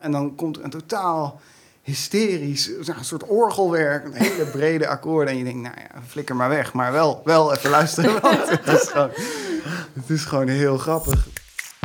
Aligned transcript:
En 0.00 0.12
dan 0.12 0.34
komt 0.34 0.56
er 0.56 0.64
een 0.64 0.70
totaal 0.70 1.40
hysterisch, 1.82 2.66
een 2.66 3.04
soort 3.04 3.26
orgelwerk, 3.26 4.04
een 4.04 4.12
hele 4.12 4.44
brede 4.44 4.88
akkoorden. 4.88 5.32
En 5.32 5.38
je 5.38 5.44
denkt, 5.44 5.62
nou 5.62 5.74
ja, 5.78 6.00
flikker 6.06 6.36
maar 6.36 6.48
weg. 6.48 6.72
Maar 6.72 6.92
wel, 6.92 7.20
wel 7.24 7.54
even 7.54 7.70
luisteren, 7.70 8.20
want 8.22 8.48
het 8.48 8.66
is 8.66 8.88
gewoon, 8.88 9.10
het 9.92 10.10
is 10.10 10.24
gewoon 10.24 10.48
heel 10.48 10.78
grappig. 10.78 11.28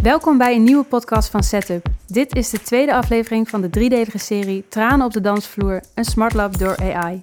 Welkom 0.02 0.38
bij 0.38 0.56
een 0.56 0.64
nieuwe 0.64 0.84
podcast 0.84 1.30
van 1.30 1.44
Setup. 1.44 1.86
Dit 2.08 2.36
is 2.36 2.50
de 2.50 2.62
tweede 2.62 2.94
aflevering 2.94 3.50
van 3.50 3.62
de 3.62 3.70
driedelige 3.70 4.18
serie 4.18 4.66
Tranen 4.70 5.06
op 5.06 5.14
de 5.14 5.22
dansvloer, 5.22 5.82
een 5.94 6.06
smart 6.06 6.34
lab 6.34 6.58
door 6.58 6.78
AI. 6.78 7.22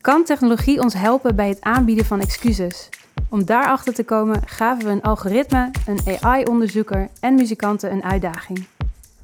Kan 0.00 0.24
technologie 0.24 0.80
ons 0.80 0.94
helpen 0.94 1.36
bij 1.36 1.48
het 1.48 1.60
aanbieden 1.60 2.04
van 2.04 2.20
excuses? 2.20 2.88
Om 3.30 3.44
daarachter 3.44 3.94
te 3.94 4.04
komen 4.04 4.42
gaven 4.46 4.84
we 4.84 4.90
een 4.90 5.02
algoritme, 5.02 5.70
een 5.86 6.18
AI-onderzoeker 6.20 7.08
en 7.20 7.34
muzikanten 7.34 7.92
een 7.92 8.04
uitdaging. 8.04 8.66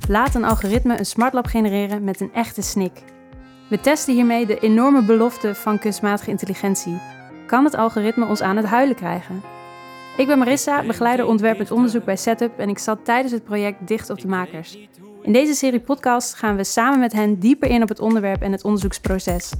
Laat 0.08 0.34
een 0.34 0.44
algoritme 0.44 0.98
een 0.98 1.06
smartlab 1.06 1.46
genereren 1.46 2.04
met 2.04 2.20
een 2.20 2.32
echte 2.32 2.62
snik. 2.62 3.02
We 3.68 3.80
testen 3.80 4.14
hiermee 4.14 4.46
de 4.46 4.58
enorme 4.58 5.02
belofte 5.02 5.54
van 5.54 5.78
kunstmatige 5.78 6.30
intelligentie. 6.30 7.00
Kan 7.46 7.64
het 7.64 7.74
algoritme 7.74 8.26
ons 8.26 8.40
aan 8.40 8.56
het 8.56 8.66
huilen 8.66 8.96
krijgen? 8.96 9.42
Ik 10.16 10.26
ben 10.26 10.38
Marissa, 10.38 10.82
begeleider 10.86 11.26
ontwerpend 11.26 11.70
onderzoek 11.70 12.04
bij 12.04 12.16
Setup 12.16 12.58
en 12.58 12.68
ik 12.68 12.78
zat 12.78 13.04
tijdens 13.04 13.32
het 13.32 13.44
project 13.44 13.86
dicht 13.86 14.10
op 14.10 14.20
de 14.20 14.28
makers. 14.28 14.78
In 15.22 15.32
deze 15.32 15.54
serie 15.54 15.80
podcast 15.80 16.34
gaan 16.34 16.56
we 16.56 16.64
samen 16.64 16.98
met 16.98 17.12
hen 17.12 17.38
dieper 17.38 17.68
in 17.68 17.82
op 17.82 17.88
het 17.88 18.00
onderwerp 18.00 18.42
en 18.42 18.52
het 18.52 18.64
onderzoeksproces. 18.64 19.52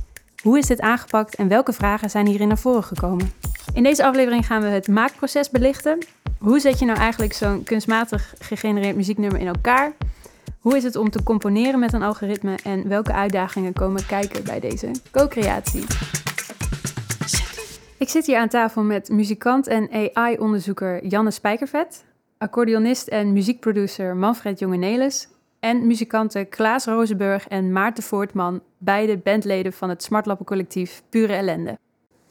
Hoe 0.43 0.59
is 0.59 0.67
dit 0.67 0.81
aangepakt 0.81 1.35
en 1.35 1.49
welke 1.49 1.73
vragen 1.73 2.11
zijn 2.11 2.27
hierin 2.27 2.49
naar 2.49 2.59
voren 2.59 2.85
gekomen? 2.85 3.33
In 3.75 3.83
deze 3.83 4.05
aflevering 4.05 4.47
gaan 4.47 4.63
we 4.63 4.69
het 4.69 4.89
maakproces 4.89 5.51
belichten. 5.51 5.99
Hoe 6.39 6.61
zet 6.61 6.79
je 6.79 6.85
nou 6.85 6.99
eigenlijk 6.99 7.33
zo'n 7.33 7.63
kunstmatig 7.63 8.35
gegenereerd 8.39 8.97
muzieknummer 8.97 9.41
in 9.41 9.47
elkaar? 9.47 9.93
Hoe 10.65 10.77
is 10.77 10.85
het 10.85 10.97
om 10.97 11.11
te 11.11 11.23
componeren 11.23 11.81
met 11.81 11.93
een 11.93 12.03
algoritme 12.03 12.59
en 12.63 12.89
welke 12.89 13.13
uitdagingen 13.13 13.73
komen 13.73 14.07
kijken 14.07 14.45
bij 14.45 14.61
deze 14.61 14.91
co-creatie? 15.11 15.85
Ik 17.99 18.09
zit 18.09 18.27
hier 18.27 18.39
aan 18.39 18.49
tafel 18.49 18.83
met 18.83 19.09
muzikant 19.09 19.67
en 19.67 20.11
AI-onderzoeker 20.13 21.07
Janne 21.07 21.31
Spijkervet, 21.31 22.05
accordeonist 22.39 23.09
en 23.09 23.33
muziekproducer 23.33 24.17
Manfred 24.17 24.59
Jongenelis 24.59 25.29
en 25.61 25.87
muzikanten 25.87 26.49
Klaas 26.49 26.85
Rozenburg 26.85 27.49
en 27.49 27.73
Maarten 27.73 28.03
Voortman, 28.03 28.63
beide 28.79 29.19
bandleden 29.19 29.73
van 29.73 29.89
het 29.89 30.03
Smartlappen 30.03 30.47
collectief 30.47 31.03
Pure 31.09 31.33
Ellende. 31.33 31.79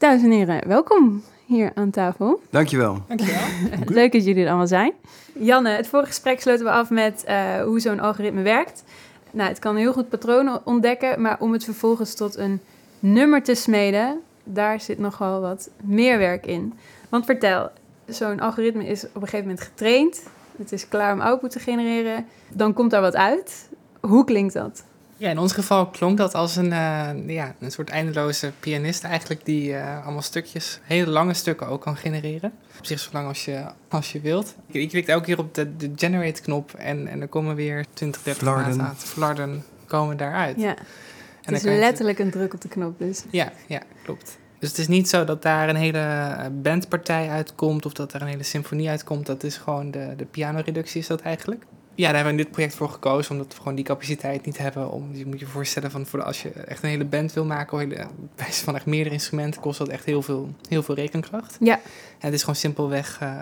Dames 0.03 0.23
en 0.23 0.31
heren, 0.31 0.67
welkom 0.67 1.23
hier 1.45 1.71
aan 1.75 1.89
tafel. 1.89 2.41
Dankjewel. 2.49 2.97
Dankjewel. 3.07 3.41
Leuk 3.99 4.11
dat 4.11 4.25
jullie 4.25 4.43
er 4.43 4.47
allemaal 4.47 4.67
zijn. 4.67 4.93
Janne, 5.33 5.69
het 5.69 5.87
vorige 5.87 6.09
gesprek 6.09 6.41
sloten 6.41 6.65
we 6.65 6.71
af 6.71 6.89
met 6.89 7.25
uh, 7.27 7.61
hoe 7.61 7.79
zo'n 7.79 7.99
algoritme 7.99 8.41
werkt. 8.41 8.83
Nou, 9.31 9.49
het 9.49 9.59
kan 9.59 9.75
heel 9.75 9.93
goed 9.93 10.09
patronen 10.09 10.61
ontdekken, 10.65 11.21
maar 11.21 11.39
om 11.39 11.51
het 11.51 11.63
vervolgens 11.63 12.15
tot 12.15 12.37
een 12.37 12.61
nummer 12.99 13.43
te 13.43 13.55
smeden, 13.55 14.19
daar 14.43 14.81
zit 14.81 14.99
nogal 14.99 15.41
wat 15.41 15.69
meer 15.83 16.17
werk 16.17 16.45
in. 16.45 16.73
Want 17.09 17.25
vertel, 17.25 17.69
zo'n 18.05 18.39
algoritme 18.39 18.85
is 18.85 19.05
op 19.05 19.15
een 19.15 19.21
gegeven 19.21 19.47
moment 19.47 19.61
getraind. 19.61 20.23
Het 20.57 20.71
is 20.71 20.87
klaar 20.87 21.13
om 21.13 21.21
output 21.21 21.51
te 21.51 21.59
genereren. 21.59 22.25
Dan 22.49 22.73
komt 22.73 22.91
daar 22.91 23.01
wat 23.01 23.15
uit. 23.15 23.69
Hoe 23.99 24.23
klinkt 24.23 24.53
dat? 24.53 24.83
Ja, 25.17 25.29
in 25.29 25.39
ons 25.39 25.53
geval 25.53 25.87
klonk 25.87 26.17
dat 26.17 26.33
als 26.33 26.55
een, 26.55 26.71
uh, 26.71 27.09
ja, 27.27 27.55
een 27.59 27.71
soort 27.71 27.89
eindeloze 27.89 28.51
pianist 28.59 29.03
eigenlijk, 29.03 29.45
die 29.45 29.69
uh, 29.69 30.03
allemaal 30.03 30.21
stukjes, 30.21 30.79
hele 30.83 31.11
lange 31.11 31.33
stukken 31.33 31.67
ook 31.67 31.81
kan 31.81 31.97
genereren. 31.97 32.51
Op 32.77 32.85
zich 32.85 32.99
zo 32.99 33.09
lang 33.13 33.27
als 33.27 33.45
je, 33.45 33.65
als 33.89 34.11
je 34.11 34.21
wilt. 34.21 34.55
Je, 34.65 34.81
je 34.81 34.87
klikt 34.87 35.07
elke 35.07 35.25
keer 35.25 35.37
op 35.37 35.55
de, 35.55 35.75
de 35.75 35.91
generate-knop 35.95 36.73
en, 36.73 37.07
en 37.07 37.21
er 37.21 37.27
komen 37.27 37.55
weer 37.55 37.85
20, 37.93 38.23
30 38.23 38.43
Flarden. 38.43 38.77
maten 38.77 39.07
flarden 39.07 39.63
komen 39.85 40.17
daaruit. 40.17 40.59
Ja, 40.59 40.75
het 41.41 41.55
is 41.55 41.63
letterlijk 41.63 42.19
een 42.19 42.31
druk 42.31 42.53
op 42.53 42.61
de 42.61 42.67
knop 42.67 42.99
dus. 42.99 43.23
Ja, 43.29 43.51
ja, 43.67 43.81
klopt. 44.03 44.37
Dus 44.59 44.69
het 44.69 44.77
is 44.77 44.87
niet 44.87 45.09
zo 45.09 45.25
dat 45.25 45.41
daar 45.41 45.69
een 45.69 45.75
hele 45.75 46.27
bandpartij 46.61 47.29
uitkomt 47.29 47.85
of 47.85 47.93
dat 47.93 48.13
er 48.13 48.21
een 48.21 48.27
hele 48.27 48.43
symfonie 48.43 48.89
uitkomt. 48.89 49.25
Dat 49.25 49.43
is 49.43 49.57
gewoon 49.57 49.91
de, 49.91 50.13
de 50.17 50.25
pianoreductie 50.25 51.01
is 51.01 51.07
dat 51.07 51.21
eigenlijk 51.21 51.65
ja, 51.95 52.05
daar 52.05 52.15
hebben 52.15 52.33
we 52.33 52.39
in 52.39 52.43
dit 52.43 52.51
project 52.51 52.75
voor 52.75 52.89
gekozen, 52.89 53.31
omdat 53.31 53.47
we 53.53 53.57
gewoon 53.57 53.75
die 53.75 53.85
capaciteit 53.85 54.45
niet 54.45 54.57
hebben. 54.57 54.91
Om, 54.91 55.15
je 55.15 55.25
moet 55.25 55.39
je 55.39 55.45
voorstellen, 55.45 55.91
van, 55.91 56.05
voor 56.05 56.23
als 56.23 56.41
je 56.41 56.49
echt 56.49 56.83
een 56.83 56.89
hele 56.89 57.05
band 57.05 57.33
wil 57.33 57.45
maken, 57.45 57.79
hele, 57.79 58.07
van 58.65 58.75
echt 58.75 58.85
meerdere 58.85 59.15
instrumenten, 59.15 59.61
kost 59.61 59.77
dat 59.77 59.87
echt 59.87 60.05
heel 60.05 60.21
veel, 60.21 60.55
heel 60.69 60.83
veel 60.83 60.95
rekenkracht. 60.95 61.57
Ja. 61.59 61.73
En 61.75 61.81
het 62.19 62.33
is 62.33 62.39
gewoon 62.39 62.55
simpelweg, 62.55 63.19
uh, 63.23 63.41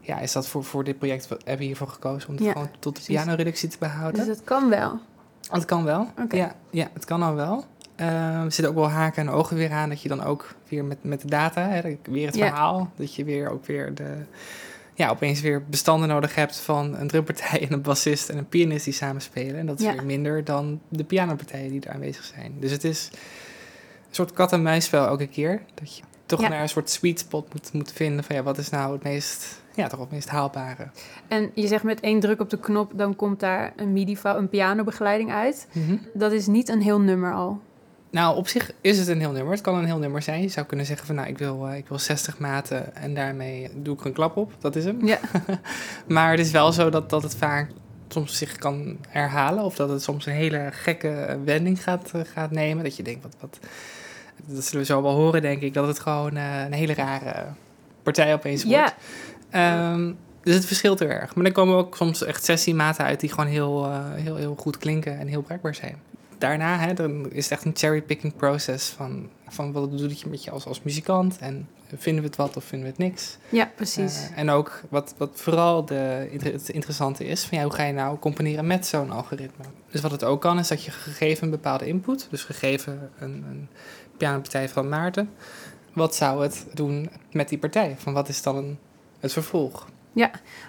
ja, 0.00 0.18
is 0.18 0.32
dat 0.32 0.48
voor, 0.48 0.64
voor 0.64 0.84
dit 0.84 0.98
project, 0.98 1.28
hebben 1.28 1.58
we 1.58 1.64
hiervoor 1.64 1.88
gekozen 1.88 2.28
om 2.28 2.34
het 2.34 2.44
Ja, 2.44 2.52
gewoon 2.52 2.70
tot 2.78 2.96
de 2.96 3.02
pianoreductie 3.06 3.68
te 3.68 3.76
behouden. 3.78 4.26
Dus 4.26 4.36
het 4.36 4.44
kan 4.44 4.68
wel. 4.68 5.00
Het 5.50 5.64
kan 5.64 5.84
wel, 5.84 6.08
ja, 6.30 6.54
ja, 6.70 6.88
het 6.92 7.04
kan 7.04 7.22
al 7.22 7.34
wel. 7.34 7.64
Uh, 8.00 8.42
er 8.42 8.52
zitten 8.52 8.68
ook 8.68 8.74
wel 8.80 8.90
haken 8.90 9.26
en 9.26 9.32
ogen 9.32 9.56
weer 9.56 9.72
aan, 9.72 9.88
dat 9.88 10.02
je 10.02 10.08
dan 10.08 10.24
ook 10.24 10.54
weer 10.68 10.84
met, 10.84 10.98
met 11.00 11.20
de 11.20 11.28
data, 11.28 11.68
hè, 11.68 11.98
weer 12.02 12.26
het 12.26 12.36
Ja. 12.36 12.46
verhaal, 12.46 12.90
dat 12.96 13.14
je 13.14 13.24
weer 13.24 13.50
ook 13.50 13.66
weer 13.66 13.94
de 13.94 14.16
ja, 14.98 15.10
opeens 15.10 15.40
weer 15.40 15.64
bestanden 15.64 16.08
nodig 16.08 16.34
hebt 16.34 16.56
van 16.56 16.96
een 16.96 17.08
drumpartij 17.08 17.60
en 17.66 17.72
een 17.72 17.82
bassist 17.82 18.28
en 18.28 18.38
een 18.38 18.48
pianist 18.48 18.84
die 18.84 18.94
samen 18.94 19.22
spelen. 19.22 19.56
En 19.56 19.66
dat 19.66 19.78
is 19.78 19.84
Ja. 19.86 19.92
weer 19.92 20.04
minder 20.04 20.44
dan 20.44 20.80
de 20.88 21.04
pianopartijen 21.04 21.70
die 21.70 21.80
er 21.80 21.92
aanwezig 21.92 22.24
zijn. 22.24 22.52
Dus 22.60 22.70
het 22.70 22.84
is 22.84 23.10
een 23.12 24.14
soort 24.14 24.32
kat-en-muisspel 24.32 25.06
elke 25.06 25.26
keer. 25.26 25.62
Dat 25.74 25.96
je 25.96 26.02
toch 26.26 26.40
Ja. 26.40 26.48
naar 26.48 26.62
een 26.62 26.68
soort 26.68 26.90
sweet 26.90 27.18
spot 27.18 27.52
moet, 27.54 27.72
moet 27.72 27.92
vinden 27.92 28.24
van 28.24 28.36
ja, 28.36 28.42
wat 28.42 28.58
is 28.58 28.70
nou 28.70 28.92
het 28.92 29.02
meest, 29.02 29.62
ja, 29.74 29.86
toch 29.88 30.00
het 30.00 30.10
meest 30.10 30.28
haalbare. 30.28 30.90
En 31.28 31.50
je 31.54 31.66
zegt 31.66 31.82
met 31.84 32.00
één 32.00 32.20
druk 32.20 32.40
op 32.40 32.50
de 32.50 32.58
knop, 32.58 32.92
dan 32.94 33.16
komt 33.16 33.40
daar 33.40 33.72
een 33.76 33.92
midi 33.92 34.18
een 34.22 34.48
pianobegeleiding 34.48 35.32
uit. 35.32 35.68
Dat 36.14 36.32
is 36.32 36.46
niet 36.46 36.68
een 36.68 36.82
heel 36.82 37.00
nummer 37.00 37.34
al. 37.34 37.60
Nou, 38.10 38.36
op 38.36 38.48
zich 38.48 38.70
is 38.80 38.98
het 38.98 39.08
een 39.08 39.20
heel 39.20 39.32
nummer. 39.32 39.52
Het 39.52 39.60
kan 39.60 39.74
een 39.74 39.84
heel 39.84 39.98
nummer 39.98 40.22
zijn. 40.22 40.42
Je 40.42 40.48
zou 40.48 40.66
kunnen 40.66 40.86
zeggen 40.86 41.06
van 41.06 41.14
nou, 41.14 41.28
ik 41.28 41.38
wil, 41.38 41.68
eh, 41.68 41.76
ik 41.76 41.88
wil 41.88 41.98
60 41.98 42.38
maten 42.38 42.96
en 42.96 43.14
daarmee 43.14 43.70
doe 43.74 43.94
ik 43.94 44.00
er 44.00 44.06
een 44.06 44.12
klap 44.12 44.36
op. 44.36 44.52
Dat 44.58 44.76
is 44.76 44.84
hem. 44.84 45.06
Ja. 45.06 45.18
Maar 46.06 46.30
het 46.30 46.40
is 46.40 46.50
wel 46.50 46.72
zo 46.72 46.90
dat, 46.90 47.10
dat 47.10 47.22
het 47.22 47.36
vaak 47.36 47.70
soms 48.08 48.38
zich 48.38 48.56
kan 48.56 48.98
herhalen. 49.08 49.64
Of 49.64 49.76
dat 49.76 49.88
het 49.88 50.02
soms 50.02 50.26
een 50.26 50.32
hele 50.32 50.68
gekke 50.72 51.38
wending 51.44 51.82
gaat, 51.82 52.10
eh, 52.14 52.20
gaat 52.32 52.50
nemen. 52.50 52.84
Dat 52.84 52.96
je 52.96 53.02
denkt, 53.02 53.22
wat, 53.22 53.36
wat... 53.40 53.58
Dat 54.46 54.64
zullen 54.64 54.80
we 54.80 54.86
zo 54.92 55.02
wel 55.02 55.14
horen, 55.14 55.42
denk 55.42 55.62
ik. 55.62 55.74
Dat 55.74 55.86
het 55.86 55.98
gewoon 55.98 56.36
eh, 56.36 56.64
een 56.64 56.72
hele 56.72 56.94
rare 56.94 57.44
partij 58.02 58.34
opeens 58.34 58.64
wordt. 58.64 58.78
Ja. 58.78 58.94
Ehm, 59.90 60.12
dus 60.42 60.54
het 60.54 60.66
verschilt 60.66 60.98
heel 60.98 61.08
erg. 61.08 61.34
Maar 61.34 61.44
dan 61.44 61.52
komen 61.52 61.76
ook 61.76 61.96
soms 61.96 62.24
echt 62.24 62.44
sessiematen 62.44 63.04
uit 63.04 63.20
die 63.20 63.30
gewoon 63.30 63.46
heel, 63.46 63.92
heel, 64.14 64.36
heel 64.36 64.54
goed 64.58 64.78
klinken 64.78 65.18
en 65.18 65.26
heel 65.26 65.42
bruikbaar 65.42 65.74
zijn. 65.74 65.96
Daarna 66.38 66.78
hè, 66.78 66.94
dan 66.94 67.30
is 67.30 67.44
het 67.44 67.52
echt 67.52 67.64
een 67.64 67.76
cherry-picking 67.76 68.36
process 68.36 68.88
van, 68.88 69.28
van 69.48 69.72
wat 69.72 69.98
doe 69.98 70.08
je 70.08 70.28
met 70.28 70.44
je 70.44 70.50
als, 70.50 70.66
als 70.66 70.82
muzikant 70.82 71.38
en 71.38 71.68
vinden 71.96 72.22
we 72.22 72.28
het 72.28 72.36
wat 72.36 72.56
of 72.56 72.64
vinden 72.64 72.86
we 72.86 72.92
het 72.92 73.10
niks. 73.10 73.36
Ja, 73.48 73.70
precies. 73.76 74.28
Eh, 74.30 74.38
en 74.38 74.50
ook 74.50 74.82
wat, 74.88 75.14
wat 75.16 75.30
vooral 75.34 75.84
de, 75.84 76.28
het 76.42 76.68
interessante 76.68 77.24
is, 77.24 77.44
van 77.44 77.58
ja, 77.58 77.64
hoe 77.64 77.72
ga 77.72 77.84
je 77.84 77.92
nou 77.92 78.18
componeren 78.18 78.66
met 78.66 78.86
zo'n 78.86 79.10
algoritme? 79.10 79.64
Dus 79.90 80.00
wat 80.00 80.10
het 80.10 80.24
ook 80.24 80.40
kan, 80.40 80.58
is 80.58 80.68
dat 80.68 80.84
je 80.84 80.90
gegeven 80.90 81.44
een 81.44 81.50
bepaalde 81.50 81.86
input, 81.86 82.26
dus 82.30 82.44
gegeven 82.44 83.10
een, 83.18 83.44
een 83.50 83.68
pianopartij 84.16 84.68
van 84.68 84.88
Maarten, 84.88 85.30
wat 85.92 86.14
zou 86.14 86.42
het 86.42 86.66
doen 86.74 87.10
met 87.32 87.48
die 87.48 87.58
partij? 87.58 87.94
Van 87.98 88.12
wat 88.12 88.28
is 88.28 88.42
dan 88.42 88.56
een, 88.56 88.78
het 89.20 89.32
vervolg? 89.32 89.86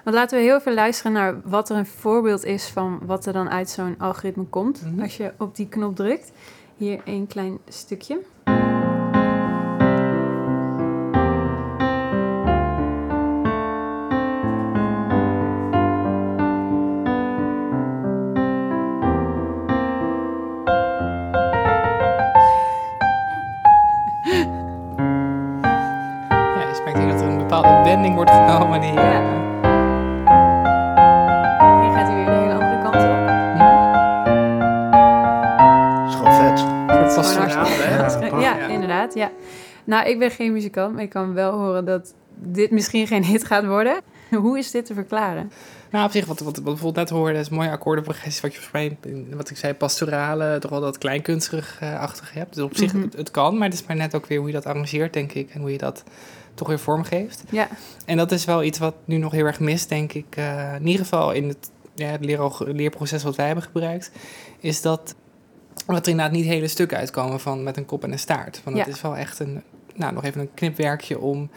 Want 0.03 0.15
laten 0.15 0.37
we 0.37 0.43
heel 0.43 0.57
even 0.57 0.73
luisteren 0.73 1.11
naar 1.11 1.41
wat 1.43 1.69
er 1.69 1.77
een 1.77 1.85
voorbeeld 1.85 2.43
is 2.45 2.67
van 2.67 2.99
wat 3.05 3.25
er 3.25 3.33
dan 3.33 3.49
uit 3.49 3.69
zo'n 3.69 3.95
algoritme 3.97 4.43
komt. 4.43 4.81
Mhm. 4.81 5.01
Als 5.01 5.17
je 5.17 5.33
op 5.37 5.55
die 5.55 5.67
knop 5.67 5.95
drukt. 5.95 6.31
Hier 6.77 7.01
een 7.05 7.27
klein 7.27 7.57
stukje. 7.67 8.19
Nou, 39.89 40.09
ik 40.09 40.19
ben 40.19 40.31
geen 40.31 40.51
muzikant, 40.53 40.93
maar 40.93 41.03
ik 41.03 41.09
kan 41.09 41.33
wel 41.33 41.51
horen 41.51 41.85
dat 41.85 42.13
dit 42.35 42.71
misschien 42.71 43.07
geen 43.07 43.23
hit 43.23 43.43
gaat 43.43 43.65
worden. 43.65 44.01
Hoe 44.29 44.57
is 44.57 44.71
dit 44.71 44.85
te 44.85 44.93
verklaren? 44.93 45.51
Nou, 45.91 46.05
op 46.05 46.11
zich, 46.11 46.25
wat, 46.25 46.39
wat, 46.39 46.45
wat 46.45 46.55
we 46.57 46.61
bijvoorbeeld 46.63 46.95
net 46.95 47.09
hoorden, 47.17 47.39
is 47.41 47.49
een 47.49 47.55
mooie 47.55 47.69
akkoordenprogressie. 47.71 48.41
Wat 48.41 48.53
je 48.53 48.61
volgens 48.61 48.97
mij, 49.03 49.13
wat 49.35 49.49
ik 49.49 49.57
zei, 49.57 49.73
pastorale, 49.73 50.57
toch 50.59 50.71
wel 50.71 50.81
dat 50.81 50.97
kleinkunstig-achtig 50.97 52.33
hebt. 52.33 52.53
Dus 52.55 52.63
op 52.63 52.75
zich, 52.77 52.93
Mhm. 52.93 53.01
het, 53.03 53.13
het 53.15 53.31
kan, 53.31 53.57
maar 53.57 53.67
het 53.69 53.79
is 53.79 53.85
maar 53.85 53.95
net 53.95 54.15
ook 54.15 54.25
weer 54.25 54.37
hoe 54.37 54.47
je 54.47 54.53
dat 54.53 54.65
arrangeert, 54.65 55.13
denk 55.13 55.33
ik. 55.33 55.49
En 55.49 55.59
hoe 55.61 55.71
je 55.71 55.77
dat 55.77 56.03
toch 56.53 56.67
weer 56.67 56.79
vormgeeft. 56.79 57.43
Ja, 57.49 57.67
En 58.05 58.17
dat 58.17 58.31
is 58.31 58.45
wel 58.45 58.63
iets 58.63 58.77
wat 58.79 58.95
nu 59.05 59.17
nog 59.17 59.31
heel 59.31 59.45
erg 59.45 59.59
mist, 59.59 59.89
denk 59.89 60.13
ik. 60.13 60.25
eh, 60.35 60.73
in 60.75 60.87
ieder 60.87 61.01
geval 61.05 61.31
in 61.31 61.47
het 61.47 61.71
ja, 61.93 62.07
het 62.07 62.25
leer- 62.25 62.53
leerproces 62.73 63.23
wat 63.23 63.35
wij 63.35 63.45
hebben 63.45 63.63
gebruikt, 63.63 64.11
is 64.59 64.81
dat, 64.81 65.15
dat 65.85 66.05
er 66.05 66.11
inderdaad 66.11 66.35
niet 66.35 66.45
hele 66.45 66.67
stukken 66.67 66.97
uitkomen 66.97 67.39
van 67.39 67.63
met 67.63 67.77
een 67.77 67.85
kop 67.85 68.03
en 68.03 68.11
een 68.11 68.19
staart. 68.19 68.61
Want 68.63 68.77
het 68.77 68.85
Ja. 68.87 68.91
is 68.93 69.01
wel 69.01 69.15
echt 69.15 69.39
een, 69.39 69.63
nou, 69.99 70.13
nog 70.13 70.23
even 70.23 70.41
een 70.41 70.53
knipwerkje 70.53 71.19
om 71.19 71.49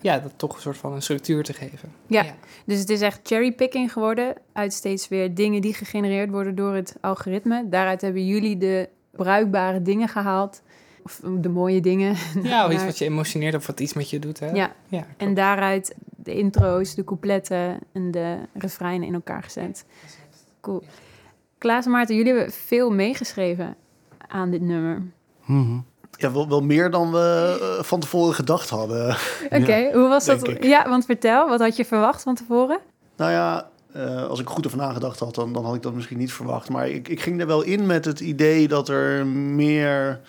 ja, 0.00 0.18
dat 0.18 0.32
toch 0.36 0.54
een 0.54 0.60
soort 0.60 0.76
van 0.76 0.92
een 0.92 1.02
structuur 1.02 1.42
te 1.42 1.52
geven. 1.52 1.92
Ja. 2.06 2.24
Dus 2.64 2.78
het 2.78 2.90
is 2.90 3.00
echt 3.00 3.20
cherrypicking 3.22 3.92
geworden 3.92 4.34
uit 4.52 4.72
steeds 4.72 5.08
weer 5.08 5.34
dingen 5.34 5.60
die 5.60 5.74
gegenereerd 5.74 6.30
worden 6.30 6.54
door 6.54 6.74
het 6.74 6.96
algoritme. 7.00 7.68
Daaruit 7.68 8.00
hebben 8.00 8.26
jullie 8.26 8.58
de 8.58 8.88
bruikbare 9.10 9.82
dingen 9.82 10.08
gehaald. 10.08 10.62
Of 11.04 11.20
de 11.40 11.48
mooie 11.48 11.80
dingen. 11.80 12.16
Ja, 12.42 12.66
of 12.66 12.72
iets 12.72 12.84
wat 12.84 12.98
je 12.98 13.04
emotioneert 13.04 13.54
of 13.54 13.66
wat 13.66 13.80
iets 13.80 13.92
met 13.92 14.10
je 14.10 14.18
doet. 14.18 14.40
Hè? 14.40 14.50
Ja, 14.50 14.72
ja 14.88 15.06
en 15.16 15.34
daaruit 15.34 15.94
de 16.16 16.34
intro's, 16.34 16.94
de 16.94 17.04
coupletten 17.04 17.78
en 17.92 18.10
de 18.10 18.38
refreinen 18.54 19.08
in 19.08 19.14
elkaar 19.14 19.42
gezet. 19.42 19.84
Cool. 20.60 20.82
Klaas 21.58 21.84
en 21.84 21.90
Maarten, 21.90 22.16
jullie 22.16 22.32
hebben 22.32 22.52
veel 22.52 22.90
meegeschreven 22.90 23.76
aan 24.28 24.50
dit 24.50 24.60
nummer. 24.60 25.02
Mhm. 25.44 25.78
Ja, 26.22 26.32
wel, 26.32 26.48
wel 26.48 26.62
meer 26.62 26.90
dan 26.90 27.12
we 27.12 27.58
eh, 27.60 27.84
van 27.84 28.00
tevoren 28.00 28.34
gedacht 28.34 28.68
hadden. 28.68 29.16
Oké, 29.50 29.90
hoe 29.92 30.08
was 30.08 30.24
dat? 30.24 30.48
ik. 30.48 30.64
Ja, 30.64 30.88
want 30.88 31.04
vertel, 31.04 31.48
wat 31.48 31.60
had 31.60 31.76
je 31.76 31.84
verwacht 31.84 32.22
van 32.22 32.34
tevoren? 32.34 32.78
Nou 33.16 33.30
ja, 33.30 33.68
eh, 33.92 34.28
als 34.28 34.40
ik 34.40 34.48
goed 34.48 34.66
over 34.66 34.78
nagedacht 34.78 35.18
had, 35.18 35.34
dan, 35.34 35.52
dan 35.52 35.64
had 35.64 35.74
ik 35.74 35.82
dat 35.82 35.94
misschien 35.94 36.18
niet 36.18 36.32
verwacht. 36.32 36.68
Maar 36.68 36.88
ik, 36.88 37.08
ik 37.08 37.20
ging 37.20 37.40
er 37.40 37.46
wel 37.46 37.62
in 37.62 37.86
met 37.86 38.04
het 38.04 38.20
idee 38.20 38.68
dat 38.68 38.88
er 38.88 39.26
meer, 39.26 40.20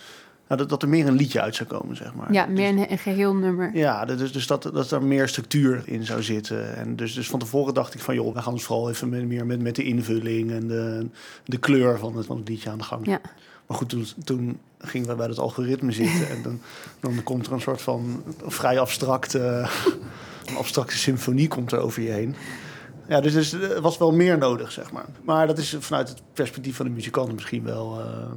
nou, 0.47 0.59
dat, 0.59 0.69
dat 0.69 0.81
er 0.81 0.89
meer 0.89 1.07
een 1.07 1.15
liedje 1.15 1.41
uit 1.41 1.55
zou 1.55 1.69
komen, 1.69 1.95
zeg 1.95 2.13
maar. 2.13 2.33
Ja, 2.33 2.45
Dus- 2.45 2.55
meer 2.55 2.69
een, 2.69 2.91
een 2.91 2.97
geheel 2.97 3.35
nummer. 3.35 3.71
Ja, 3.73 4.05
dus, 4.05 4.31
dus 4.31 4.47
dat, 4.47 4.69
dat 4.73 4.91
er 4.91 5.03
meer 5.03 5.27
structuur 5.27 5.81
in 5.85 6.05
zou 6.05 6.23
zitten. 6.23 6.75
En 6.75 6.95
dus, 6.95 7.13
dus 7.13 7.29
van 7.29 7.39
tevoren 7.39 7.73
dacht 7.73 7.93
ik 7.93 7.99
van, 7.99 8.15
joh, 8.15 8.33
we 8.33 8.41
gaan 8.41 8.53
ons 8.53 8.63
vooral 8.63 8.89
even 8.89 9.09
met, 9.09 9.25
meer 9.25 9.45
met, 9.45 9.61
met 9.61 9.75
de 9.75 9.83
invulling 9.83 10.51
en 10.51 10.67
de, 10.67 11.07
de 11.45 11.57
kleur 11.57 11.99
van 11.99 12.17
het, 12.17 12.25
van 12.25 12.37
het 12.37 12.49
liedje 12.49 12.69
aan 12.69 12.77
de 12.77 12.83
gang. 12.83 13.05
Ja. 13.05 13.19
Maar 13.73 13.81
goed, 13.81 13.89
toen, 13.89 14.07
toen 14.23 14.59
gingen 14.79 15.07
we 15.07 15.15
bij 15.15 15.27
het 15.27 15.39
algoritme 15.39 15.91
zitten 15.91 16.29
en 16.29 16.41
dan, 16.43 16.59
dan 16.99 17.23
komt 17.23 17.45
er 17.47 17.53
een 17.53 17.61
soort 17.61 17.81
van 17.81 18.23
vrij 18.45 18.79
abstracte, 18.79 19.69
een 20.45 20.55
abstracte 20.57 20.97
symfonie 20.97 21.47
komt 21.47 21.71
er 21.71 21.79
over 21.79 22.01
je 22.01 22.09
heen. 22.11 22.35
Ja, 23.07 23.21
dus, 23.21 23.33
dus 23.33 23.51
er 23.53 23.81
was 23.81 23.97
wel 23.97 24.11
meer 24.11 24.37
nodig, 24.37 24.71
zeg 24.71 24.91
maar. 24.91 25.05
Maar 25.23 25.47
dat 25.47 25.57
is 25.57 25.75
vanuit 25.79 26.09
het 26.09 26.21
perspectief 26.33 26.75
van 26.75 26.85
de 26.85 26.91
muzikant 26.91 27.33
misschien 27.33 27.63
wel... 27.63 27.99
eh, 27.99 28.31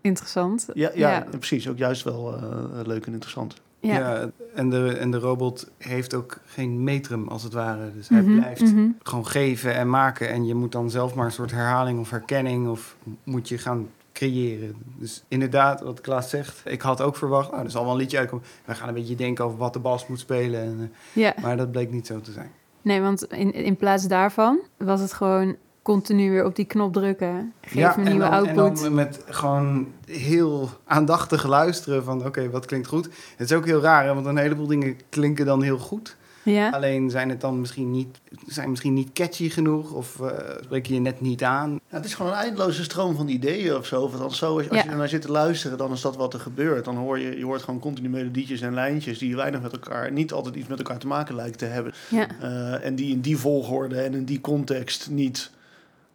Interessant. 0.00 0.66
ja, 0.74 0.90
ja, 0.94 1.10
Ja. 1.10 1.26
precies. 1.38 1.68
Ook 1.68 1.78
juist 1.78 2.02
wel 2.02 2.34
eh, 2.36 2.86
leuk 2.86 3.06
en 3.06 3.12
interessant. 3.12 3.54
Ja. 3.80 3.98
Ja. 3.98 4.30
en, 4.54 4.70
de, 4.70 4.96
en 4.96 5.10
de 5.10 5.18
robot 5.18 5.70
heeft 5.78 6.14
ook 6.14 6.38
geen 6.46 6.84
metrum 6.84 7.28
als 7.28 7.42
het 7.42 7.52
ware. 7.52 7.92
Dus 7.94 8.08
hij 8.08 8.22
Mhm, 8.22 8.38
blijft 8.38 8.60
mhm. 8.72 8.86
gewoon 9.02 9.26
geven 9.26 9.74
en 9.74 9.90
maken. 9.90 10.28
En 10.28 10.46
je 10.46 10.54
moet 10.54 10.72
dan 10.72 10.90
zelf 10.90 11.14
maar 11.14 11.24
een 11.26 11.32
soort 11.32 11.50
herhaling 11.50 12.00
of 12.00 12.10
herkenning 12.10 12.68
of 12.68 12.96
moet 13.24 13.48
je 13.48 13.58
gaan 13.58 13.88
creëren. 14.20 14.74
Dus 14.98 15.24
inderdaad, 15.28 15.80
wat 15.80 16.00
Klaas 16.00 16.30
zegt, 16.30 16.62
ik 16.64 16.82
had 16.82 17.00
ook 17.00 17.16
verwacht, 17.16 17.50
nou, 17.50 17.64
er 17.64 17.70
zal 17.70 17.82
wel 17.82 17.92
een 17.92 17.98
liedje 17.98 18.18
uitkomen. 18.18 18.44
We 18.64 18.74
gaan 18.74 18.88
een 18.88 18.94
beetje 18.94 19.14
denken 19.14 19.44
over 19.44 19.58
wat 19.58 19.72
de 19.72 19.78
bas 19.78 20.06
moet 20.06 20.18
spelen. 20.18 20.60
En, 20.62 20.92
Ja. 21.12 21.36
eh, 21.36 21.42
maar 21.42 21.56
dat 21.56 21.70
bleek 21.70 21.90
niet 21.90 22.06
zo 22.06 22.20
te 22.20 22.32
zijn. 22.32 22.50
Nee, 22.82 23.00
want 23.00 23.24
in, 23.24 23.52
in 23.52 23.76
plaats 23.76 24.06
daarvan 24.08 24.58
was 24.76 25.00
het 25.00 25.12
gewoon 25.12 25.56
continu 25.82 26.30
weer 26.30 26.44
op 26.44 26.56
die 26.56 26.64
knop 26.64 26.92
drukken. 26.92 27.52
Geef 27.60 27.96
me 27.96 28.02
en 28.02 28.02
nieuwe 28.02 28.18
dan, 28.18 28.30
output. 28.30 28.76
En 28.78 28.82
dan 28.84 28.94
met 28.94 29.24
gewoon 29.28 29.86
heel 30.06 30.68
aandachtig 30.84 31.46
luisteren 31.46 32.04
van 32.04 32.26
oké, 32.26 32.50
wat 32.50 32.66
klinkt 32.66 32.86
goed. 32.86 33.04
Het 33.36 33.50
is 33.50 33.56
ook 33.56 33.66
heel 33.66 33.80
raar, 33.80 34.04
hè, 34.04 34.14
want 34.14 34.26
een 34.26 34.36
heleboel 34.36 34.66
dingen 34.66 34.96
klinken 35.08 35.46
dan 35.46 35.62
heel 35.62 35.78
goed. 35.78 36.16
Ja? 36.42 36.70
Alleen 36.70 37.10
zijn 37.10 37.28
het 37.28 37.40
dan 37.40 37.60
misschien 37.60 37.90
niet, 37.90 38.20
zijn 38.46 38.70
misschien 38.70 38.94
niet 38.94 39.12
catchy 39.12 39.50
genoeg 39.50 39.92
of 39.92 40.20
eh 40.20 40.28
spreek 40.62 40.86
je 40.86 40.94
je 40.94 41.00
net 41.00 41.20
niet 41.20 41.42
aan. 41.44 41.80
Het 41.86 42.04
is 42.04 42.14
gewoon 42.14 42.32
een 42.32 42.38
eindeloze 42.38 42.82
stroom 42.82 43.16
van 43.16 43.28
ideeën 43.28 43.76
of 43.76 43.86
zo. 43.86 44.10
Dan 44.10 44.32
zo 44.34 44.56
als, 44.58 44.68
als 44.68 44.78
Ja. 44.78 44.84
je 44.84 44.90
ernaar 44.90 45.08
zit 45.08 45.22
te 45.22 45.30
luisteren, 45.30 45.78
dan 45.78 45.92
is 45.92 46.00
dat 46.00 46.16
wat 46.16 46.34
er 46.34 46.40
gebeurt. 46.40 46.84
Dan 46.84 46.96
hoor 46.96 47.18
je, 47.18 47.38
je 47.38 47.44
hoort 47.44 47.62
gewoon 47.62 47.80
continu 47.80 48.08
melodietjes 48.08 48.60
en 48.60 48.74
lijntjes 48.74 49.18
die 49.18 49.36
weinig 49.36 49.62
met 49.62 49.72
elkaar, 49.72 50.12
niet 50.12 50.32
altijd 50.32 50.54
iets 50.54 50.68
met 50.68 50.78
elkaar 50.78 50.98
te 50.98 51.06
maken 51.06 51.34
lijken 51.34 51.58
te 51.58 51.64
hebben. 51.64 51.92
ja. 52.10 52.26
Eh, 52.40 52.84
en 52.86 52.94
die 52.94 53.10
in 53.12 53.20
die 53.20 53.36
volgorde 53.38 54.00
en 54.00 54.14
in 54.14 54.24
die 54.24 54.40
context 54.40 55.10
niet 55.10 55.50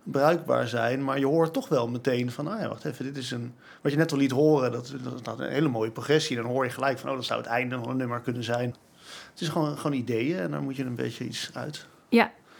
bruikbaar 0.03 0.67
zijn. 0.67 1.03
Maar 1.03 1.19
je 1.19 1.25
hoort 1.25 1.53
toch 1.53 1.67
wel 1.67 1.87
meteen 1.87 2.31
van, 2.31 2.47
ah 2.47 2.59
ja, 2.59 2.67
wacht 2.67 2.85
even, 2.85 3.05
dit 3.05 3.17
is 3.17 3.31
een... 3.31 3.53
Wat 3.81 3.91
je 3.91 3.97
net 3.97 4.11
al 4.11 4.17
liet 4.17 4.31
horen, 4.31 4.71
dat, 4.71 4.93
dat 5.23 5.39
is 5.39 5.45
een 5.45 5.51
hele 5.51 5.67
mooie 5.67 5.91
progressie. 5.91 6.35
Dan 6.35 6.45
hoor 6.45 6.63
je 6.63 6.69
gelijk 6.69 6.99
van, 6.99 7.09
oh, 7.09 7.15
dat 7.15 7.25
zou 7.25 7.39
het 7.41 7.49
einde 7.49 7.77
van 7.77 7.89
een 7.89 7.97
nummer 7.97 8.19
kunnen 8.19 8.43
zijn. 8.43 8.75
Het 9.35 9.43
is 9.43 9.49
gewoon, 9.49 9.77
gewoon 9.77 9.97
ideeën 9.97 10.39
en 10.39 10.51
daar 10.51 10.61
moet 10.61 10.75
je 10.75 10.83
een 10.83 10.95
beetje 10.95 11.25
iets 11.25 11.49
uit 11.53 11.85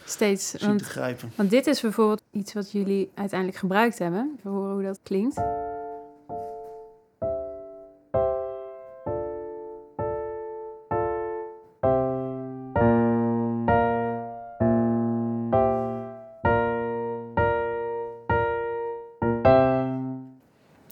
Steeds. 0.06 0.50
zien 0.50 0.60
te 0.60 0.66
Want, 0.66 0.82
grijpen. 0.82 1.32
want 1.36 1.50
dit 1.50 1.68
is 1.68 1.82
bijvoorbeeld 1.82 2.22
iets 2.32 2.54
wat 2.54 2.72
jullie 2.72 3.12
uiteindelijk 3.14 3.60
gebruikt 3.60 4.00
hebben. 4.00 4.36
Even 4.38 4.52
horen 4.52 4.74
hoe 4.74 4.84
dat 4.84 5.00
klinkt. 5.04 5.36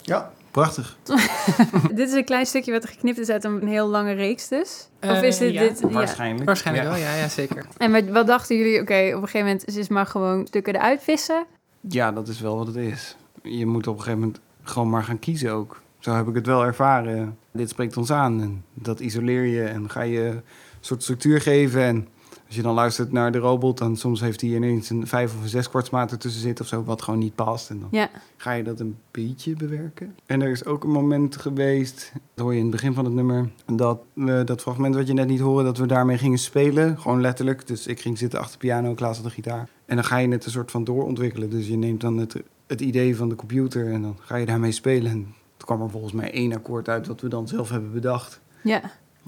Ja, 0.02 0.32
Prachtig. 0.54 0.96
dit 1.94 2.08
is 2.08 2.12
een 2.14 2.24
klein 2.24 2.46
stukje 2.46 2.72
wat 2.72 2.82
er 2.82 2.88
geknipt 2.88 3.18
is 3.18 3.28
uit 3.28 3.44
een 3.44 3.66
heel 3.66 3.88
lange 3.88 4.12
reeks 4.12 4.48
dus. 4.48 4.88
Of 5.02 5.08
Eh, 5.10 5.22
is 5.22 5.38
dit... 5.38 5.52
ja. 5.52 5.60
dit 5.60 5.78
ja. 5.80 5.88
Waarschijnlijk. 5.88 6.44
Waarschijnlijk 6.44 6.86
Ja. 6.86 6.92
wel, 6.92 7.00
ja, 7.02 7.14
ja 7.14 7.28
zeker. 7.28 7.66
En 7.76 7.92
wat, 7.92 8.04
wat 8.08 8.26
dachten 8.26 8.56
jullie? 8.56 8.80
Oké, 8.80 8.94
op 9.06 9.22
een 9.22 9.28
gegeven 9.28 9.40
moment 9.46 9.64
ze 9.72 9.78
is 9.78 9.88
maar 9.88 10.06
gewoon 10.06 10.46
stukken 10.46 10.74
eruit 10.74 11.02
vissen. 11.02 11.44
Ja, 11.80 12.12
dat 12.12 12.28
is 12.28 12.40
wel 12.40 12.56
wat 12.56 12.66
het 12.66 12.76
is. 12.76 13.16
Je 13.42 13.66
moet 13.66 13.86
op 13.86 13.94
een 13.96 14.00
gegeven 14.02 14.20
moment 14.20 14.40
gewoon 14.62 14.90
maar 14.90 15.02
gaan 15.02 15.18
kiezen 15.18 15.52
ook. 15.52 15.80
Zo 15.98 16.14
heb 16.14 16.28
ik 16.28 16.34
het 16.34 16.46
wel 16.46 16.64
ervaren. 16.64 17.38
Dit 17.52 17.68
spreekt 17.68 17.96
ons 17.96 18.10
aan 18.10 18.40
en 18.40 18.64
dat 18.74 19.00
isoleer 19.00 19.44
je 19.44 19.64
en 19.64 19.90
ga 19.90 20.02
je 20.02 20.20
een 20.24 20.42
soort 20.80 21.02
structuur 21.02 21.40
geven. 21.40 21.82
En 21.82 22.08
als 22.46 22.56
je 22.56 22.62
dan 22.62 22.74
luistert 22.74 23.12
naar 23.12 23.32
de 23.32 23.38
robot, 23.38 23.78
dan 23.78 23.96
soms 23.96 24.20
heeft 24.20 24.40
hij 24.40 24.50
ineens 24.50 24.90
een 24.90 25.06
vijf 25.06 25.34
of 25.36 25.42
een 25.42 25.48
zes 25.48 25.68
kwartsmaat 25.68 26.10
ertussen 26.10 26.40
zitten 26.42 26.64
of 26.64 26.70
zo, 26.70 26.84
wat 26.84 27.02
gewoon 27.02 27.18
niet 27.20 27.34
past. 27.34 27.70
En 27.70 27.78
dan 27.80 27.88
Ja, 27.90 28.10
ga 28.36 28.52
je 28.52 28.62
dat 28.62 28.80
een 28.80 28.96
beetje 29.10 29.56
bewerken. 29.56 30.14
En 30.26 30.42
er 30.42 30.50
is 30.50 30.64
ook 30.64 30.84
een 30.84 30.90
moment 30.90 31.36
geweest, 31.36 32.12
dat 32.34 32.44
hoor 32.44 32.52
je 32.52 32.58
in 32.58 32.64
het 32.66 32.74
begin 32.74 32.94
van 32.94 33.04
het 33.04 33.14
nummer, 33.14 33.50
dat 33.72 33.98
we 34.12 34.42
dat 34.44 34.60
fragment 34.60 34.94
wat 34.94 35.06
je 35.06 35.12
net 35.12 35.26
niet 35.28 35.40
hoorde, 35.40 35.64
dat 35.64 35.78
we 35.78 35.86
daarmee 35.86 36.18
gingen 36.18 36.38
spelen. 36.38 36.98
Gewoon 36.98 37.20
letterlijk. 37.20 37.66
Dus 37.66 37.86
ik 37.86 38.00
ging 38.00 38.18
zitten 38.18 38.38
achter 38.38 38.52
de 38.60 38.66
piano, 38.66 38.94
Klaas 38.94 39.16
had 39.16 39.24
de 39.24 39.30
gitaar. 39.32 39.68
En 39.86 39.96
dan 39.96 40.04
ga 40.04 40.16
je 40.18 40.28
het 40.28 40.44
een 40.44 40.50
soort 40.50 40.70
van 40.70 40.84
doorontwikkelen. 40.84 41.50
Dus 41.50 41.66
je 41.68 41.76
neemt 41.76 42.00
dan 42.00 42.16
het, 42.18 42.42
het 42.66 42.80
idee 42.80 43.16
van 43.16 43.28
de 43.28 43.34
computer 43.34 43.92
en 43.92 44.02
dan 44.02 44.16
ga 44.20 44.36
je 44.36 44.46
daarmee 44.46 44.72
spelen. 44.72 45.10
En 45.10 45.22
toen 45.56 45.66
kwam 45.66 45.82
er 45.82 45.90
volgens 45.90 46.12
mij 46.12 46.32
één 46.32 46.52
akkoord 46.52 46.88
uit 46.88 47.06
wat 47.06 47.20
we 47.20 47.28
dan 47.28 47.48
zelf 47.48 47.70
hebben 47.70 47.92
bedacht. 47.92 48.40
ja. 48.62 48.80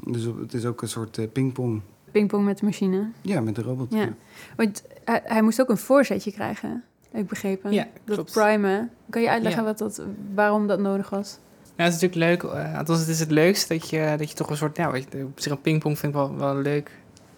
Dus 0.05 0.25
het 0.25 0.55
is 0.55 0.64
ook 0.67 0.83
een 0.83 0.88
soort 0.88 1.19
eh, 1.19 1.25
pingpong. 1.33 1.81
Pingpong 2.18 2.44
met 2.44 2.58
de 2.58 2.64
machine. 2.64 3.11
Ja, 3.23 3.40
met 3.40 3.54
de 3.54 3.62
robot. 3.62 3.92
Ja. 3.92 4.08
Want 4.56 4.82
hij, 5.04 5.20
hij 5.25 5.42
moest 5.42 5.61
ook 5.61 5.68
een 5.68 5.76
voorzetje 5.76 6.32
krijgen, 6.32 6.82
heb 7.11 7.20
ik 7.20 7.26
begrepen. 7.28 7.73
Ja, 7.73 7.87
dat 8.04 8.14
klopt. 8.14 8.32
primen. 8.32 8.90
Kan 9.11 9.23
je 9.23 9.30
uitleggen 9.30 9.62
Ja. 9.62 9.68
wat 9.68 9.78
dat, 9.78 10.02
waarom 10.35 10.66
dat 10.66 10.78
nodig 10.80 11.11
was? 11.11 11.38
Nou, 11.76 11.90
het 11.90 11.94
is 11.96 12.00
natuurlijk 12.08 12.42
leuk. 12.42 12.52
eh, 12.52 12.78
althans, 12.78 12.99
het 13.00 13.08
is 13.08 13.20
het 13.20 13.30
leukst 13.30 13.68
dat 13.68 13.90
je, 13.90 14.14
dat 14.18 14.28
je 14.30 14.37
toch 14.37 14.50
een 14.50 14.56
soort... 14.56 14.76
Ja, 14.76 14.90
weet 14.90 15.06
je, 15.12 15.25
op 15.25 15.40
zich 15.40 15.52
een 15.52 15.61
pingpong 15.61 15.99
vind 15.99 16.12
ik 16.12 16.18
wel, 16.18 16.37
wel 16.37 16.56
leuk. 16.56 16.90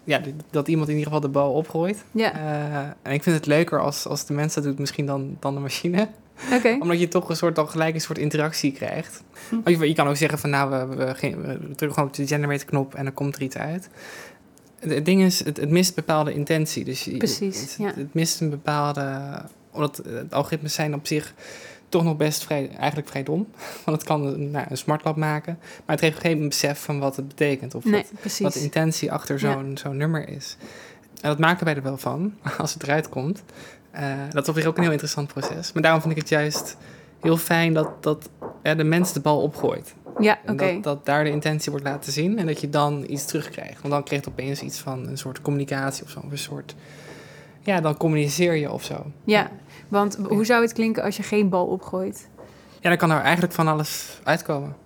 Ja, 0.05 0.19
dat- 0.19 0.33
dat 0.51 0.69
iemand 0.69 0.89
in 0.89 0.97
ieder 0.97 1.13
geval 1.13 1.27
de 1.29 1.33
bal 1.33 1.53
opgooit. 1.53 2.05
Ja, 2.11 2.33
Eh, 2.35 2.77
en 3.03 3.13
ik 3.13 3.23
vind 3.23 3.37
het 3.37 3.47
leuker 3.47 3.81
als, 3.81 4.07
als 4.07 4.27
de 4.27 4.33
mens 4.33 4.55
dat 4.55 4.65
doet 4.65 4.79
misschien 4.79 5.07
dan, 5.07 5.37
dan 5.41 5.55
de 5.55 5.61
machine. 5.61 6.09
oké. 6.57 6.77
Omdat 6.81 7.01
je 7.01 7.09
toch 7.09 7.29
een 7.29 7.37
soort, 7.37 7.59
al 7.59 7.67
gelijk 7.67 7.95
een 7.95 8.01
soort 8.01 8.19
interactie 8.19 8.73
krijgt. 8.73 9.23
Want 9.51 9.69
je, 9.79 9.89
je 9.89 9.95
kan 9.95 10.09
ook 10.09 10.17
zeggen 10.17 10.39
van 10.39 10.51
nou, 10.51 10.89
we, 10.89 10.97
we, 10.97 11.15
geen- 11.15 11.41
we 11.43 11.59
drukken 11.59 11.93
gewoon 11.93 12.09
op 12.09 12.15
de 12.15 12.27
generate 12.27 12.65
knop 12.65 12.95
en 12.95 13.05
dan 13.05 13.15
komt 13.15 13.37
er 13.37 13.43
iets 13.43 13.57
uit. 13.57 13.89
Het, 14.81 15.05
ding 15.05 15.23
is, 15.23 15.45
het, 15.45 15.57
het 15.57 15.71
mist 15.71 15.95
bepaalde 15.95 16.33
intentie. 16.35 16.85
Dus 16.85 17.05
je- 17.05 17.17
Precies, 17.17 17.61
het, 17.61 17.75
ja. 17.79 17.93
het 17.95 18.15
mist 18.15 18.41
een 18.41 18.51
bepaalde... 18.51 19.21
Omdat 19.71 20.01
het 20.05 20.33
algoritmes 20.35 20.75
zijn 20.75 20.95
op 20.95 21.07
zich 21.07 21.35
toch 21.89 22.05
nog 22.05 22.17
best 22.17 22.45
vrij, 22.45 22.71
eigenlijk 22.77 23.09
vrij 23.09 23.23
dom. 23.23 23.49
Want 23.85 23.97
het 23.99 24.07
kan 24.07 24.27
een, 24.27 24.51
nou, 24.51 24.67
een 24.69 24.77
smartlab 24.77 25.17
maken. 25.17 25.59
Maar 25.61 25.97
het 25.97 26.01
heeft 26.05 26.19
geen 26.21 26.49
besef 26.49 26.79
van 26.81 26.99
wat 26.99 27.17
het 27.17 27.29
betekent. 27.29 27.75
Of 27.75 27.85
Nee, 27.85 28.05
wat, 28.23 28.39
wat 28.39 28.53
de 28.53 28.61
intentie 28.61 29.13
achter 29.13 29.39
zo'n 29.39 29.77
zo'n 29.77 29.97
nummer 29.97 30.29
is. 30.29 30.57
En 31.21 31.29
dat 31.29 31.39
maken 31.39 31.65
wij 31.65 31.77
er 31.77 31.83
wel 31.83 31.97
van, 31.99 32.35
als 32.59 32.75
het 32.75 32.83
eruit 32.83 33.09
komt. 33.09 33.43
Eh, 33.91 34.03
dat 34.31 34.43
is 34.43 34.49
op 34.49 34.55
zich 34.55 34.65
ook 34.67 34.77
een 34.77 34.83
heel 34.83 34.93
interessant 34.93 35.33
proces. 35.33 35.73
Maar 35.73 35.83
daarom 35.83 36.01
vind 36.01 36.13
ik 36.13 36.19
het 36.21 36.29
juist 36.29 36.77
heel 37.21 37.37
fijn 37.37 37.75
dat, 37.75 38.03
dat 38.03 38.31
eh, 38.63 38.77
de 38.77 38.85
mens 38.85 39.13
de 39.13 39.21
bal 39.21 39.41
opgooit. 39.43 39.95
Ja, 40.19 40.39
oké. 40.47 40.73
dat, 40.75 40.83
dat 40.83 41.07
daar 41.07 41.25
de 41.25 41.31
intentie 41.31 41.71
wordt 41.71 41.87
laten 41.87 42.13
zien 42.13 42.39
en 42.39 42.47
dat 42.47 42.61
je 42.61 42.69
dan 42.69 43.05
iets 43.09 43.25
terugkrijgt. 43.25 43.81
Want 43.81 43.95
dan 43.95 44.03
krijg 44.03 44.25
je 44.25 44.31
opeens 44.31 44.63
iets 44.63 44.79
van 44.79 45.07
een 45.09 45.19
soort 45.19 45.41
communicatie 45.43 46.05
of 46.05 46.11
zo. 46.11 46.21
Of 46.25 46.31
een 46.31 46.39
soort, 46.39 46.75
ja, 47.61 47.81
dan 47.81 47.97
communiceer 47.97 48.55
je 48.55 48.73
of 48.73 48.85
zo. 48.85 49.07
Ja, 49.25 49.51
want 49.89 50.17
hoe 50.29 50.45
zou 50.45 50.63
het 50.63 50.73
klinken 50.73 51.03
als 51.03 51.17
je 51.17 51.23
geen 51.23 51.49
bal 51.49 51.67
opgooit? 51.67 52.29
Ja, 52.81 52.89
dan 52.89 52.99
kan 52.99 53.11
er 53.11 53.21
eigenlijk 53.21 53.53
van 53.55 53.69
alles 53.69 54.21
uitkomen. 54.25 54.77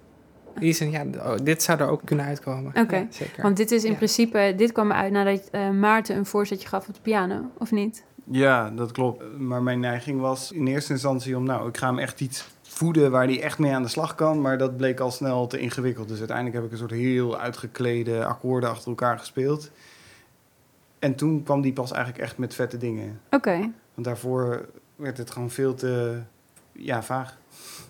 Die 0.58 0.72
zin, 0.72 0.90
ja, 0.90 1.04
oh, 1.16 1.34
dit 1.42 1.62
zou 1.62 1.80
er 1.80 1.88
ook 1.88 2.00
kunnen 2.04 2.24
uitkomen. 2.26 2.72
Oké, 2.76 2.96
Ja, 2.96 3.06
zeker. 3.10 3.42
Want 3.42 3.56
dit 3.56 3.70
is 3.70 3.84
in 3.84 3.90
Ja. 3.90 3.96
principe, 3.96 4.54
dit 4.56 4.72
kwam 4.72 4.92
uit 4.92 5.12
nadat 5.12 5.48
eh, 5.50 5.70
Maarten 5.70 6.16
een 6.16 6.26
voorzetje 6.26 6.68
gaf 6.68 6.88
op 6.88 6.94
de 6.94 7.00
piano, 7.00 7.50
of 7.58 7.70
niet? 7.70 8.04
Ja, 8.24 8.70
dat 8.70 8.92
klopt. 8.92 9.38
Maar 9.38 9.62
mijn 9.62 9.80
neiging 9.80 10.20
was 10.20 10.52
in 10.52 10.66
eerste 10.66 10.92
instantie 10.92 11.36
om, 11.36 11.44
nou, 11.44 11.68
ik 11.68 11.76
ga 11.76 11.86
hem 11.86 11.98
echt 11.98 12.20
iets 12.20 12.48
voeden 12.62 13.10
waar 13.10 13.24
hij 13.24 13.42
echt 13.42 13.58
mee 13.58 13.72
aan 13.72 13.82
de 13.82 13.88
slag 13.88 14.14
kan. 14.14 14.40
Maar 14.40 14.58
dat 14.58 14.76
bleek 14.76 15.00
al 15.00 15.10
snel 15.10 15.46
te 15.46 15.58
ingewikkeld. 15.58 16.08
Dus 16.08 16.18
uiteindelijk 16.18 16.56
heb 16.56 16.64
ik 16.64 16.72
een 16.72 16.78
soort 16.78 16.90
heel 16.90 17.38
uitgeklede 17.38 18.24
akkoorden 18.24 18.70
achter 18.70 18.88
elkaar 18.88 19.18
gespeeld. 19.18 19.70
En 20.98 21.14
toen 21.14 21.42
kwam 21.42 21.60
die 21.60 21.72
pas 21.72 21.92
eigenlijk 21.92 22.24
echt 22.24 22.38
met 22.38 22.54
vette 22.54 22.76
dingen. 22.76 23.20
Oké. 23.30 23.70
Want 23.94 24.06
daarvoor 24.06 24.66
werd 24.96 25.18
het 25.18 25.30
gewoon 25.30 25.50
veel 25.50 25.74
te, 25.74 26.20
ja, 26.72 27.02
vaag. 27.02 27.36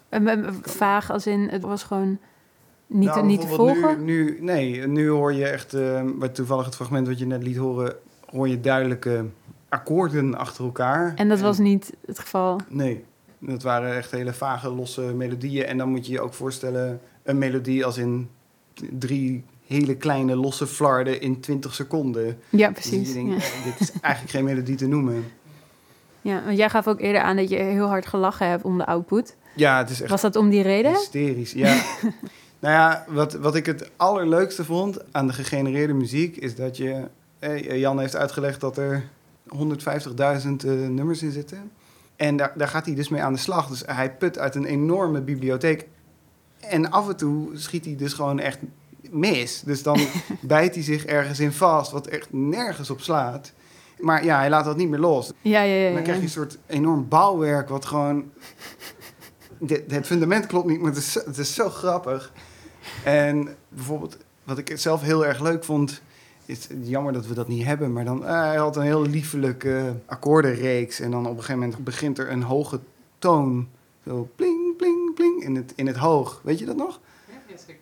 En, 0.08 0.28
en, 0.28 0.54
Vaag 0.62 1.10
als 1.10 1.26
in, 1.26 1.48
het 1.48 1.62
was 1.62 1.82
gewoon 1.82 2.18
niet, 2.86 3.08
Nou, 3.08 3.26
niet 3.26 3.40
te 3.40 3.46
volgen? 3.46 4.04
Nu, 4.04 4.24
nu, 4.24 4.38
nee, 4.40 4.86
nu 4.86 5.08
hoor 5.08 5.32
je 5.32 5.46
echt, 5.46 5.74
eh, 5.74 6.02
wat 6.14 6.34
toevallig 6.34 6.64
het 6.64 6.74
fragment 6.74 7.06
wat 7.06 7.18
je 7.18 7.26
net 7.26 7.42
liet 7.42 7.56
horen, 7.56 7.94
hoor 8.30 8.48
je 8.48 8.60
duidelijke 8.60 9.24
akkoorden 9.72 10.38
achter 10.38 10.64
elkaar. 10.64 11.12
En 11.16 11.28
dat 11.28 11.40
was 11.40 11.58
niet 11.58 11.92
het 12.06 12.18
geval. 12.18 12.60
Nee, 12.68 13.04
dat 13.38 13.62
waren 13.62 13.96
echt 13.96 14.10
hele 14.10 14.32
vage, 14.32 14.68
losse 14.68 15.00
melodieën. 15.00 15.64
En 15.66 15.78
dan 15.78 15.88
moet 15.88 16.06
je 16.06 16.12
je 16.12 16.20
ook 16.20 16.34
voorstellen, 16.34 17.00
een 17.22 17.38
melodie 17.38 17.84
als 17.84 17.96
in 17.98 18.28
drie 18.90 19.44
hele 19.66 19.96
kleine 19.96 20.36
losse 20.36 20.66
flarden 20.66 21.20
in 21.20 21.40
20 21.40 21.74
seconden. 21.74 22.38
Ja, 22.48 22.68
Dus 22.70 22.78
precies. 22.88 23.08
je 23.08 23.14
denkt, 23.14 23.30
Ja. 23.44 23.48
eh, 23.50 23.64
dit 23.64 23.80
is 23.80 23.92
eigenlijk 24.00 24.34
geen 24.34 24.44
melodie 24.44 24.76
te 24.76 24.86
noemen. 24.86 25.24
ja, 26.20 26.42
want 26.44 26.56
jij 26.56 26.70
gaf 26.70 26.86
ook 26.88 27.00
eerder 27.00 27.22
aan 27.22 27.36
dat 27.36 27.48
je 27.48 27.56
heel 27.56 27.86
hard 27.88 28.06
gelachen 28.06 28.48
hebt 28.48 28.64
om 28.64 28.78
de 28.78 28.86
output. 28.86 29.36
Ja, 29.54 29.78
het 29.78 29.90
is 29.90 30.00
echt 30.00 30.10
Was 30.10 30.20
dat 30.20 30.36
om 30.36 30.50
die 30.50 30.62
reden? 30.62 30.92
hysterisch. 30.92 31.52
Ja. 31.52 31.74
nou 32.60 32.74
ja, 32.74 33.04
wat, 33.08 33.32
wat 33.32 33.54
ik 33.54 33.66
het 33.66 33.90
allerleukste 33.96 34.64
vond 34.64 34.98
aan 35.12 35.26
de 35.26 35.32
gegenereerde 35.32 35.92
muziek... 35.92 36.36
is 36.36 36.54
dat 36.54 36.76
je... 36.76 37.04
eh, 37.38 37.78
Jan 37.78 37.98
heeft 37.98 38.16
uitgelegd 38.16 38.60
dat 38.60 38.76
er 38.76 39.08
150.000 39.54 39.58
eh, 39.60 40.70
nummers 40.88 41.22
in 41.22 41.30
zitten. 41.32 41.70
En 42.16 42.36
daar, 42.36 42.52
daar 42.56 42.68
gaat 42.68 42.86
hij 42.86 42.94
dus 42.94 43.08
mee 43.08 43.22
aan 43.22 43.32
de 43.32 43.38
slag. 43.38 43.68
Dus 43.68 43.82
hij 43.86 44.16
put 44.16 44.38
uit 44.38 44.54
een 44.54 44.64
enorme 44.64 45.20
bibliotheek. 45.20 45.88
En 46.60 46.90
af 46.90 47.08
en 47.08 47.16
toe 47.16 47.50
schiet 47.54 47.84
hij 47.84 47.96
dus 47.96 48.12
gewoon 48.12 48.38
echt 48.40 48.58
mis. 49.10 49.60
Dus 49.64 49.82
dan 49.82 49.98
bijt 50.40 50.74
hij 50.74 50.84
zich 50.84 51.04
ergens 51.04 51.40
in 51.40 51.52
vast, 51.52 51.90
wat 51.90 52.06
echt 52.06 52.32
nergens 52.32 52.90
op 52.90 53.00
slaat. 53.00 53.52
Maar 53.98 54.24
ja, 54.24 54.38
hij 54.38 54.50
laat 54.50 54.64
dat 54.64 54.76
niet 54.76 54.88
meer 54.88 54.98
los. 54.98 55.32
Ja, 55.42 55.62
ja, 55.62 55.74
ja. 55.88 55.92
Dan 55.94 56.02
krijg 56.02 56.18
je 56.18 56.24
een 56.24 56.30
soort 56.30 56.58
enorm 56.66 57.08
bouwwerk 57.08 57.68
wat 57.68 57.84
gewoon... 57.84 58.30
De- 59.58 59.84
het 59.88 60.06
fundament 60.06 60.46
klopt 60.46 60.68
niet, 60.68 60.80
maar 60.80 60.90
het 60.90 60.98
is, 61.00 61.14
het 61.14 61.38
is 61.38 61.54
zo 61.54 61.68
grappig. 61.68 62.32
En 63.04 63.56
bijvoorbeeld, 63.68 64.16
wat 64.44 64.58
ik 64.58 64.72
zelf 64.74 65.02
heel 65.02 65.26
erg 65.26 65.40
leuk 65.40 65.64
vond... 65.64 66.02
is 66.52 66.68
jammer 66.82 67.12
dat 67.12 67.26
we 67.26 67.34
dat 67.34 67.48
niet 67.48 67.64
hebben, 67.64 67.92
maar 67.92 68.04
dan... 68.04 68.26
eh, 68.26 68.40
hij 68.40 68.56
had 68.56 68.76
een 68.76 68.82
heel 68.82 69.02
liefelijke 69.02 69.94
akkoordenreeks. 70.06 71.00
En 71.00 71.10
dan 71.10 71.20
op 71.26 71.30
een 71.36 71.42
gegeven 71.42 71.60
moment 71.60 71.84
begint 71.84 72.18
er 72.18 72.30
een 72.30 72.42
hoge 72.42 72.80
toon. 73.18 73.68
Zo 74.06 74.28
pling, 74.36 74.76
pling, 74.76 75.14
pling 75.14 75.42
in 75.42 75.54
het, 75.56 75.72
in 75.76 75.86
het 75.86 75.96
hoog. 75.96 76.40
Weet 76.44 76.58
je 76.58 76.64
dat 76.64 76.76
nog? 76.76 77.00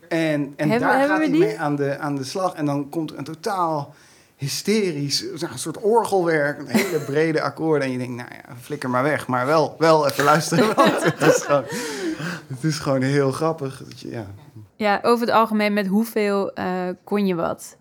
En, 0.08 0.52
en 0.56 0.68
Hebben- 0.70 0.88
daar 0.88 0.98
hebben 0.98 1.16
gaat 1.16 1.26
we 1.26 1.36
hij 1.36 1.46
mee 1.46 1.58
aan 1.58 1.76
de, 1.76 1.98
aan 1.98 2.16
de 2.16 2.24
slag. 2.24 2.54
En 2.54 2.64
dan 2.66 2.88
komt 2.88 3.10
er 3.10 3.18
een 3.18 3.24
totaal 3.24 3.94
hysterisch, 4.36 5.20
een 5.22 5.58
soort 5.58 5.80
orgelwerk. 5.80 6.58
Een 6.58 6.66
hele 6.66 6.98
brede 6.98 7.40
akkoorden. 7.42 7.86
En 7.86 7.92
je 7.92 7.98
denkt, 7.98 8.16
nou 8.16 8.28
ja, 8.32 8.54
flikker 8.60 8.90
maar 8.90 9.02
weg. 9.02 9.26
Maar 9.26 9.46
wel, 9.46 9.74
wel 9.78 10.08
even 10.08 10.24
luisteren, 10.24 10.74
want 10.76 11.02
het 11.02 11.20
is 11.20 11.42
gewoon, 11.42 11.64
het 12.46 12.64
is 12.64 12.78
gewoon 12.78 13.02
heel 13.02 13.32
grappig. 13.32 13.82
Dat 13.88 14.00
je, 14.00 14.10
ja. 14.10 14.26
Ja, 14.76 14.98
over 15.02 15.26
het 15.26 15.34
algemeen, 15.34 15.72
met 15.72 15.86
hoeveel 15.86 16.52
eh, 16.52 16.88
kon 17.04 17.26
je 17.26 17.34
wat? 17.34 17.76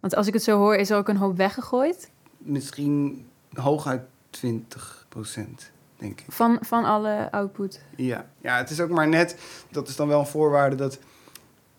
Want 0.00 0.14
als 0.14 0.26
ik 0.26 0.32
het 0.32 0.42
zo 0.42 0.58
hoor, 0.58 0.74
is 0.74 0.90
er 0.90 0.96
ook 0.96 1.08
een 1.08 1.16
hoop 1.16 1.36
weggegooid. 1.36 2.10
Misschien 2.38 3.26
hooguit 3.52 4.02
20 4.30 5.06
procent, 5.08 5.70
denk 5.96 6.20
ik. 6.20 6.26
Van, 6.28 6.58
van 6.60 6.84
alle 6.84 7.28
output. 7.30 7.80
Ja. 7.96 8.26
ja, 8.40 8.56
het 8.56 8.70
is 8.70 8.80
ook 8.80 8.90
maar 8.90 9.08
net, 9.08 9.36
dat 9.70 9.88
is 9.88 9.96
dan 9.96 10.08
wel 10.08 10.20
een 10.20 10.26
voorwaarde 10.26 10.76
dat 10.76 10.98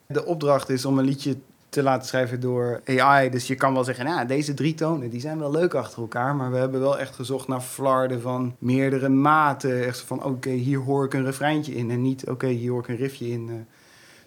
de 0.08 0.26
opdracht 0.26 0.70
is 0.70 0.86
om 0.86 1.00
een 1.00 1.06
liedje 1.06 1.38
te 1.70 1.84
laten 1.84 2.08
schrijven 2.08 2.40
door 2.40 2.82
AI. 2.86 3.30
Dus 3.30 3.48
je 3.48 3.56
kan 3.56 3.74
wel 3.74 3.84
zeggen, 3.84 4.06
nou, 4.06 4.28
deze 4.28 4.54
drie 4.54 4.74
tonen, 4.74 5.10
die 5.10 5.20
zijn 5.20 5.40
wel 5.40 5.52
leuk 5.52 5.74
achter 5.74 6.02
elkaar. 6.02 6.36
Maar 6.36 6.52
we 6.52 6.58
hebben 6.58 6.80
wel 6.80 7.00
echt 7.00 7.16
gezocht 7.16 7.48
naar 7.48 7.62
flarden 7.62 8.22
van 8.22 8.56
meerdere 8.60 9.10
maten. 9.10 9.86
Echt 9.86 10.00
van, 10.00 10.24
oké, 10.24 10.50
hier 10.50 10.80
hoor 10.80 11.06
ik 11.06 11.14
een 11.14 11.26
refreintje 11.26 11.76
in. 11.76 11.92
En 11.92 12.02
niet, 12.02 12.30
oké, 12.30 12.48
hier 12.48 12.72
hoor 12.72 12.82
ik 12.82 12.88
een 12.88 12.96
riffje 12.96 13.30
in. 13.30 13.68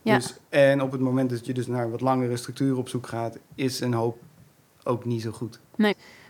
Ja. 0.05 0.15
Dus, 0.17 0.35
en 0.49 0.83
op 0.83 0.93
het 0.93 1.01
moment 1.01 1.31
dat 1.31 1.47
je 1.47 1.55
dus 1.55 1.67
naar 1.67 1.91
wat 1.91 2.01
langere 2.01 2.37
structuur 2.37 2.77
op 2.77 2.89
zoek 2.89 3.07
gaat, 3.07 3.39
is 3.55 3.81
een 3.81 3.93
hoop 3.95 4.17
ook 4.85 5.05
niet 5.05 5.23
zo 5.23 5.31
goed. 5.31 5.61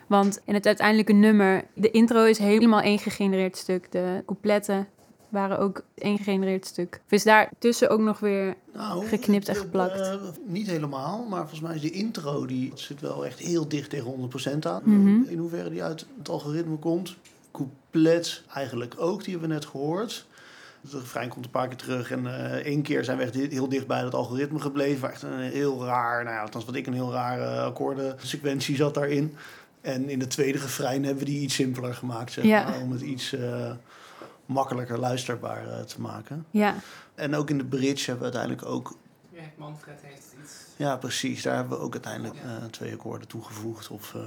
Want 0.07 0.40
in 0.45 0.54
het 0.54 0.66
uiteindelijke 0.66 1.12
nummer, 1.12 1.64
de 1.75 1.90
intro 1.90 2.25
is 2.25 2.38
helemaal 2.38 2.81
één 2.81 2.99
gegenereerd 2.99 3.57
stuk. 3.57 3.93
De 3.93 4.23
coupletten 4.26 4.88
waren 5.28 5.59
ook 5.59 5.85
één 5.95 6.16
gegenereerd 6.16 6.66
stuk. 6.66 7.00
Of 7.04 7.12
is 7.12 7.23
daar 7.23 7.50
tussen 7.59 7.90
ook 7.90 8.00
nog 8.00 8.19
weer... 8.19 8.54
Nou, 8.75 9.07
Geknipt 9.07 9.49
en 9.49 9.57
geplakt. 9.57 10.00
eh, 10.00 10.14
niet 10.47 10.66
helemaal, 10.66 11.26
maar 11.28 11.40
volgens 11.40 11.61
mij 11.61 11.75
is 11.75 11.81
de 11.81 11.90
intro 11.90 12.47
die 12.47 12.73
zit 12.75 13.00
wel 13.00 13.26
echt 13.26 13.38
heel 13.38 13.69
dicht 13.69 13.90
tegen 13.90 14.31
100% 14.54 14.66
aan. 14.66 14.83
Mhm. 14.85 15.23
In 15.28 15.38
hoeverre 15.38 15.71
die 15.71 15.83
uit 15.83 16.07
het 16.19 16.28
algoritme 16.28 16.76
komt. 16.76 17.16
Couplet 17.52 18.43
eigenlijk 18.54 18.95
ook, 18.99 19.23
die 19.23 19.31
hebben 19.31 19.49
we 19.49 19.54
net 19.54 19.64
gehoord. 19.66 20.26
De 20.91 20.99
refrein 20.99 21.29
komt 21.29 21.45
een 21.45 21.50
paar 21.50 21.69
keer 21.69 21.76
terug 21.76 22.11
en 22.11 22.26
eh 22.26 22.53
één 22.64 22.83
keer 22.83 23.05
zijn 23.05 23.19
we 23.19 23.23
echt 23.25 23.35
heel 23.35 23.69
dicht 23.69 23.87
bij 23.87 24.03
het 24.05 24.14
algoritme 24.14 24.61
gebleven. 24.61 25.00
Waar 25.00 25.11
echt 25.11 25.23
een 25.23 25.38
heel 25.41 25.85
raar, 25.85 26.25
nou 26.25 26.37
ja, 26.37 26.43
althans 26.43 26.64
wat 26.64 26.75
ik 26.75 26.87
een 26.87 26.93
heel 26.95 27.12
rare 27.12 27.61
akkoordensequentie 27.61 28.76
zat 28.76 28.95
daarin. 28.95 29.35
En 29.81 30.09
in 30.09 30.19
de 30.19 30.26
tweede 30.26 30.59
refrein 30.59 31.05
hebben 31.05 31.25
we 31.25 31.31
die 31.31 31.41
iets 31.41 31.55
simpeler 31.55 31.95
gemaakt, 31.95 32.33
zeg 32.33 32.45
Ja. 32.45 32.64
maar, 32.64 32.81
om 32.81 32.93
het 32.93 33.00
iets 33.00 33.33
eh, 33.33 33.71
makkelijker 34.47 34.99
luisterbaar 34.99 35.69
eh, 35.69 35.81
te 35.81 36.00
maken. 36.00 36.47
Ja, 36.50 36.75
En 37.14 37.35
ook 37.35 37.50
in 37.50 37.59
de 37.59 37.64
bridge 37.64 38.11
hebben 38.11 38.31
we 38.31 38.37
uiteindelijk 38.37 38.64
ook 38.75 38.97
Ja, 39.44 39.50
Manfred 39.64 39.98
heeft 40.02 40.34
iets. 40.42 40.52
ja, 40.76 40.96
precies. 40.96 41.42
Daar 41.42 41.54
hebben 41.56 41.78
we 41.78 41.84
ook 41.84 41.92
uiteindelijk 41.92 42.34
eh, 42.36 42.64
twee 42.70 42.92
akkoorden 42.92 43.28
toegevoegd 43.28 43.88
of, 43.88 44.14
eh 44.14 44.20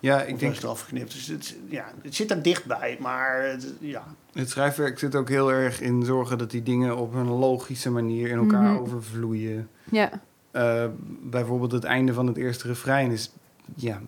Ja, 0.00 0.14
of 0.16 0.20
ik 0.22 0.26
denk, 0.28 0.40
juist 0.40 0.64
afgeknipt. 0.64 1.12
Dus 1.12 1.26
het, 1.26 1.56
ja, 1.68 1.84
het 2.02 2.14
zit 2.14 2.30
er 2.30 2.42
dichtbij, 2.42 2.96
maar 3.00 3.42
het- 3.42 3.72
ja. 3.80 4.04
het 4.32 4.50
schrijfwerk 4.50 4.98
zit 4.98 5.14
ook 5.14 5.28
heel 5.28 5.52
erg 5.52 5.80
in 5.80 6.04
zorgen 6.04 6.38
dat 6.38 6.50
die 6.50 6.62
dingen 6.62 6.96
op 6.96 7.14
een 7.14 7.28
logische 7.28 7.90
manier 7.90 8.28
in 8.28 8.38
elkaar 8.38 8.72
Mhm. 8.72 8.78
overvloeien. 8.82 9.68
ja. 9.90 10.10
Eh, 10.50 10.84
bijvoorbeeld 11.22 11.72
het 11.72 11.84
einde 11.84 12.12
van 12.12 12.26
het 12.26 12.36
eerste 12.36 12.66
refrein 12.66 13.10
is 13.10 13.30
ja, 13.74 14.00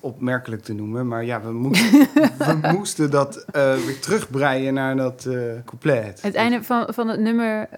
opmerkelijk 0.00 0.62
te 0.62 0.72
noemen. 0.72 1.08
Maar 1.08 1.24
ja, 1.24 1.40
we, 1.42 1.52
moesten 1.52 2.08
we 2.62 2.70
moesten 2.72 3.10
dat 3.10 3.36
eh, 3.52 3.74
weer 3.76 4.00
terugbreien 4.00 4.74
naar 4.74 4.96
dat 4.96 5.24
eh 5.24 5.52
couplet. 5.64 6.22
Het 6.22 6.34
einde 6.34 6.62
van, 6.62 6.94
van 6.94 7.08
het 7.08 7.20
nummer 7.20 7.68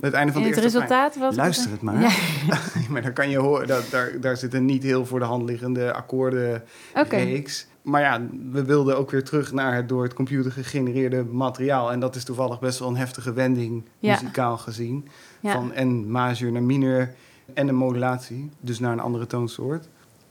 het 0.00 0.12
einde 0.12 0.32
van 0.32 0.42
het 0.42 0.54
het 0.54 0.64
resultaat 0.64 1.16
was... 1.16 1.36
Luister 1.36 1.70
het 1.70 1.82
maar. 1.82 2.00
Ja, 2.48 2.58
maar 2.88 3.02
dan 3.02 3.12
kan 3.12 3.30
je 3.30 3.38
horen, 3.38 3.66
dat, 3.66 3.84
daar, 3.90 4.20
daar 4.20 4.36
zitten 4.36 4.64
niet 4.64 4.82
heel 4.82 5.06
voor 5.06 5.18
de 5.18 5.24
hand 5.24 5.42
liggende 5.48 5.92
akkoorden 5.92 6.62
oké. 6.94 7.16
reeks. 7.16 7.66
Maar 7.82 8.00
ja, 8.00 8.20
we 8.52 8.64
wilden 8.64 8.98
ook 8.98 9.10
weer 9.10 9.24
terug 9.24 9.52
naar 9.52 9.74
het 9.74 9.88
door 9.88 10.02
het 10.02 10.14
computer 10.14 10.52
gegenereerde 10.52 11.24
materiaal. 11.24 11.92
En 11.92 12.00
dat 12.00 12.16
is 12.16 12.24
toevallig 12.24 12.60
best 12.60 12.78
wel 12.78 12.88
een 12.88 12.96
heftige 12.96 13.32
wending, 13.32 13.84
Ja. 13.98 14.12
muzikaal 14.12 14.56
gezien. 14.56 15.08
Ja. 15.40 15.52
Van 15.52 15.72
en 15.72 16.10
majeur 16.10 16.52
naar 16.52 16.62
mineur 16.62 17.14
en 17.54 17.68
een 17.68 17.74
modulatie. 17.74 18.50
Dus 18.60 18.78
naar 18.78 18.92
een 18.92 19.00
andere 19.00 19.26
toonsoort. 19.26 19.88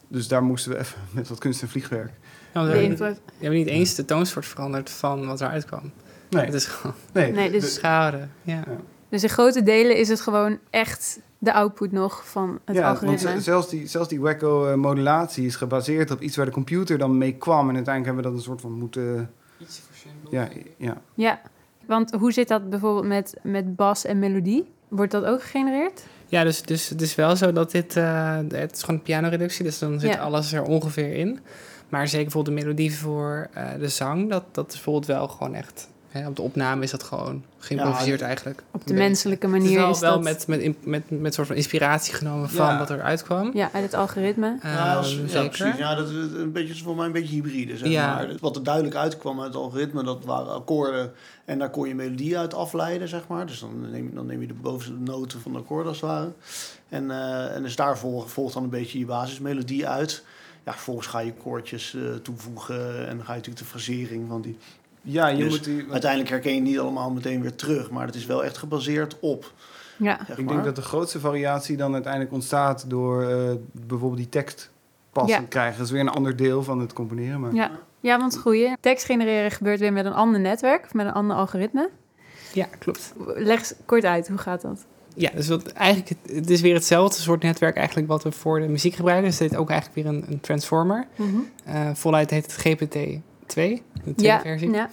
Dus 0.08 0.28
daar 0.28 0.44
moesten 0.44 0.72
we 0.72 0.78
even 0.78 0.98
met 1.12 1.28
wat 1.30 1.38
kunst 1.38 1.62
en 1.62 1.70
vliegwerk. 1.70 2.12
Ja, 2.54 2.62
we, 2.64 2.68
hebben, 2.70 2.84
invloed- 2.90 3.20
we 3.26 3.32
hebben 3.40 3.60
niet 3.60 3.68
eens 3.68 3.96
de 3.96 4.06
toonsoort 4.06 4.46
veranderd 4.46 4.90
van 4.90 5.26
wat 5.28 5.42
eruit 5.42 5.66
kwam. 5.66 5.92
Nee, 6.30 6.46
Het 6.46 6.54
is 6.54 6.66
gewoon 6.66 6.96
nee, 7.14 7.32
Nee, 7.32 7.52
dus- 7.52 7.62
de- 7.64 7.68
schade. 7.70 8.28
Ja. 8.42 8.64
Dus 9.10 9.24
in 9.24 9.30
grote 9.30 9.64
delen 9.64 9.96
is 9.98 10.10
het 10.10 10.22
gewoon 10.22 10.60
echt 10.70 11.20
de 11.38 11.54
output 11.54 11.92
nog 11.92 12.28
van 12.30 12.60
het 12.66 12.76
ja, 12.76 12.82
want 12.82 13.00
algoritme. 13.00 13.40
z- 13.42 13.44
zelfs 13.44 13.70
die, 13.70 13.88
zelfs 13.88 14.10
die 14.10 14.20
wacko-modulatie 14.20 15.46
is 15.46 15.56
gebaseerd 15.56 16.12
op 16.12 16.22
iets 16.22 16.36
waar 16.36 16.46
de 16.46 16.52
computer 16.52 16.98
dan 16.98 17.18
mee 17.18 17.34
kwam. 17.38 17.70
En 17.70 17.76
uiteindelijk 17.76 18.06
hebben 18.06 18.24
we 18.24 18.30
dat 18.30 18.38
een 18.40 18.46
soort 18.46 18.62
van 18.62 18.72
moeten... 18.72 19.32
Versimpeld. 19.90 20.32
Ja, 20.32 20.48
ja. 20.78 20.98
Ja, 21.14 21.42
want 21.86 22.12
hoe 22.12 22.32
zit 22.32 22.48
dat 22.48 22.70
bijvoorbeeld 22.70 23.06
met, 23.08 23.34
met 23.44 23.76
bas 23.76 24.06
en 24.06 24.20
melodie? 24.20 24.72
Wordt 24.88 25.12
dat 25.12 25.24
ook 25.26 25.42
gegenereerd? 25.44 26.04
Ja, 26.28 26.44
dus, 26.44 26.62
dus 26.62 26.90
het 26.90 27.02
is 27.02 27.16
wel 27.16 27.36
zo 27.36 27.52
dat 27.52 27.72
dit... 27.72 27.96
eh, 27.96 28.38
het 28.50 28.76
is 28.76 28.80
gewoon 28.84 28.96
een 28.96 29.06
pianoreductie, 29.06 29.64
dus 29.64 29.80
dan 29.80 30.00
zit 30.00 30.14
Ja. 30.14 30.20
alles 30.20 30.54
er 30.54 30.64
ongeveer 30.64 31.14
in. 31.16 31.40
Maar 31.90 32.08
zeker 32.08 32.24
bijvoorbeeld 32.24 32.58
de 32.58 32.64
melodie 32.64 32.96
voor 32.98 33.48
eh, 33.54 33.66
de 33.80 33.88
zang, 33.90 34.30
dat, 34.30 34.44
dat 34.52 34.68
is 34.68 34.74
bijvoorbeeld 34.74 35.06
wel 35.06 35.28
gewoon 35.28 35.54
echt... 35.54 35.90
Hè, 36.10 36.28
op 36.28 36.36
de 36.36 36.42
opname 36.42 36.84
is 36.84 36.92
dat 36.92 37.04
gewoon 37.04 37.44
geïmproviseerd 37.60 38.22
eigenlijk. 38.22 38.64
Op 38.72 38.88
de 38.88 38.94
menselijke 38.94 39.46
Het 39.48 39.56
is 39.56 39.62
manier 39.62 39.80
wel, 39.80 39.90
is 39.90 40.00
wel 40.00 40.12
dat... 40.14 40.24
met, 40.24 40.48
met, 40.48 40.86
met, 40.86 41.04
met 41.22 41.34
soort 41.34 41.48
van 41.48 41.56
inspiratie 41.56 42.14
genomen 42.14 42.50
van 42.50 42.66
Ja. 42.66 42.78
wat 42.78 42.90
er 42.90 43.02
uitkwam. 43.02 43.52
Ja, 43.54 43.70
uit 43.74 43.84
het 43.84 43.94
algoritme. 43.94 44.58
Ja, 44.64 44.96
als- 44.96 45.18
Ehm, 45.18 45.28
ja, 45.28 45.48
precies. 45.48 45.78
Ja, 45.78 45.96
dat 45.96 46.10
is 46.10 46.16
een 46.16 46.52
beetje, 46.52 46.84
voor 46.84 46.96
mij 46.96 47.06
een 47.06 47.12
beetje 47.12 47.34
hybride. 47.34 47.78
Zeg 47.78 47.88
Ja. 47.90 48.16
maar. 48.16 48.28
Wat 48.40 48.56
er 48.56 48.64
duidelijk 48.64 48.96
uitkwam 48.96 49.38
uit 49.42 49.48
het 49.54 49.62
algoritme, 49.62 50.04
dat 50.04 50.26
waren 50.26 50.54
akkoorden. 50.54 51.12
En 51.46 51.60
daar 51.60 51.70
kon 51.70 51.88
je 51.88 51.96
melodie 51.96 52.38
uit 52.38 52.54
afleiden, 52.54 53.08
zeg 53.08 53.28
maar. 53.28 53.46
Dus 53.46 53.60
dan 53.60 53.90
neem, 53.92 54.12
dan 54.14 54.26
neem 54.26 54.42
je 54.42 54.48
de 54.48 54.54
bovenste 54.54 54.94
noten 54.94 55.42
van 55.42 55.52
de 55.52 55.58
akkoord 55.58 55.88
als 55.88 56.02
het 56.02 56.10
ware. 56.10 56.32
En, 56.90 57.12
eh, 57.12 57.56
en 57.56 57.64
dus 57.64 57.76
daar 57.76 57.98
volgt, 57.98 58.32
volgt 58.32 58.54
dan 58.54 58.64
een 58.64 58.70
beetje 58.70 59.00
je 59.00 59.06
basismelodie 59.06 59.88
uit. 59.88 60.24
ja, 60.66 60.74
vervolgens 60.74 61.08
ga 61.08 61.20
je 61.20 61.34
koordjes 61.34 61.96
eh, 61.96 62.02
toevoegen 62.22 63.08
en 63.08 63.16
dan 63.18 63.26
ga 63.26 63.32
je 63.32 63.38
natuurlijk 63.38 63.58
de 63.58 63.66
frasering 63.66 64.28
van 64.30 64.42
die... 64.42 64.58
Ja, 65.10 65.28
je 65.28 65.44
Dus 65.44 65.50
moet 65.50 65.64
die... 65.64 65.86
Uiteindelijk 65.92 66.30
herken 66.30 66.54
je 66.54 66.62
niet 66.62 66.80
allemaal 66.80 67.12
meteen 67.12 67.42
weer 67.42 67.56
terug, 67.56 67.90
maar 67.90 68.06
het 68.06 68.16
is 68.16 68.26
wel 68.26 68.44
echt 68.44 68.58
gebaseerd 68.58 69.18
op. 69.20 69.54
Ja. 69.98 70.20
Zeg 70.28 70.38
Ik 70.38 70.48
denk 70.48 70.64
dat 70.64 70.76
de 70.76 70.82
grootste 70.82 71.20
variatie 71.20 71.78
dan 71.78 71.94
uiteindelijk 71.94 72.34
ontstaat 72.34 72.90
door 72.90 73.30
eh, 73.30 73.52
bijvoorbeeld 73.72 74.18
die 74.22 74.30
tekst 74.30 74.70
passen 75.12 75.42
Ja. 75.42 75.48
krijgen. 75.48 75.78
Dat 75.78 75.86
is 75.86 75.92
weer 75.92 76.02
een 76.02 76.10
ander 76.10 76.36
deel 76.36 76.64
van 76.64 76.80
het 76.80 76.94
componeren. 76.94 77.40
Maar... 77.40 77.54
Ja. 77.54 77.72
ja, 78.00 78.18
want 78.18 78.38
goeie. 78.38 78.78
Tekst 78.80 79.06
genereren 79.06 79.52
gebeurt 79.52 79.80
weer 79.80 79.94
met 79.94 80.06
een 80.06 80.14
ander 80.14 80.40
netwerk, 80.40 80.86
of 80.86 80.94
met 80.94 81.06
een 81.06 81.14
ander 81.14 81.36
algoritme. 81.36 81.90
Ja, 82.54 82.66
klopt. 82.80 83.14
Leg 83.36 83.60
eens 83.60 83.74
kort 83.86 84.04
uit, 84.04 84.28
hoe 84.28 84.38
gaat 84.38 84.62
dat? 84.62 84.86
Ja, 85.16 85.32
dus 85.36 85.48
wat 85.48 85.68
eigenlijk, 85.68 86.10
het, 86.32 86.50
is 86.50 86.62
weer 86.62 86.74
hetzelfde 86.74 87.22
soort 87.22 87.44
netwerk 87.44 87.76
eigenlijk 87.76 88.08
wat 88.08 88.24
we 88.24 88.32
voor 88.32 88.60
de 88.60 88.68
muziek 88.68 88.94
gebruiken. 88.94 89.30
Dus 89.30 89.40
heet 89.40 89.56
ook 89.56 89.70
eigenlijk 89.70 90.08
weer 90.08 90.16
een, 90.16 90.26
een 90.32 90.40
transformer. 90.40 91.08
Eh 91.66 91.90
voluit 91.94 92.30
heet 92.30 92.44
het 92.44 92.54
GPT-2, 93.48 93.54
de 93.56 93.82
tweede 94.04 94.24
Ja, 94.24 94.42
versie. 94.42 94.72
ja. 94.72 94.90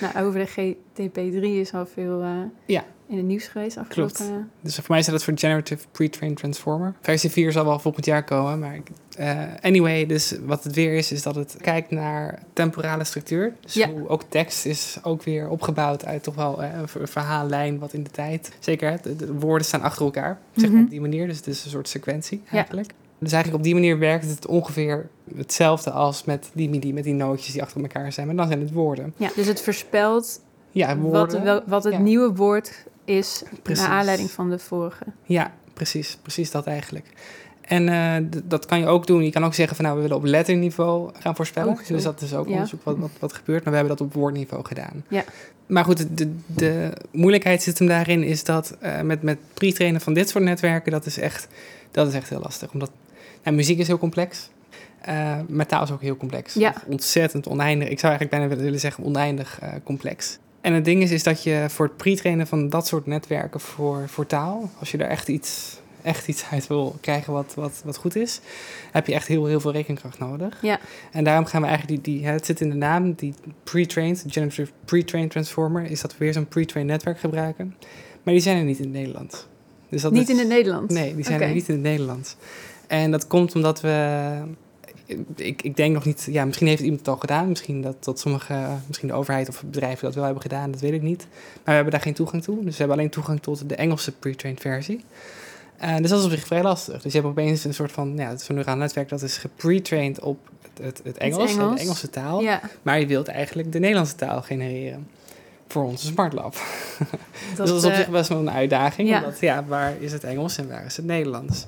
nou, 0.12 0.26
over 0.26 0.40
de 0.40 0.74
GTP3 0.74 1.42
is 1.42 1.74
al 1.74 1.86
veel 1.86 2.22
eh, 2.22 2.30
Ja. 2.66 2.84
in 3.06 3.16
het 3.16 3.26
nieuws 3.26 3.46
geweest 3.46 3.76
afgelopen. 3.76 4.14
Klopt. 4.16 4.32
Dus 4.60 4.74
voor 4.74 4.84
mij 4.88 5.02
staat 5.02 5.14
het 5.14 5.24
voor 5.24 5.38
Generative 5.38 5.86
Pre-trained 5.92 6.38
Transformer. 6.38 6.94
Versie 7.00 7.30
4 7.30 7.52
zal 7.52 7.64
wel 7.64 7.78
volgend 7.78 8.04
jaar 8.06 8.24
komen, 8.24 8.58
maar 8.58 8.78
eh, 9.16 9.38
anyway, 9.60 10.06
dus 10.06 10.34
wat 10.46 10.64
het 10.64 10.74
weer 10.74 10.92
is, 10.94 11.12
is 11.12 11.22
dat 11.22 11.34
het 11.34 11.56
kijkt 11.60 11.90
naar 11.90 12.42
temporale 12.52 13.04
structuur. 13.04 13.52
Dus 13.60 13.74
Ja. 13.74 13.90
hoe 13.90 14.08
ook 14.08 14.22
tekst 14.28 14.66
is 14.66 14.98
ook 15.02 15.22
weer 15.22 15.48
opgebouwd 15.48 16.04
uit 16.04 16.22
toch 16.22 16.34
wel 16.34 16.62
eh, 16.62 16.78
een 16.78 16.88
ver- 16.88 17.08
verhaallijn 17.08 17.78
wat 17.78 17.92
in 17.92 18.02
de 18.02 18.10
tijd. 18.10 18.52
Zeker, 18.58 18.98
de, 19.02 19.16
de 19.16 19.32
woorden 19.34 19.66
staan 19.66 19.82
achter 19.82 20.04
elkaar, 20.04 20.38
zeg 20.54 20.64
maar 20.64 20.74
Mhm. 20.76 20.84
op 20.84 20.90
die 20.90 21.00
manier. 21.00 21.26
Dus 21.26 21.36
het 21.36 21.46
is 21.46 21.64
een 21.64 21.70
soort 21.70 21.88
sequentie 21.88 22.42
Ja. 22.50 22.66
Dus 23.18 23.32
eigenlijk 23.32 23.54
op 23.54 23.62
die 23.62 23.74
manier 23.74 23.98
werkt 23.98 24.28
het 24.28 24.46
ongeveer 24.46 25.08
hetzelfde 25.36 25.90
als 25.90 26.24
met 26.24 26.50
die 26.52 26.68
MIDI, 26.68 26.92
met 26.92 27.04
die 27.04 27.14
nootjes 27.14 27.52
die 27.52 27.62
achter 27.62 27.80
elkaar 27.80 28.12
zijn. 28.12 28.26
Maar 28.26 28.36
dan 28.36 28.46
zijn 28.46 28.60
het 28.60 28.72
woorden. 28.72 29.14
Ja, 29.16 29.30
dus 29.34 29.46
het 29.46 29.62
voorspelt 29.62 30.40
Ja, 30.70 30.96
wat, 30.98 31.32
woorden. 31.32 31.62
wat 31.66 31.84
het 31.84 31.92
ja. 31.92 31.98
nieuwe 31.98 32.34
woord 32.34 32.86
is 33.04 33.42
Precies. 33.62 33.82
naar 33.84 33.92
aanleiding 33.92 34.30
van 34.30 34.50
de 34.50 34.58
vorige. 34.58 35.04
Ja, 35.24 35.52
precies. 35.74 36.18
Precies 36.22 36.50
dat 36.50 36.66
eigenlijk. 36.66 37.06
En 37.60 37.88
eh, 37.88 38.40
dat 38.44 38.66
kan 38.66 38.78
je 38.78 38.86
ook 38.86 39.06
doen. 39.06 39.24
Je 39.24 39.30
kan 39.30 39.44
ook 39.44 39.54
zeggen 39.54 39.76
van 39.76 39.84
nou, 39.84 39.96
we 39.96 40.02
willen 40.02 40.16
op 40.16 40.24
letterniveau 40.24 41.10
gaan 41.18 41.36
voorspellen. 41.36 41.76
Zo. 41.76 41.94
dus 41.94 42.02
dat 42.02 42.20
is 42.20 42.34
ook 42.34 42.46
Ja. 42.46 42.52
onderzoek 42.52 42.84
wat, 42.84 42.98
wat, 42.98 43.10
wat 43.18 43.32
gebeurt. 43.32 43.64
Maar 43.64 43.72
we 43.72 43.78
hebben 43.78 43.96
dat 43.96 44.06
op 44.06 44.14
woordniveau 44.14 44.64
gedaan. 44.64 45.04
Ja. 45.08 45.24
Maar 45.66 45.84
goed, 45.84 45.98
de, 45.98 46.06
de, 46.14 46.30
de 46.46 46.92
moeilijkheid 47.12 47.62
zit 47.62 47.78
hem 47.78 47.88
daarin 47.88 48.22
is 48.22 48.44
dat 48.44 48.76
eh, 48.80 49.00
met, 49.00 49.22
met 49.22 49.38
pre-trainen 49.54 50.00
van 50.00 50.12
dit 50.14 50.28
soort 50.28 50.44
netwerken, 50.44 50.92
dat 50.92 51.06
is 51.06 51.18
echt, 51.18 51.48
dat 51.90 52.08
is 52.08 52.14
echt 52.14 52.28
heel 52.28 52.40
lastig. 52.40 52.72
Omdat 52.72 52.90
nou, 53.42 53.56
muziek 53.56 53.78
is 53.78 53.86
heel 53.86 53.98
complex. 53.98 54.48
eh 55.00 55.38
maar 55.48 55.66
taal 55.66 55.82
is 55.82 55.90
ook 55.90 56.00
heel 56.02 56.16
complex. 56.16 56.54
Ja. 56.54 56.74
Ontzettend 56.86 57.48
oneindig. 57.48 57.88
Ik 57.88 57.98
zou 57.98 58.12
eigenlijk 58.12 58.30
bijna 58.30 58.48
willen- 58.48 58.64
willen 58.64 58.80
zeggen 58.80 59.04
oneindig 59.04 59.58
eh, 59.60 59.72
complex. 59.84 60.38
En 60.60 60.72
het 60.72 60.84
ding 60.84 61.02
is, 61.02 61.10
is 61.10 61.22
dat 61.22 61.42
je 61.42 61.64
voor 61.68 61.86
het 61.86 61.96
pre-trainen 61.96 62.46
van 62.46 62.68
dat 62.68 62.86
soort 62.86 63.06
netwerken 63.06 63.60
voor, 63.60 64.08
voor 64.08 64.26
taal, 64.26 64.70
als 64.78 64.90
je 64.90 64.96
daar 64.96 65.08
echt 65.08 65.28
iets, 65.28 65.80
echt 66.02 66.28
iets 66.28 66.44
uit 66.50 66.66
wil 66.66 66.96
krijgen 67.00 67.32
wat, 67.32 67.52
wat, 67.54 67.82
wat 67.84 67.96
goed 67.96 68.16
is, 68.16 68.40
heb 68.92 69.06
je 69.06 69.14
echt 69.14 69.26
heel, 69.28 69.46
heel 69.46 69.60
veel 69.60 69.72
rekenkracht 69.72 70.18
nodig. 70.18 70.58
Ja. 70.62 70.78
En 71.12 71.24
daarom 71.24 71.44
gaan 71.44 71.60
we 71.62 71.66
eigenlijk 71.68 72.04
die, 72.04 72.14
die 72.18 72.26
het 72.26 72.46
zit 72.46 72.60
in 72.60 72.70
de 72.70 72.76
naam, 72.76 73.12
die 73.12 73.34
pre-trained, 73.64 74.24
generative 74.28 74.70
pre-trained 74.84 75.30
transformer, 75.30 75.84
is 75.90 76.00
dat 76.00 76.12
we 76.12 76.18
weer 76.18 76.32
zo'n 76.32 76.48
pre-trained 76.48 76.92
netwerk 76.92 77.18
gebruiken. 77.20 77.74
Maar 78.22 78.34
die 78.34 78.42
zijn 78.42 78.56
er 78.58 78.64
niet 78.64 78.78
in 78.78 78.84
het 78.84 78.92
Nederlands. 78.92 79.46
Dus 79.88 80.02
dat 80.02 80.12
Niet 80.12 80.22
is- 80.22 80.28
in 80.28 80.38
het 80.38 80.48
Nederlands? 80.48 80.94
Nee, 80.94 81.14
die 81.14 81.24
zijn 81.24 81.40
er 81.42 81.52
niet 81.54 81.68
in 81.68 81.74
het 81.74 81.82
Nederlands. 81.82 82.36
En 82.88 83.10
dat 83.10 83.26
komt 83.26 83.54
omdat 83.54 83.80
we. 83.80 84.36
Ik, 85.34 85.62
ik 85.62 85.76
denk 85.76 85.94
nog 85.94 86.04
niet. 86.04 86.28
Ja, 86.30 86.44
misschien 86.44 86.66
heeft 86.66 86.82
iemand 86.82 86.98
het 86.98 87.08
al 87.08 87.16
gedaan. 87.16 87.48
Misschien 87.48 87.82
dat, 87.82 88.04
dat 88.04 88.20
sommige. 88.20 88.66
Misschien 88.86 89.08
de 89.08 89.14
overheid 89.14 89.48
of 89.48 89.62
bedrijven 89.62 90.04
dat 90.04 90.14
wel 90.14 90.24
hebben 90.24 90.42
gedaan. 90.42 90.70
Dat 90.70 90.80
weet 90.80 90.92
ik 90.92 91.02
niet. 91.02 91.26
Maar 91.30 91.60
we 91.64 91.72
hebben 91.72 91.92
daar 91.92 92.00
geen 92.00 92.14
toegang 92.14 92.42
toe. 92.42 92.56
Dus 92.56 92.72
we 92.72 92.78
hebben 92.78 92.96
alleen 92.96 93.10
toegang 93.10 93.40
tot 93.40 93.68
de 93.68 93.74
Engelse 93.74 94.12
pre-trained 94.12 94.60
versie. 94.60 95.04
Eh, 95.78 95.96
dus 95.96 96.10
dat 96.10 96.18
is 96.18 96.24
op 96.24 96.30
zich 96.30 96.46
vrij 96.46 96.62
lastig. 96.62 97.02
Dus 97.02 97.12
je 97.12 97.18
hebt 97.18 97.30
opeens 97.30 97.64
een 97.64 97.74
soort 97.74 97.92
van. 97.92 98.16
Ja, 98.16 98.36
zo'n 98.36 98.54
neuraal 98.54 98.76
netwerk 98.76 99.08
dat 99.08 99.22
is 99.22 99.36
gepre-trained 99.36 100.20
op 100.20 100.38
het, 100.62 100.84
het, 100.84 101.00
het 101.04 101.16
Engels, 101.16 101.52
Engels. 101.52 101.74
de 101.74 101.80
Engelse 101.80 102.10
taal. 102.10 102.40
Ja, 102.40 102.60
Maar 102.82 103.00
je 103.00 103.06
wilt 103.06 103.28
eigenlijk 103.28 103.72
de 103.72 103.78
Nederlandse 103.78 104.14
taal 104.14 104.42
genereren. 104.42 105.08
Voor 105.68 105.84
onze 105.84 106.06
Smart 106.06 106.32
Lab. 106.32 106.54
dat, 107.56 107.66
dus 107.66 107.68
dat 107.68 107.78
is 107.78 107.84
op 107.84 107.90
eh, 107.90 107.96
zich 107.96 108.08
best 108.08 108.28
wel 108.28 108.38
een 108.38 108.50
uitdaging. 108.50 109.08
ja. 109.08 109.18
Omdat, 109.18 109.40
ja, 109.40 109.64
waar 109.64 109.94
is 110.00 110.12
het 110.12 110.24
Engels 110.24 110.58
en 110.58 110.68
waar 110.68 110.84
is 110.84 110.96
het 110.96 111.06
Nederlands? 111.06 111.66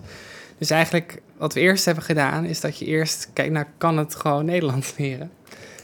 Dus 0.61 0.71
eigenlijk, 0.71 1.23
wat 1.37 1.55
we 1.55 1.61
eerst 1.61 1.85
hebben 1.85 2.05
gedaan, 2.05 2.45
is 2.45 2.61
dat 2.61 2.79
je 2.79 2.85
eerst 2.85 3.31
kijkt 3.33 3.53
naar, 3.53 3.69
kan 3.79 3.97
het 3.99 4.15
gewoon 4.15 4.45
Nederlands 4.45 4.97
leren? 4.97 5.31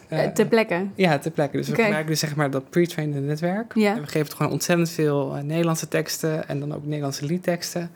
eh, 0.09 0.25
Eh, 0.25 0.33
ter 0.33 0.47
plekke. 0.47 0.87
ja, 0.95 1.19
ter 1.19 1.31
plekke. 1.31 1.57
Dus 1.57 1.69
we 1.69 1.75
gebruiken 1.75 2.07
dus 2.07 2.19
zeg 2.21 2.37
maar 2.37 2.51
dat 2.51 2.71
pre-trained 2.71 3.23
netwerk. 3.25 3.75
Ja. 3.75 3.91
En 3.95 4.01
we 4.01 4.07
geven 4.07 4.21
het 4.21 4.35
gewoon 4.35 4.53
ontzettend 4.53 4.91
veel 4.91 5.37
eh, 5.37 5.43
Nederlandse 5.43 5.89
teksten 5.89 6.49
en 6.49 6.61
dan 6.61 6.75
ook 6.75 6.85
Nederlandse 6.85 7.25
liedteksten. 7.25 7.91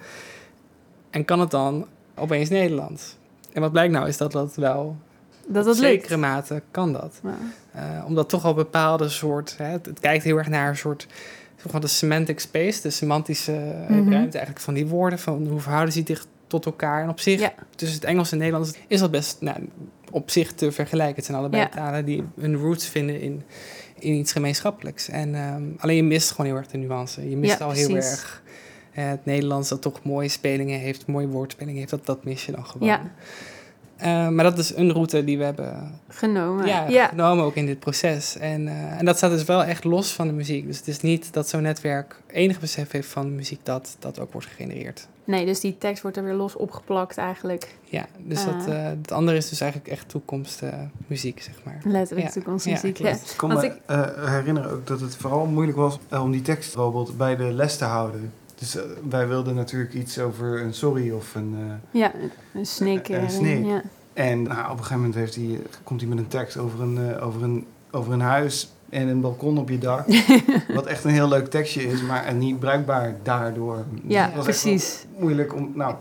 En 1.11 1.25
kan 1.25 1.41
het 1.41 1.51
dan 1.51 1.87
opeens 2.15 2.49
Nederlands? 2.49 3.17
En 3.53 3.61
wat 3.61 3.73
blijkt 3.73 3.93
nou 3.93 4.09
is 4.09 4.17
dat 4.17 4.33
dat 4.33 4.55
wel, 4.55 4.97
Dat 5.47 5.65
dat 5.65 5.79
lukt. 5.79 5.79
zekere 5.79 6.17
mate 6.17 6.63
kan 6.71 6.93
dat. 6.93 7.21
Nou, 7.23 8.05
omdat 8.07 8.29
toch 8.29 8.45
al 8.45 8.55
bepaalde 8.55 9.09
soort. 9.09 9.55
Hè, 9.59 9.65
het, 9.65 9.87
het 9.87 10.01
kijkt 10.01 10.25
heel 10.25 10.37
erg 10.37 10.49
naar 10.49 10.69
een 10.69 10.77
soort. 10.77 11.07
zeg 11.63 11.73
maar 11.73 11.81
de 11.81 11.87
semantic 11.87 12.41
space, 12.41 12.83
de 12.83 12.91
semantische 12.91 13.53
Mhm. 13.53 13.93
ruimte 14.11 14.15
eigenlijk 14.39 14.61
van 14.61 14.75
die 14.75 14.87
woorden. 14.87 15.19
Van 15.19 15.47
hoe 15.47 15.61
verhouden 15.61 15.93
ze 15.93 16.03
zich 16.07 16.27
tot 16.51 16.67
elkaar. 16.67 17.03
En 17.03 17.09
op 17.09 17.21
zich, 17.21 17.41
Ja. 17.41 17.53
tussen 17.77 17.99
het 18.01 18.09
Engels 18.09 18.33
en 18.33 18.39
het 18.39 18.47
Nederlands, 18.47 18.79
is 18.87 19.01
dat 19.01 19.11
best 19.11 19.37
nou, 19.41 19.69
op 20.11 20.31
zich 20.31 20.53
te 20.53 20.73
vergelijken. 20.73 21.17
Het 21.17 21.25
zijn 21.25 21.39
allebei 21.39 21.63
Ja. 21.63 21.69
talen 21.69 22.05
die 22.05 22.25
hun 22.41 22.57
roots 22.57 22.87
vinden 22.87 23.21
in, 23.21 23.43
in 23.99 24.13
iets 24.15 24.33
gemeenschappelijks. 24.33 25.09
En, 25.09 25.35
ehm, 25.35 25.63
alleen 25.79 25.97
je 25.97 26.03
mist 26.03 26.31
gewoon 26.31 26.47
heel 26.47 26.57
erg 26.57 26.67
de 26.67 26.79
nuance. 26.79 27.31
Je 27.31 27.37
mist 27.37 27.59
Ja, 27.59 27.65
al 27.65 27.71
heel 27.71 27.89
precies. 27.89 28.11
erg. 28.11 28.43
eh, 28.95 29.09
het 29.09 29.25
Nederlands 29.25 29.69
dat 29.69 29.83
toch 29.83 30.03
mooie 30.03 30.29
spelingen 30.29 30.79
heeft, 30.81 31.07
mooie 31.07 31.27
woordspelingen 31.29 31.79
heeft, 31.79 31.91
dat, 31.91 32.07
dat 32.07 32.25
mis 32.25 32.47
je 32.47 32.53
dan 32.53 32.67
gewoon. 32.67 32.89
Ja. 32.89 33.01
Eh, 33.97 34.29
maar 34.29 34.45
dat 34.45 34.59
is 34.59 34.77
een 34.77 34.93
route 34.93 35.25
die 35.25 35.39
we 35.39 35.45
hebben 35.45 36.01
genomen. 36.09 36.67
ja, 36.67 36.89
ja. 36.89 37.07
genomen 37.09 37.45
ook 37.45 37.55
in 37.55 37.67
dit 37.67 37.79
proces. 37.79 38.37
En, 38.37 38.69
eh, 38.69 38.99
en 38.99 39.05
dat 39.05 39.17
staat 39.17 39.31
dus 39.31 39.45
wel 39.45 39.65
echt 39.65 39.85
los 39.85 40.13
van 40.13 40.27
de 40.27 40.33
muziek. 40.33 40.67
Dus 40.67 40.77
het 40.79 40.89
is 40.89 41.01
niet 41.01 41.33
dat 41.33 41.49
zo'n 41.49 41.63
netwerk 41.63 42.21
enig 42.27 42.61
besef 42.61 42.91
heeft 42.91 43.09
van 43.09 43.25
de 43.27 43.33
muziek 43.33 43.61
dat 43.63 43.97
dat 43.99 44.19
ook 44.21 44.33
wordt 44.33 44.47
gegenereerd. 44.47 45.09
Nee, 45.31 45.47
dus 45.47 45.61
die 45.61 45.79
tekst 45.79 46.03
wordt 46.03 46.17
er 46.17 46.25
weer 46.25 46.35
los 46.35 46.57
opgeplakt 46.57 47.17
eigenlijk. 47.17 47.75
Ja, 47.85 48.07
dus 48.19 48.45
dat, 48.45 48.67
eh, 48.67 48.85
het 48.85 49.13
andere 49.13 49.37
is 49.37 49.49
dus 49.49 49.61
eigenlijk 49.61 49.91
echt 49.93 50.09
toekomstmuziek, 50.09 51.43
zeg 51.43 51.55
maar. 51.65 51.81
Letterlijk 51.85 52.27
Ja. 52.27 52.33
toekomstmuziek. 52.33 52.97
Ja. 52.99 53.09
Ik 53.11 53.35
kan 53.37 53.49
Want 53.49 53.61
me 53.61 53.67
ik- 53.67 53.77
eh, 53.87 54.29
herinneren 54.29 54.71
ook 54.71 54.87
dat 54.87 55.01
het 55.01 55.17
vooral 55.17 55.47
moeilijk 55.47 55.77
was 55.77 55.99
eh, 56.09 56.23
om 56.23 56.31
die 56.31 56.43
tekst 56.43 56.75
bijvoorbeeld 56.75 57.17
bij 57.17 57.37
de 57.37 57.43
les 57.53 57.77
te 57.77 57.85
houden. 57.85 58.33
Dus 58.55 58.77
eh, 58.77 58.83
wij 59.09 59.29
wilden 59.29 59.55
natuurlijk 59.55 59.95
iets 59.95 60.19
over 60.19 60.63
een 60.63 60.75
sorry 60.75 61.11
of 61.11 61.35
een... 61.35 61.55
eh, 61.59 62.01
Ja, 62.01 62.13
een 62.55 62.67
snake. 62.67 63.17
Een 63.17 63.31
snake. 63.31 63.65
Ja. 63.67 63.83
en 64.13 64.43
nou, 64.43 64.63
op 64.65 64.71
een 64.71 64.77
gegeven 64.77 64.97
moment 64.97 65.15
heeft 65.15 65.35
hij, 65.35 65.61
komt 65.83 66.01
hij 66.01 66.09
met 66.09 66.19
een 66.19 66.29
tekst 66.29 66.57
over 66.57 66.81
een, 66.81 67.15
eh, 67.15 67.27
over, 67.27 67.43
een, 67.43 67.67
over 67.91 68.13
een 68.13 68.21
huis 68.21 68.73
en 68.91 69.09
een 69.09 69.21
balkon 69.21 69.59
op 69.59 69.69
je 69.69 69.79
dak. 69.79 70.07
wat 70.75 70.87
echt 70.87 71.05
een 71.05 71.11
heel 71.11 71.29
leuk 71.29 71.47
tekstje 71.47 71.83
is, 71.83 72.03
maar 72.03 72.25
en 72.25 72.39
niet 72.39 72.59
bruikbaar 72.59 73.15
daardoor. 73.23 73.85
Ja, 74.07 74.31
was 74.35 74.45
precies. 74.45 75.07
moeilijk 75.19 75.55
om... 75.55 75.73
Nou, 75.75 75.95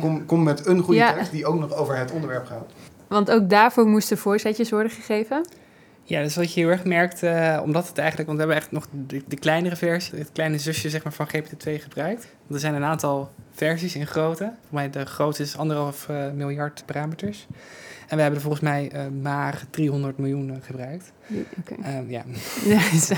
kom, 0.00 0.26
kom 0.26 0.42
met 0.42 0.66
een 0.66 0.80
goede 0.80 1.00
Ja. 1.00 1.12
tekst 1.12 1.30
die 1.30 1.46
ook 1.46 1.58
nog 1.58 1.74
over 1.74 1.96
het 1.96 2.10
onderwerp 2.12 2.46
gaat. 2.46 2.72
Want 3.08 3.30
ook 3.30 3.50
daarvoor 3.50 3.86
moesten 3.86 4.18
voorzetjes 4.18 4.70
worden 4.70 4.92
gegeven. 4.92 5.46
Ja, 6.04 6.22
dus 6.22 6.36
wat 6.36 6.54
je 6.54 6.60
heel 6.60 6.68
erg 6.68 6.84
merkt, 6.84 7.22
eh, 7.22 7.60
omdat 7.62 7.88
het 7.88 7.98
eigenlijk, 7.98 8.28
want 8.28 8.40
we 8.40 8.44
hebben 8.46 8.62
echt 8.64 8.72
nog 8.72 8.86
de, 9.06 9.22
de 9.28 9.36
kleinere 9.36 9.76
versie, 9.76 10.18
het 10.18 10.30
kleine 10.32 10.58
zusje 10.58 10.90
zeg 10.90 11.04
maar, 11.04 11.12
van 11.12 11.26
GPT-2 11.28 11.82
gebruikt. 11.82 12.22
Want 12.22 12.54
er 12.54 12.58
zijn 12.60 12.74
een 12.74 12.84
aantal 12.84 13.30
versies 13.54 13.94
in 13.94 14.06
grootte. 14.06 14.44
Voor 14.44 14.74
mij 14.74 14.90
de 14.90 15.04
grootste 15.06 15.42
is 15.42 15.56
anderhalf 15.56 16.08
eh, 16.08 16.16
miljard 16.34 16.82
parameters. 16.86 17.46
En 18.12 18.18
we 18.18 18.24
hebben 18.24 18.40
er 18.40 18.46
volgens 18.46 18.70
mij 18.70 18.90
eh, 18.90 19.06
maar 19.22 19.62
300 19.70 20.18
miljoen 20.18 20.50
eh, 20.50 20.56
gebruikt. 20.62 21.12
Ehm, 21.82 22.10
ja. 22.10 22.22
Dus- 22.92 23.10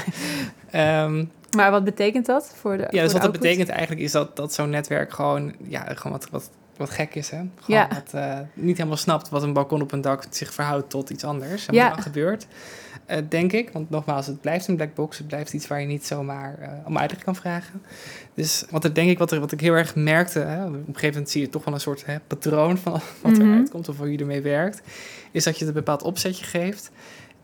Ehm, 0.71 1.25
maar 1.57 1.71
wat 1.71 1.85
betekent 1.85 2.27
dat 2.27 2.53
voor 2.57 2.77
de 2.77 2.87
ja, 2.91 3.03
dus 3.03 3.13
wat 3.13 3.23
dat 3.23 3.33
betekent 3.33 3.69
eigenlijk 3.69 4.01
is 4.01 4.13
dat, 4.13 4.37
dat 4.37 4.55
zo'n 4.55 4.71
netwerk 4.71 5.13
gewoon, 5.13 5.55
ja, 5.63 5.85
gewoon 5.95 6.13
wat, 6.13 6.31
wat, 6.31 6.51
wat 6.77 6.91
gek 6.91 7.15
is. 7.15 7.31
Hè? 7.31 7.37
Gewoon 7.37 7.81
Ja. 7.81 7.89
wat, 7.89 8.13
eh, 8.23 8.39
niet 8.55 8.77
helemaal 8.77 8.97
snapt 8.99 9.29
wat 9.29 9.43
een 9.43 9.53
balkon 9.53 9.83
op 9.83 9.93
een 9.93 10.01
dak 10.01 10.25
zich 10.31 10.55
verhoudt 10.55 10.91
tot 10.91 11.11
iets 11.11 11.25
anders. 11.25 11.67
En 11.67 11.75
Ja. 11.75 11.85
wat 11.85 11.95
dan 11.95 12.03
gebeurt, 12.03 12.47
eh, 13.07 13.19
denk 13.29 13.53
ik. 13.53 13.71
Want 13.73 13.91
nogmaals, 13.91 14.27
het 14.27 14.41
blijft 14.41 14.69
een 14.69 14.77
black 14.77 14.95
box. 14.95 15.19
Het 15.19 15.27
blijft 15.27 15.53
iets 15.53 15.67
waar 15.67 15.81
je 15.81 15.87
niet 15.87 16.07
zomaar 16.07 16.59
eh 16.59 16.69
om 16.85 16.99
uitleg 16.99 17.23
kan 17.25 17.37
vragen. 17.37 17.83
Dus 18.35 18.65
wat 18.71 18.85
er 18.85 18.95
denk 18.95 19.11
ik, 19.11 19.19
wat, 19.19 19.33
er, 19.33 19.41
wat 19.41 19.53
ik 19.53 19.61
heel 19.61 19.75
erg 19.75 19.95
merkte, 19.95 20.39
hè, 20.39 20.65
op 20.67 20.73
een 20.75 20.85
gegeven 20.87 21.09
moment 21.13 21.31
zie 21.31 21.41
je 21.41 21.49
toch 21.49 21.65
wel 21.65 21.75
een 21.75 21.81
soort 21.81 22.07
hè, 22.07 22.21
patroon 22.27 22.79
van 22.79 23.01
wat 23.23 23.33
Mhm. 23.33 23.41
eruit 23.43 23.71
komt 23.71 23.89
of 23.89 23.97
hoe 23.99 24.13
je 24.13 24.19
ermee 24.19 24.43
werkt, 24.43 24.83
is 25.33 25.45
dat 25.45 25.59
je 25.59 25.65
het 25.65 25.69
een 25.75 25.81
bepaald 25.85 26.03
opzetje 26.03 26.45
geeft 26.45 26.91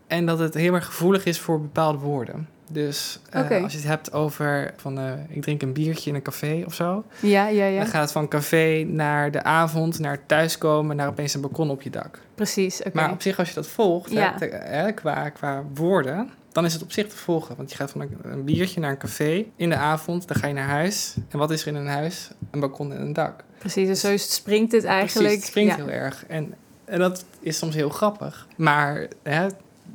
en 0.07 0.25
dat 0.25 0.39
het 0.39 0.53
heel 0.53 0.73
erg 0.73 0.85
gevoelig 0.85 1.25
is 1.25 1.39
voor 1.39 1.61
bepaalde 1.61 1.97
woorden. 1.97 2.47
Dus 2.71 3.19
eh, 3.29 3.63
als 3.63 3.71
je 3.71 3.77
het 3.77 3.87
hebt 3.87 4.13
over 4.13 4.73
van 4.77 4.99
eh, 4.99 5.11
ik 5.27 5.41
drink 5.41 5.61
een 5.61 5.73
biertje 5.73 6.09
in 6.09 6.15
een 6.15 6.21
café 6.21 6.63
of 6.65 6.73
zo, 6.73 7.03
Ja, 7.19 7.47
ja, 7.47 7.65
ja. 7.65 7.79
dan 7.79 7.87
gaat 7.87 8.01
het 8.01 8.11
van 8.11 8.27
café 8.27 8.83
naar 8.87 9.31
de 9.31 9.43
avond, 9.43 9.99
naar 9.99 10.25
thuiskomen, 10.25 10.95
naar 10.95 11.07
opeens 11.07 11.33
een 11.33 11.41
balkon 11.41 11.69
op 11.69 11.81
je 11.81 11.89
dak. 11.89 12.19
Precies, 12.35 12.79
oké. 12.79 12.89
Maar 12.93 13.11
op 13.11 13.21
zich, 13.21 13.39
als 13.39 13.47
je 13.49 13.55
dat 13.55 13.67
volgt, 13.67 14.11
Ja. 14.11 14.35
hè, 14.39 14.47
hè, 14.47 14.91
qua, 14.91 15.29
qua 15.29 15.63
woorden, 15.73 16.29
dan 16.51 16.65
is 16.65 16.73
het 16.73 16.81
op 16.83 16.91
zich 16.91 17.07
te 17.07 17.15
volgen. 17.15 17.55
Want 17.55 17.71
je 17.71 17.75
gaat 17.77 17.91
van 17.91 18.09
een, 18.21 18.43
biertje 18.43 18.79
naar 18.79 18.91
een 18.91 18.97
café 18.97 19.45
in 19.55 19.69
de 19.69 19.75
avond, 19.75 20.27
dan 20.27 20.37
ga 20.37 20.47
je 20.47 20.53
naar 20.53 20.67
huis. 20.67 21.15
En 21.29 21.37
wat 21.37 21.51
is 21.51 21.61
er 21.61 21.67
in 21.67 21.75
een 21.75 21.87
huis? 21.87 22.29
Een 22.51 22.59
balkon 22.59 22.93
en 22.93 23.01
een 23.01 23.13
dak. 23.13 23.43
Precies, 23.57 23.87
en 23.87 23.97
zo 23.97 24.17
springt 24.17 24.71
het 24.71 24.83
eigenlijk. 24.83 25.17
Precies, 25.17 25.35
het 25.35 25.45
springt 25.45 25.77
ja. 25.77 25.83
heel 25.83 25.93
erg. 25.93 26.25
En, 26.27 26.53
en 26.85 26.99
dat 26.99 27.25
is 27.39 27.57
soms 27.57 27.75
heel 27.75 27.89
grappig. 27.89 28.47
Maar 28.55 29.07
hè, 29.23 29.47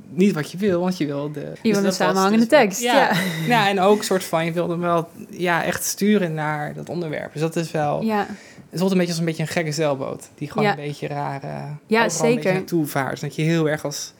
niet 0.08 0.34
wat 0.34 0.50
je 0.50 0.58
wil, 0.58 0.80
want 0.80 0.96
je 0.98 1.06
wil 1.06 1.32
de... 1.32 1.52
Je 1.62 1.72
wil 1.72 1.84
een 1.84 1.92
samenhangende 1.92 2.38
dus- 2.38 2.48
tekst. 2.48 2.80
Ja. 2.80 2.94
Ja, 2.94 3.12
ja, 3.54 3.68
en 3.68 3.80
ook 3.80 4.02
soort 4.02 4.24
van, 4.24 4.44
je 4.44 4.52
wil 4.52 4.68
hem 4.70 4.80
wel 4.80 5.08
ja, 5.30 5.64
echt 5.64 5.84
sturen 5.84 6.34
naar 6.34 6.74
dat 6.74 6.88
onderwerp. 6.88 7.32
Dus 7.32 7.42
dat 7.42 7.56
is 7.56 7.70
wel... 7.70 8.02
Ja. 8.02 8.26
Het 8.70 8.78
voelt 8.78 8.90
een 8.92 8.96
beetje 8.98 9.12
als 9.12 9.20
een 9.20 9.26
beetje 9.28 9.42
een 9.42 9.48
gekke 9.48 9.72
zeilboot. 9.72 10.28
Die 10.34 10.48
gewoon 10.50 10.64
Ja. 10.64 10.70
een 10.70 10.84
beetje 10.84 11.06
raar... 11.06 11.42
eh, 11.42 11.64
Ja, 11.86 12.08
zeker. 12.08 12.28
Een 12.28 12.34
beetje 12.34 12.52
naartoe 12.52 12.86
vaart. 12.86 13.20
Dat 13.20 13.34
je 13.34 13.42
heel 13.42 13.68
erg 13.68 13.84
als 13.84 14.12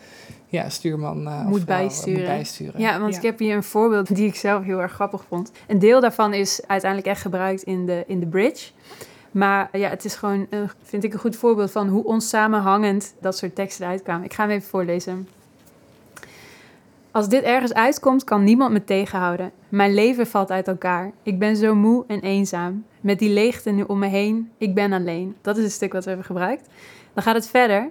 ja, 0.49 0.69
stuurman 0.69 1.27
eh, 1.27 1.39
of 1.45 1.49
Moet 1.49 1.61
eh, 1.61 1.65
bijsturen. 1.67 2.19
moet 2.19 2.29
bijsturen. 2.29 2.81
Ja, 2.81 3.01
want 3.01 3.17
ik 3.17 3.23
heb 3.23 3.39
hier 3.39 3.57
een 3.57 3.63
voorbeeld 3.63 4.15
die 4.15 4.27
ik 4.27 4.35
zelf 4.35 4.65
heel 4.65 4.81
erg 4.81 4.93
grappig 4.93 5.25
vond. 5.29 5.51
Een 5.67 5.79
deel 5.79 6.01
daarvan 6.01 6.35
is 6.35 6.61
uiteindelijk 6.67 7.11
echt 7.11 7.21
gebruikt 7.21 7.63
in 7.63 7.87
de, 7.87 8.05
in 8.07 8.21
de 8.21 8.27
bridge. 8.27 8.71
Maar 9.31 9.69
ja, 9.73 9.89
het 9.89 10.05
is 10.05 10.15
gewoon, 10.15 10.47
een, 10.51 10.71
vind 10.83 11.05
ik, 11.05 11.13
een 11.13 11.19
goed 11.19 11.37
voorbeeld 11.37 11.71
van 11.71 11.89
hoe 11.89 12.05
onsamenhangend 12.05 13.15
dat 13.21 13.37
soort 13.37 13.55
teksten 13.55 13.85
eruit 13.85 14.03
kwamen. 14.03 14.25
Ik 14.25 14.35
ga 14.35 14.43
hem 14.43 14.51
even 14.57 14.69
voorlezen. 14.69 15.29
Als 17.17 17.29
dit 17.29 17.43
ergens 17.43 17.75
uitkomt, 17.75 18.25
kan 18.25 18.45
niemand 18.45 18.73
me 18.73 18.85
tegenhouden. 18.85 19.53
Mijn 19.69 19.95
leven 19.95 20.27
valt 20.27 20.51
uit 20.51 20.69
elkaar. 20.69 21.13
Ik 21.23 21.39
ben 21.39 21.57
zo 21.57 21.75
moe 21.75 22.05
en 22.07 22.21
eenzaam. 22.21 22.85
Met 23.01 23.19
die 23.19 23.31
leegte 23.31 23.71
nu 23.71 23.83
om 23.83 23.99
me 23.99 24.07
heen, 24.07 24.51
ik 24.59 24.75
ben 24.75 24.93
alleen. 24.93 25.37
Dat 25.43 25.57
is 25.57 25.63
het 25.63 25.73
stuk 25.73 25.93
wat 25.93 26.03
we 26.03 26.09
hebben 26.09 26.27
gebruikt. 26.27 26.69
Dan 27.15 27.23
gaat 27.23 27.35
het 27.35 27.49
verder. 27.49 27.91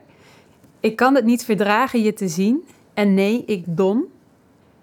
Ik 0.80 0.96
kan 0.96 1.16
het 1.16 1.26
niet 1.26 1.46
verdragen 1.46 2.02
je 2.02 2.14
te 2.14 2.28
zien. 2.28 2.68
En 2.94 3.14
nee, 3.14 3.44
ik 3.46 3.64
don. 3.68 4.04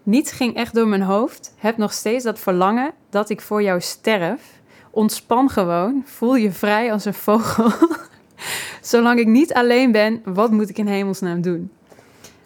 Niets 0.02 0.32
ging 0.32 0.56
echt 0.56 0.74
door 0.74 0.88
mijn 0.88 1.02
hoofd. 1.02 1.54
Heb 1.56 1.76
nog 1.76 1.92
steeds 1.92 2.24
dat 2.24 2.38
verlangen 2.38 2.92
dat 3.10 3.30
ik 3.30 3.40
voor 3.40 3.62
jou 3.62 3.80
sterf. 3.80 4.60
Ontspan 4.90 5.50
gewoon. 5.50 6.02
Voel 6.04 6.36
je 6.36 6.52
vrij 6.52 6.92
als 6.92 7.04
een 7.04 7.14
vogel. 7.14 7.72
Zolang 8.80 9.18
ik 9.18 9.26
niet 9.26 9.54
alleen 9.54 9.92
ben, 9.92 10.22
wat 10.24 10.50
moet 10.50 10.68
ik 10.68 10.78
in 10.78 10.86
hemelsnaam 10.86 11.40
doen? 11.40 11.70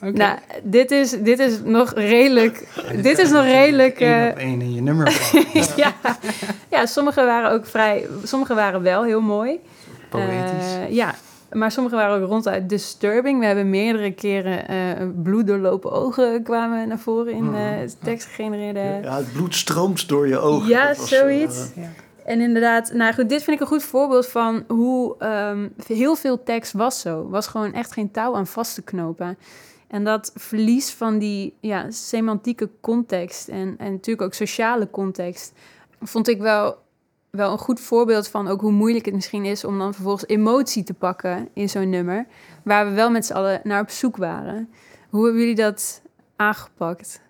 Nou, 0.00 0.38
dit 0.62 0.90
is, 0.90 1.10
dit 1.10 1.38
is 1.38 1.60
nog 1.64 1.92
redelijk. 1.94 2.68
dit 3.02 3.18
is 3.18 3.30
nog 3.30 3.44
redelijk. 3.44 4.00
Eén 4.00 4.22
eh, 4.22 4.28
op 4.30 4.36
één 4.36 4.60
in 4.60 4.74
je 4.74 4.80
nummer. 4.80 5.32
ja. 5.76 5.92
ja, 6.70 6.86
sommige 6.86 7.24
waren 7.24 7.50
ook 7.50 7.66
vrij. 7.66 8.06
Sommige 8.24 8.54
waren 8.54 8.82
wel 8.82 9.04
heel 9.04 9.20
mooi. 9.20 9.60
Poëtisch. 10.10 10.74
Eh, 10.76 10.90
ja, 10.94 11.14
maar 11.52 11.70
sommige 11.72 11.96
waren 11.96 12.22
ook 12.22 12.28
ronduit 12.28 12.68
disturbing. 12.68 13.38
We 13.40 13.46
hebben 13.46 13.70
meerdere 13.70 14.12
keren 14.12 14.68
eh 14.68 14.76
bloed 15.22 15.46
doorlopen 15.46 15.92
ogen 15.92 16.42
kwamen 16.42 16.88
naar 16.88 16.98
voren 16.98 17.32
in 17.32 17.44
Mhm. 17.44 17.54
eh 17.54 17.88
tekst 18.02 18.26
gegenereerde. 18.26 18.80
Ja, 19.02 19.16
het 19.16 19.32
bloed 19.32 19.54
stroomt 19.54 20.08
door 20.08 20.28
je 20.28 20.38
ogen. 20.38 20.68
Ja, 20.68 20.88
was, 20.96 21.08
zoiets. 21.08 21.70
Ja. 21.74 21.88
En 22.24 22.40
inderdaad, 22.40 22.92
nou 22.92 23.14
goed, 23.14 23.28
dit 23.28 23.42
vind 23.42 23.56
ik 23.56 23.62
een 23.62 23.68
goed 23.72 23.82
voorbeeld 23.82 24.26
van 24.28 24.64
hoe 24.68 25.14
ehm, 25.18 25.68
heel 25.86 26.16
veel 26.16 26.42
tekst 26.42 26.72
was 26.72 27.00
zo. 27.00 27.28
Was 27.28 27.46
gewoon 27.46 27.72
echt 27.72 27.92
geen 27.92 28.10
touw 28.10 28.34
aan 28.34 28.46
vast 28.46 28.74
te 28.74 28.82
knopen. 28.82 29.38
En 29.88 30.04
dat 30.04 30.32
verlies 30.34 30.90
van 30.90 31.18
die 31.18 31.54
ja, 31.60 31.90
semantieke 31.90 32.70
context 32.80 33.48
en, 33.48 33.74
en 33.78 33.92
natuurlijk 33.92 34.26
ook 34.26 34.34
sociale 34.34 34.90
context, 34.90 35.52
vond 36.00 36.28
ik 36.28 36.40
wel, 36.40 36.78
wel 37.30 37.52
een 37.52 37.58
goed 37.58 37.80
voorbeeld 37.80 38.28
van 38.28 38.48
ook 38.48 38.60
hoe 38.60 38.72
moeilijk 38.72 39.04
het 39.04 39.14
misschien 39.14 39.44
is 39.44 39.64
om 39.64 39.78
dan 39.78 39.94
vervolgens 39.94 40.26
emotie 40.26 40.82
te 40.82 40.94
pakken 40.94 41.48
in 41.52 41.68
zo'n 41.68 41.90
nummer, 41.90 42.26
waar 42.64 42.86
we 42.86 42.92
wel 42.92 43.10
met 43.10 43.26
z'n 43.26 43.32
allen 43.32 43.60
naar 43.62 43.80
op 43.80 43.90
zoek 43.90 44.16
waren. 44.16 44.70
Hoe 45.10 45.24
hebben 45.24 45.40
jullie 45.40 45.56
dat 45.56 46.02
aangepakt? 46.36 47.24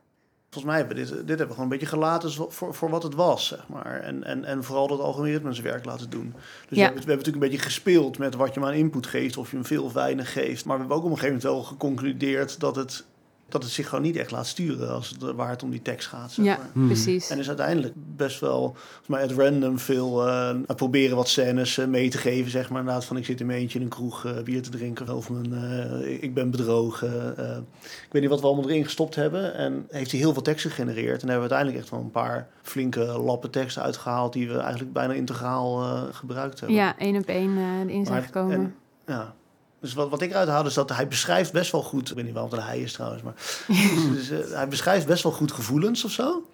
Volgens 0.57 0.75
mij 0.75 0.85
hebben 0.87 0.97
we 0.97 1.03
dit, 1.03 1.27
dit 1.27 1.29
hebben 1.29 1.47
we 1.47 1.53
gewoon 1.53 1.73
een 1.73 1.79
beetje 1.79 1.95
gelaten 1.95 2.33
voor, 2.53 2.75
voor 2.75 2.91
wat 2.91 3.03
het 3.03 3.15
was, 3.15 3.47
zeg 3.47 3.69
maar. 3.69 4.01
En, 4.01 4.25
en, 4.25 4.45
en 4.45 4.65
vooral 4.65 4.87
dat 4.87 5.01
algoritme 5.01 5.53
zijn 5.53 5.67
werk 5.67 5.85
laten 5.85 6.11
doen. 6.11 6.33
Dus 6.33 6.43
we, 6.69 6.81
hebben, 6.81 7.03
we 7.03 7.07
hebben 7.07 7.17
natuurlijk 7.17 7.45
een 7.45 7.51
beetje 7.51 7.65
gespeeld 7.65 8.19
met 8.19 8.35
wat 8.35 8.55
je 8.55 8.61
hem 8.61 8.69
aan 8.69 8.75
input 8.75 9.07
geeft, 9.07 9.37
of 9.37 9.51
je 9.51 9.57
hem 9.57 9.65
veel 9.65 9.85
of 9.85 9.93
weinig 9.93 10.33
geeft. 10.33 10.65
Maar 10.65 10.75
we 10.75 10.81
hebben 10.81 10.99
ook 10.99 11.05
op 11.05 11.11
een 11.11 11.19
gegeven 11.19 11.37
moment 11.37 11.55
wel 11.55 11.63
geconcludeerd 11.63 12.61
dat 12.61 12.77
het, 12.77 13.05
dat 13.49 13.63
het 13.63 13.73
zich 13.73 13.89
gewoon 13.89 14.05
niet 14.05 14.17
echt 14.17 14.31
laat 14.31 14.47
sturen 14.47 14.91
als 14.91 15.09
het, 15.09 15.21
waar 15.33 15.51
het 15.51 15.63
om 15.63 15.71
die 15.71 15.83
tekst 15.83 16.09
gaat, 16.09 16.33
zeg 16.33 16.45
Ja, 16.45 16.57
maar. 16.57 16.69
Hmm. 16.73 16.87
precies. 16.87 17.31
En 17.31 17.39
is 17.39 17.49
uiteindelijk 17.49 17.95
best 18.17 18.41
wel, 18.41 18.61
volgens 18.77 19.09
mij, 19.09 19.23
at 19.23 19.31
random 19.31 19.79
veel 19.79 20.27
eh, 20.27 20.55
proberen 20.77 21.17
wat 21.17 21.29
scènes 21.29 21.79
eh, 21.79 21.87
mee 21.87 22.11
te 22.11 22.19
geven. 22.19 22.51
Zeg 22.51 22.71
maar 22.71 22.79
inderdaad 22.81 23.05
van 23.05 23.17
ik 23.17 23.25
zit 23.25 23.41
in 23.41 23.47
mijn 23.47 23.59
eentje 23.59 23.79
in 23.79 23.85
een 23.85 23.91
kroeg 23.91 24.25
eh, 24.25 24.43
bier 24.43 24.63
te 24.63 24.71
drinken. 24.71 25.17
Of 25.17 25.31
mijn, 25.31 25.53
eh, 25.55 26.23
ik 26.23 26.35
ben 26.35 26.51
bedrogen. 26.51 27.37
eh. 27.39 27.57
ik 28.07 28.13
weet 28.13 28.23
niet 28.23 28.31
wat 28.31 28.41
we 28.41 28.47
allemaal 28.47 28.69
erin 28.71 28.85
gestopt 28.85 29.15
hebben. 29.15 29.55
En 29.55 29.87
heeft 29.91 30.11
hij 30.11 30.21
heel 30.21 30.33
veel 30.33 30.43
tekst 30.43 30.67
gegenereerd. 30.67 31.23
En 31.23 31.29
hebben 31.29 31.49
we 31.49 31.55
uiteindelijk 31.55 31.79
echt 31.79 31.91
wel 31.91 32.01
een 32.01 32.11
paar 32.11 32.49
flinke 32.63 33.01
lappen 33.05 33.51
tekst 33.51 33.79
uitgehaald. 33.79 34.33
Die 34.33 34.49
we 34.49 34.59
eigenlijk 34.59 34.93
bijna 34.93 35.13
integraal 35.13 35.83
eh, 35.83 36.03
gebruikt 36.13 36.61
hebben. 36.61 36.79
Ja, 36.79 36.99
één 36.99 37.17
op 37.17 37.27
één 37.27 37.57
eh 37.57 37.81
erin 37.81 38.07
zijn 38.07 38.23
gekomen. 38.23 38.55
en- 38.55 38.75
ja. 39.07 39.35
Dus 39.87 39.95
wat, 39.95 40.09
wat 40.09 40.23
ik 40.23 40.31
eruit 40.31 40.49
haal 40.49 40.67
is 40.67 40.75
dat 40.75 40.91
hij 40.93 41.09
beschrijft 41.09 41.53
best 41.53 41.73
wel 41.73 41.83
goed. 41.83 42.11
Ik 42.11 42.17
weet 42.17 42.25
niet 42.25 42.33
waarom 42.35 42.51
het 42.51 42.61
een 42.61 42.67
hij 42.67 42.81
is 42.81 42.93
trouwens, 42.93 43.23
maar 43.23 43.35
dus, 44.15 44.31
eh, 44.31 44.39
hij 44.51 44.69
beschrijft 44.69 45.07
best 45.07 45.23
wel 45.23 45.33
goed 45.33 45.53
gevoelens 45.53 46.05
of 46.05 46.11
zo. 46.11 46.47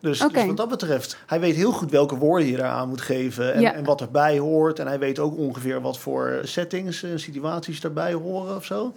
Dus, 0.00 0.18
dus 0.18 0.46
wat 0.46 0.56
dat 0.56 0.68
betreft, 0.68 1.16
hij 1.26 1.40
weet 1.40 1.54
heel 1.54 1.72
goed 1.72 1.90
welke 1.90 2.16
woorden 2.16 2.48
je 2.48 2.56
daaraan 2.56 2.88
moet 2.88 3.00
geven 3.00 3.54
en, 3.54 3.60
Ja. 3.60 3.74
en 3.74 3.84
wat 3.84 4.00
erbij 4.00 4.38
hoort. 4.38 4.78
En 4.78 4.86
hij 4.86 4.98
weet 4.98 5.18
ook 5.18 5.36
ongeveer 5.38 5.80
wat 5.80 5.98
voor 5.98 6.40
settings 6.42 7.02
en 7.02 7.20
situaties 7.20 7.80
daarbij 7.80 8.12
horen 8.12 8.56
of 8.56 8.64
zo. 8.64 8.94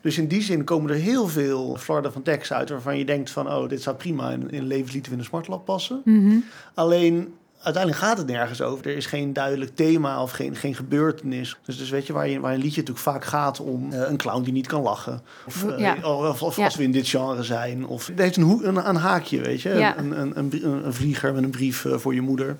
Dus 0.00 0.18
in 0.18 0.28
die 0.28 0.42
zin 0.42 0.64
komen 0.64 0.90
er 0.90 0.96
heel 0.96 1.28
veel 1.28 1.76
flarden 1.76 2.12
van 2.12 2.22
tekst 2.22 2.52
uit 2.52 2.68
waarvan 2.68 2.98
je 2.98 3.04
denkt 3.04 3.30
van, 3.30 3.52
oh, 3.52 3.68
dit 3.68 3.82
zou 3.82 3.96
prima 3.96 4.30
in, 4.30 4.50
in 4.50 4.66
levenslied 4.66 5.06
in 5.06 5.18
een 5.18 5.24
smartlab 5.24 5.64
passen. 5.64 6.00
Mhm. 6.04 6.36
Alleen 6.74 7.34
uiteindelijk 7.64 8.02
gaat 8.04 8.18
het 8.18 8.26
nergens 8.26 8.62
over. 8.62 8.86
Er 8.86 8.96
is 8.96 9.06
geen 9.06 9.32
duidelijk 9.32 9.76
thema 9.76 10.22
of 10.22 10.30
geen, 10.30 10.56
geen 10.56 10.74
gebeurtenis. 10.74 11.56
Dus, 11.64 11.78
dus 11.78 11.90
weet 11.90 12.06
je, 12.06 12.12
waar, 12.12 12.28
je, 12.28 12.40
waar 12.40 12.52
een 12.52 12.60
liedje 12.60 12.80
natuurlijk 12.80 13.06
vaak 13.06 13.24
gaat 13.24 13.60
om 13.60 13.92
eh, 13.92 14.08
een 14.08 14.16
clown 14.16 14.42
die 14.42 14.52
niet 14.52 14.66
kan 14.66 14.82
lachen. 14.82 15.20
Of, 15.46 15.64
eh, 15.64 15.78
Ja. 15.78 15.96
of, 16.02 16.42
of 16.42 16.56
Ja. 16.56 16.64
als 16.64 16.76
we 16.76 16.82
in 16.82 16.92
dit 16.92 17.08
genre 17.08 17.42
zijn. 17.42 17.86
Of 17.86 18.06
het 18.06 18.18
heeft 18.18 18.36
een, 18.36 18.60
een, 18.62 18.88
een 18.88 18.96
haakje, 18.96 19.40
weet 19.40 19.62
je. 19.62 19.68
Ja. 19.68 19.98
Een, 19.98 20.20
een, 20.20 20.38
een, 20.84 20.92
vlieger 20.92 21.34
met 21.34 21.42
een 21.44 21.50
brief 21.50 21.84
eh, 21.84 21.96
voor 21.96 22.14
je 22.14 22.20
moeder. 22.20 22.56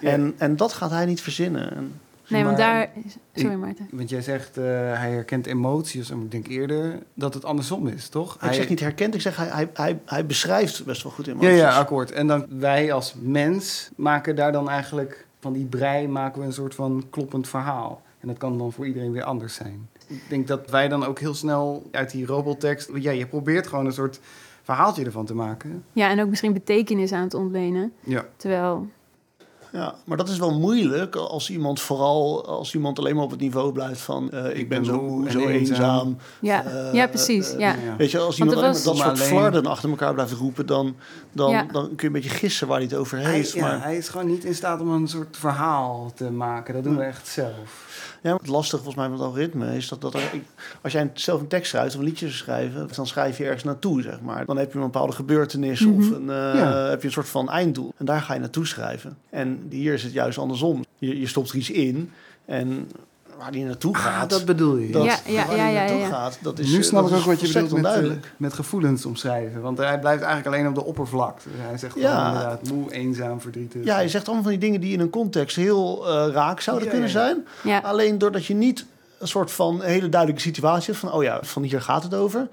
En, 0.00 0.34
en 0.38 0.56
dat 0.56 0.72
gaat 0.72 0.90
hij 0.90 1.06
niet 1.06 1.20
verzinnen. 1.20 1.76
En, 1.76 1.92
Nee, 2.32 2.44
want 2.44 2.56
Maar- 2.58 2.66
daar... 2.66 2.90
Sorry, 3.34 3.52
Ik- 3.52 3.58
Maarten. 3.58 3.88
Want 3.90 4.10
jij 4.10 4.22
zegt, 4.22 4.56
eh, 4.56 4.64
hij 4.64 5.10
herkent 5.10 5.46
emoties. 5.46 6.10
En 6.10 6.20
ik 6.20 6.30
denk 6.30 6.46
eerder 6.46 6.98
dat 7.14 7.34
het 7.34 7.44
andersom 7.44 7.86
is, 7.86 8.08
toch? 8.08 8.34
ik 8.34 8.40
Hij- 8.40 8.52
zeg 8.54 8.68
niet 8.68 8.80
herkend, 8.80 9.14
ik 9.14 9.20
zeg 9.20 9.36
hij, 9.36 9.48
hij, 9.48 9.70
hij, 9.74 10.00
hij 10.04 10.26
beschrijft 10.26 10.84
best 10.84 11.02
wel 11.02 11.12
goed 11.12 11.28
in 11.28 11.40
Ja, 11.40 11.48
ja, 11.48 11.78
akkoord. 11.78 12.12
En 12.12 12.26
dan 12.26 12.46
wij 12.48 12.92
als 12.92 13.14
mens 13.20 13.90
maken 13.96 14.36
daar 14.36 14.52
dan 14.52 14.68
eigenlijk 14.68 15.26
van 15.40 15.52
die 15.52 15.64
brei 15.64 16.08
maken 16.08 16.40
we 16.40 16.46
een 16.46 16.52
soort 16.52 16.74
van 16.74 17.04
kloppend 17.10 17.48
verhaal. 17.48 18.02
En 18.20 18.28
dat 18.28 18.38
kan 18.38 18.58
dan 18.58 18.72
voor 18.72 18.86
iedereen 18.86 19.12
weer 19.12 19.24
anders 19.24 19.54
zijn. 19.54 19.88
Ik 20.06 20.22
denk 20.28 20.46
dat 20.48 20.70
wij 20.70 20.88
dan 20.88 21.04
ook 21.06 21.18
heel 21.18 21.34
snel 21.34 21.88
uit 21.90 22.10
die 22.10 22.26
robottekst... 22.26 22.90
Ja, 22.94 23.10
je 23.10 23.26
probeert 23.26 23.66
gewoon 23.66 23.86
een 23.86 23.92
soort 23.92 24.20
verhaaltje 24.62 25.04
ervan 25.04 25.26
te 25.26 25.34
maken. 25.34 25.84
Ja, 25.92 26.10
en 26.10 26.20
ook 26.20 26.28
misschien 26.28 26.52
betekenis 26.52 27.12
aan 27.12 27.22
het 27.22 27.34
ontlenen. 27.34 27.92
Ja. 28.00 28.24
Terwijl... 28.36 28.88
Ja, 29.72 29.94
maar 30.04 30.16
dat 30.16 30.28
is 30.28 30.38
wel 30.38 30.58
moeilijk 30.58 31.16
als 31.16 31.50
iemand 31.50 31.80
vooral 31.80 32.46
als 32.46 32.74
iemand 32.74 32.98
alleen 32.98 33.14
maar 33.14 33.24
op 33.24 33.30
het 33.30 33.40
niveau 33.40 33.72
blijft 33.72 34.00
van 34.00 34.30
eh, 34.30 34.58
ik, 34.58 34.68
ben, 34.68 34.84
zo 34.84 35.02
moe, 35.02 35.30
zo 35.30 35.38
eenzaam. 35.48 36.16
Ja, 36.40 36.64
Eh, 36.64 36.92
ja 36.92 37.06
precies. 37.06 37.52
eh, 37.52 37.58
ja. 37.58 37.68
Ja. 37.84 37.96
Weet 37.96 38.10
je, 38.10 38.18
als 38.18 38.38
Want 38.38 38.50
iemand 38.50 38.56
alleen 38.56 38.72
was- 38.72 38.84
maar 38.84 38.94
dat 38.94 39.16
soort 39.16 39.18
Alleen- 39.30 39.38
flarden 39.40 39.66
achter 39.66 39.90
elkaar 39.90 40.14
blijft 40.14 40.32
roepen, 40.32 40.66
dan, 40.66 40.94
dan, 41.32 41.50
Ja. 41.50 41.62
dan 41.72 41.82
kun 41.84 41.94
je 41.96 42.06
een 42.06 42.12
beetje 42.12 42.28
gissen 42.30 42.66
waar 42.66 42.76
hij 42.78 42.86
het 42.86 42.96
over 42.96 43.18
Hij, 43.18 43.32
heeft. 43.32 43.52
ja, 43.52 43.60
maar 43.60 43.82
hij 43.82 43.96
is 43.96 44.08
gewoon 44.08 44.26
niet 44.26 44.44
in 44.44 44.54
staat 44.54 44.80
om 44.80 44.88
een 44.90 45.08
soort 45.08 45.36
verhaal 45.36 46.12
te 46.14 46.30
maken. 46.30 46.74
Dat 46.74 46.84
doen 46.84 46.96
we 46.96 47.02
echt 47.02 47.28
zelf. 47.28 48.11
Ja, 48.22 48.34
het 48.36 48.46
lastige 48.46 48.76
volgens 48.82 48.96
mij 48.96 49.08
met 49.08 49.18
het 49.18 49.26
algoritme 49.28 49.76
is 49.76 49.88
dat, 49.88 50.00
dat 50.00 50.14
er, 50.14 50.30
als 50.82 50.92
jij 50.92 51.10
zelf 51.14 51.40
een 51.40 51.46
tekst 51.48 51.70
schrijft 51.70 51.94
of 51.94 52.00
een 52.00 52.06
liedje 52.06 52.30
schrijven, 52.30 52.88
dan 52.94 53.06
schrijf 53.06 53.38
je 53.38 53.44
ergens 53.44 53.64
naartoe, 53.64 54.02
zeg 54.02 54.20
maar. 54.20 54.44
Dan 54.46 54.56
heb 54.56 54.72
je 54.72 54.78
een 54.78 54.84
bepaalde 54.84 55.12
gebeurtenis 55.12 55.80
Mhm. 55.80 55.96
of 55.98 56.10
een, 56.10 56.30
eh, 56.30 56.54
Ja. 56.54 56.88
heb 56.88 57.00
je 57.00 57.06
een 57.06 57.12
soort 57.12 57.28
van 57.28 57.50
einddoel. 57.50 57.92
En 57.96 58.04
daar 58.04 58.20
ga 58.20 58.34
je 58.34 58.40
naartoe 58.40 58.66
schrijven. 58.66 59.16
En 59.30 59.66
hier 59.70 59.92
is 59.92 60.02
het 60.02 60.12
juist 60.12 60.38
andersom. 60.38 60.84
Je, 60.98 61.20
je 61.20 61.26
stopt 61.26 61.50
er 61.50 61.56
iets 61.56 61.70
in 61.70 62.10
en 62.44 62.88
waar 63.42 63.52
die 63.52 63.64
naartoe 63.64 63.94
Ah, 63.94 64.00
gaat... 64.02 64.30
dat 64.30 64.44
bedoel 64.44 64.76
je. 64.76 64.90
dat, 64.92 65.04
Ja, 65.04 65.16
ja, 65.26 65.46
waar 65.46 65.56
ja, 65.56 65.64
die 65.64 65.72
ja, 65.74 65.78
naartoe 65.80 65.98
ja. 65.98 66.08
gaat, 66.08 66.38
dat 66.42 66.58
is 66.58 66.70
nu 66.70 66.76
eh, 66.76 66.82
snap 66.82 67.06
ik 67.08 67.14
ook 67.14 67.22
wat 67.22 67.40
je 67.40 67.52
bedoelt 67.52 67.82
met, 67.82 67.94
eh, 67.94 68.10
met 68.36 68.52
gevoelens 68.52 69.06
omschrijven. 69.06 69.60
Want 69.60 69.78
hij 69.78 69.98
blijft 69.98 70.22
eigenlijk 70.22 70.56
alleen 70.56 70.68
op 70.68 70.74
de 70.74 70.84
oppervlakte. 70.84 71.48
Dus 71.48 71.58
hij 71.60 71.78
zegt 71.78 71.94
Ja. 71.94 72.10
gewoon 72.10 72.26
inderdaad 72.32 72.70
moe, 72.70 72.92
eenzaam, 72.92 73.40
verdrietig. 73.40 73.84
Ja, 73.84 73.98
je 74.00 74.08
zegt 74.08 74.24
allemaal 74.26 74.42
van 74.44 74.52
die 74.52 74.60
dingen 74.60 74.80
die 74.80 74.92
in 74.92 75.00
een 75.00 75.10
context 75.10 75.56
heel 75.56 76.08
eh, 76.08 76.32
raak 76.32 76.60
zouden 76.60 76.86
Ja, 76.86 76.92
kunnen 76.92 77.10
ja, 77.10 77.18
ja. 77.20 77.24
zijn. 77.26 77.46
Ja. 77.62 77.78
Alleen 77.88 78.18
doordat 78.18 78.44
je 78.46 78.54
niet 78.54 78.86
een 79.18 79.28
soort 79.28 79.50
van 79.52 79.82
hele 79.82 80.08
duidelijke 80.08 80.42
situatie 80.44 80.86
hebt 80.86 80.98
van, 80.98 81.12
oh 81.12 81.22
ja, 81.22 81.38
van 81.42 81.62
hier 81.62 81.80
gaat 81.80 82.02
het 82.02 82.14
over, 82.14 82.48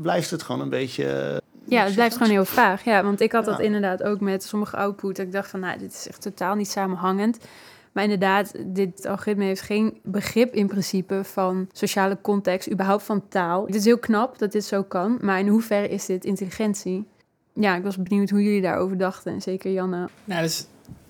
blijft 0.00 0.30
het 0.30 0.42
gewoon 0.42 0.60
een 0.60 0.68
beetje, 0.68 1.40
Ja, 1.64 1.84
het 1.84 1.94
blijft 1.94 2.16
gewoon 2.16 2.32
heel 2.32 2.44
vaag. 2.44 2.84
Ja, 2.84 3.02
want 3.02 3.20
ik 3.20 3.32
had 3.32 3.44
dat 3.44 3.58
Ja. 3.58 3.64
inderdaad 3.64 4.02
ook 4.02 4.20
met 4.20 4.44
sommige 4.44 4.76
output. 4.76 5.16
dat 5.16 5.26
Ik 5.26 5.32
dacht 5.32 5.50
van, 5.50 5.60
nou, 5.60 5.78
dit 5.78 5.92
is 5.92 6.08
echt 6.08 6.22
totaal 6.22 6.54
niet 6.54 6.70
samenhangend. 6.70 7.38
Maar 7.92 8.02
inderdaad, 8.02 8.52
dit 8.66 9.06
algoritme 9.06 9.44
heeft 9.44 9.60
geen 9.60 9.98
begrip 10.02 10.54
in 10.54 10.66
principe 10.66 11.24
van 11.24 11.68
sociale 11.72 12.18
context, 12.22 12.70
überhaupt 12.70 13.02
van 13.02 13.28
taal. 13.28 13.66
Het 13.66 13.74
is 13.74 13.84
heel 13.84 13.98
knap 13.98 14.38
dat 14.38 14.52
dit 14.52 14.64
zo 14.64 14.82
kan, 14.82 15.18
maar 15.20 15.38
in 15.38 15.48
hoeverre 15.48 15.88
is 15.88 16.06
dit 16.06 16.24
intelligentie? 16.24 17.06
Ja, 17.54 17.76
ik 17.76 17.82
was 17.82 17.96
benieuwd 17.96 18.30
hoe 18.30 18.42
jullie 18.42 18.62
daarover 18.62 18.96
dachten. 18.96 19.32
En 19.32 19.42
zeker 19.42 19.72
Janne. 19.72 20.08
Nou, 20.24 20.42
dus 20.42 20.66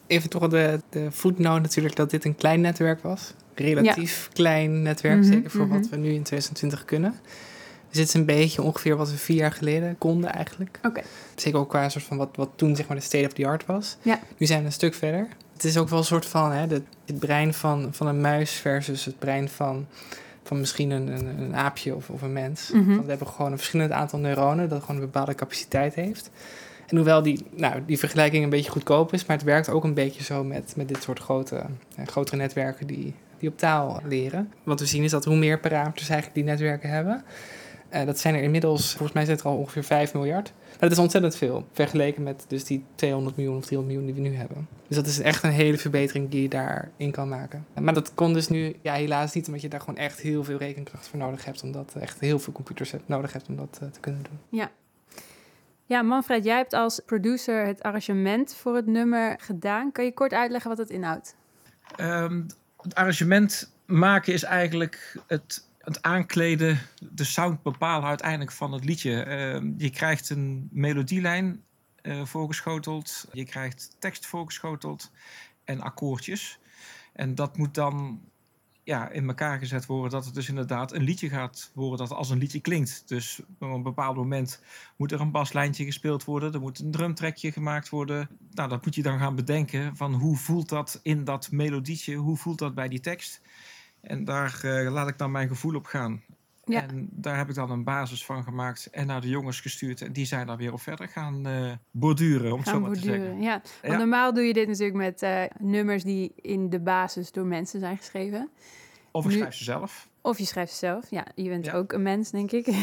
even 0.07 0.31
toch 0.31 0.49
de, 0.49 0.81
de 0.89 1.13
footnote 1.13 1.61
natuurlijk 1.61 1.97
dat 1.97 2.11
dit 2.11 2.25
een 2.25 2.37
klein 2.37 2.61
netwerk 2.61 3.03
was. 3.03 3.35
Relatief 3.55 4.29
klein 4.33 4.83
netwerk, 4.83 5.19
Mhm, 5.19 5.33
zeker 5.33 5.51
voor 5.51 5.67
mhm. 5.67 5.79
wat 5.79 5.89
we 5.89 5.97
nu 5.97 6.09
in 6.09 6.23
2020 6.23 6.85
kunnen. 6.85 7.15
Dus 7.89 8.01
dit 8.01 8.09
is 8.09 8.15
een 8.15 8.27
beetje 8.27 8.63
ongeveer 8.63 8.97
wat 8.97 9.11
we 9.11 9.17
vier 9.17 9.37
jaar 9.37 9.53
geleden 9.53 9.99
konden 9.99 10.33
eigenlijk. 10.33 10.79
Oké. 10.83 11.03
Zeker 11.35 11.59
ook 11.59 11.69
qua 11.69 11.89
soort 11.89 12.05
van 12.05 12.17
wat, 12.17 12.37
wat 12.37 12.51
toen 12.57 12.77
zeg 12.77 12.87
maar 12.87 12.97
de 12.97 13.03
state 13.03 13.27
of 13.27 13.33
the 13.33 13.47
art 13.47 13.67
was. 13.67 13.97
Ja. 14.03 14.21
Nu 14.37 14.47
zijn 14.47 14.61
we 14.61 14.67
een 14.67 14.73
stuk 14.73 14.95
verder. 14.95 15.29
Het 15.63 15.71
is 15.71 15.79
ook 15.79 15.89
wel 15.89 15.99
een 15.99 16.05
soort 16.05 16.27
van 16.27 16.53
hè, 16.53 16.67
de, 16.67 16.83
het 17.07 17.19
brein 17.19 17.55
van, 17.55 17.89
van 17.91 18.07
een 18.07 18.21
muis 18.21 18.51
versus 18.51 19.05
het 19.05 19.19
brein 19.19 19.49
van, 19.49 19.87
van 20.43 20.61
misschien 20.61 20.91
een, 20.91 21.07
een, 21.09 21.41
een 21.41 21.57
aapje 21.57 21.95
of, 21.95 22.11
of 22.11 22.23
een 22.23 22.33
mens. 22.33 22.71
Mhm. 22.73 22.89
Want 22.89 23.03
we 23.03 23.11
hebben 23.11 23.27
gewoon 23.27 23.53
een 23.53 23.59
verschillend 23.59 23.91
aantal 23.91 24.19
neuronen 24.19 24.69
dat 24.69 24.81
gewoon 24.81 24.97
een 24.97 25.03
bepaalde 25.03 25.35
capaciteit 25.35 25.95
heeft. 25.95 26.31
En 26.89 26.97
hoewel 26.97 27.23
die, 27.23 27.47
nou, 27.51 27.83
die 27.87 27.99
vergelijking 27.99 28.45
een 28.45 28.51
beetje 28.51 28.71
goedkoop 28.71 29.13
is, 29.13 29.27
maar 29.27 29.37
het 29.37 29.45
werkt 29.45 29.69
ook 29.69 29.85
een 29.85 29.95
beetje 29.95 30.23
zo 30.23 30.45
met, 30.45 30.73
met 30.77 30.89
dit 30.89 31.03
soort 31.03 31.19
grote, 31.19 31.57
eh, 31.97 32.07
grotere 32.07 32.37
netwerken 32.37 32.87
die, 32.87 33.15
die 33.39 33.49
op 33.49 33.59
taal 33.59 34.01
leren. 34.05 34.53
Wat 34.63 34.81
we 34.81 34.87
zien 34.87 35.03
is 35.03 35.11
dat 35.11 35.25
hoe 35.25 35.37
meer 35.37 35.59
parameters 35.59 36.09
eigenlijk 36.09 36.35
die 36.35 36.45
netwerken 36.45 36.91
hebben, 36.91 37.25
eh, 37.89 38.07
dat 38.07 38.19
zijn 38.19 38.35
er 38.35 38.43
inmiddels, 38.43 38.91
volgens 38.91 39.13
mij 39.13 39.25
zijn 39.25 39.37
het 39.37 39.47
er 39.47 39.53
al 39.53 39.59
ongeveer 39.59 39.85
5 39.85 40.15
miljard. 40.15 40.53
Dat 40.83 40.91
is 40.91 40.99
ontzettend 40.99 41.37
veel, 41.37 41.67
vergeleken 41.73 42.23
met 42.23 42.45
dus 42.49 42.65
die 42.65 42.85
200 42.95 43.37
miljoen 43.37 43.57
of 43.57 43.65
300 43.65 43.97
miljoen 43.97 44.15
die 44.15 44.23
we 44.23 44.29
nu 44.29 44.41
hebben. 44.41 44.69
Dus 44.89 44.97
dat 44.97 45.07
is 45.07 45.21
echt 45.21 45.43
een 45.43 45.51
hele 45.51 45.79
verbetering 45.79 46.31
die 46.31 46.43
je 46.43 46.49
daarin 46.49 47.11
kan 47.11 47.29
maken. 47.29 47.67
Maar 47.81 47.95
dat 47.95 48.15
kon 48.15 48.33
dus 48.33 48.49
nu 48.49 48.77
ja, 48.81 48.95
helaas 48.95 49.35
niet, 49.35 49.47
omdat 49.47 49.63
je 49.63 49.69
daar 49.69 49.81
gewoon 49.81 49.97
echt 49.97 50.21
heel 50.21 50.45
veel 50.45 50.59
rekenkracht 50.59 51.09
voor 51.09 51.19
nodig 51.19 51.45
hebt. 51.45 51.63
Omdat 51.63 51.95
echt 51.95 52.21
heel 52.21 52.39
veel 52.39 52.53
computers 52.53 52.91
hebt, 52.91 53.09
nodig 53.09 53.33
hebt 53.33 53.49
om 53.49 53.57
dat 53.57 53.79
eh, 53.83 53.89
te 53.89 54.01
kunnen 54.01 54.23
doen. 54.23 54.69
Ja, 55.87 56.03
Manfred, 56.03 56.45
jij 56.45 56.57
hebt 56.57 56.73
als 56.73 57.01
producer 57.07 57.67
het 57.67 57.83
arrangement 57.83 58.55
voor 58.55 58.77
het 58.77 58.87
nummer 58.87 59.37
gedaan. 59.41 59.93
Kan 59.93 60.05
je 60.05 60.13
kort 60.15 60.33
uitleggen 60.33 60.71
wat 60.71 60.79
het 60.79 60.91
inhoudt? 60.91 61.35
Ehm, 61.97 62.43
het 62.77 62.95
arrangement 62.95 63.73
maken 63.85 64.33
is 64.33 64.43
eigenlijk 64.43 65.17
het, 65.27 65.67
het 65.85 66.03
aankleden, 66.03 66.79
de 67.11 67.25
sound 67.25 67.63
bepalen 67.63 68.09
uiteindelijk 68.09 68.53
van 68.53 68.73
het 68.73 68.85
liedje. 68.85 69.23
Ehm, 69.23 69.73
je 69.77 69.91
krijgt 69.91 70.31
een 70.31 70.69
melodielijn 70.73 71.63
eh, 72.03 72.25
voorgeschoteld, 72.25 73.29
je 73.33 73.45
krijgt 73.45 73.97
tekst 73.99 74.27
voorgeschoteld 74.27 75.11
en 75.65 75.81
akkoordjes. 75.81 76.59
En 77.13 77.35
dat 77.35 77.57
moet 77.57 77.75
dan 77.75 78.21
ja, 78.85 79.09
in 79.11 79.29
elkaar 79.29 79.59
gezet 79.59 79.87
worden 79.87 80.11
dat 80.11 80.25
het 80.25 80.35
dus 80.35 80.49
inderdaad 80.49 80.93
een 80.93 81.03
liedje 81.03 81.29
gaat 81.29 81.71
worden 81.75 81.99
dat 81.99 82.17
als 82.17 82.31
een 82.31 82.39
liedje 82.39 82.61
klinkt. 82.61 83.03
Dus 83.07 83.41
op 83.59 83.69
een 83.69 83.83
bepaald 83.83 84.17
moment 84.17 84.63
moet 84.97 85.13
er 85.13 85.21
een 85.21 85.31
baslijntje 85.31 85.85
gespeeld 85.85 86.25
worden, 86.25 86.53
er 86.53 86.61
moet 86.61 86.79
een 86.79 86.91
drumtrekje 86.91 87.53
gemaakt 87.53 87.89
worden. 87.89 88.29
Nou, 88.51 88.69
dat 88.69 88.85
moet 88.85 88.95
je 88.95 89.03
dan 89.03 89.19
gaan 89.19 89.35
bedenken 89.35 89.97
van 89.97 90.15
hoe 90.15 90.37
voelt 90.37 90.69
dat 90.69 91.01
in 91.03 91.25
dat 91.25 91.51
melodietje, 91.51 92.15
hoe 92.15 92.37
voelt 92.37 92.59
dat 92.59 92.75
bij 92.75 92.89
die 92.89 93.01
tekst. 93.01 93.41
En 94.03 94.25
daar 94.25 94.61
eh, 94.65 94.93
laat 94.93 95.09
ik 95.09 95.19
dan 95.19 95.31
mijn 95.31 95.49
gevoel 95.49 95.75
op 95.75 95.85
gaan. 95.87 96.23
Ja. 96.65 96.83
En 96.83 97.09
daar 97.11 97.37
heb 97.37 97.49
ik 97.49 97.55
dan 97.55 97.71
een 97.71 97.85
basis 97.85 98.25
van 98.25 98.43
gemaakt 98.45 98.89
en 98.91 99.07
naar 99.07 99.21
de 99.21 99.29
jongens 99.29 99.61
gestuurd. 99.61 100.01
En 100.03 100.13
die 100.13 100.25
zijn 100.25 100.47
daar 100.47 100.57
weer 100.57 100.73
op 100.73 100.81
verder 100.81 101.09
gaan 101.09 101.47
eh 101.47 101.73
borduren, 101.91 102.53
om 102.53 102.59
het 102.59 102.69
zo 102.69 102.81
maar 102.81 102.93
te 102.93 103.01
zeggen. 103.01 103.41
Ja, 103.43 103.53
want 103.83 103.93
Ja. 103.93 103.99
normaal 103.99 104.35
doe 104.35 104.45
je 104.45 104.53
dit 104.53 104.69
natuurlijk 104.69 104.97
met 104.97 105.23
eh, 105.23 105.43
nummers 105.59 106.03
die 106.05 106.33
in 106.37 106.71
de 106.71 106.81
basis 106.81 107.33
door 107.33 107.47
mensen 107.47 107.81
zijn 107.81 107.97
geschreven. 107.97 108.51
Of 109.11 109.25
ik 109.25 109.31
Nu- 109.31 109.37
schrijf 109.37 109.55
ze 109.55 109.65
zelf. 109.65 110.09
Of 110.21 110.39
je 110.39 110.45
schrijft 110.45 110.73
ze 110.73 110.79
zelf. 110.79 111.11
Ja, 111.11 111.27
je 111.35 111.49
bent 111.49 111.65
Ja. 111.67 111.73
ook 111.73 111.93
een 111.93 112.03
mens, 112.03 112.31
denk 112.31 112.51
ik. 112.53 112.67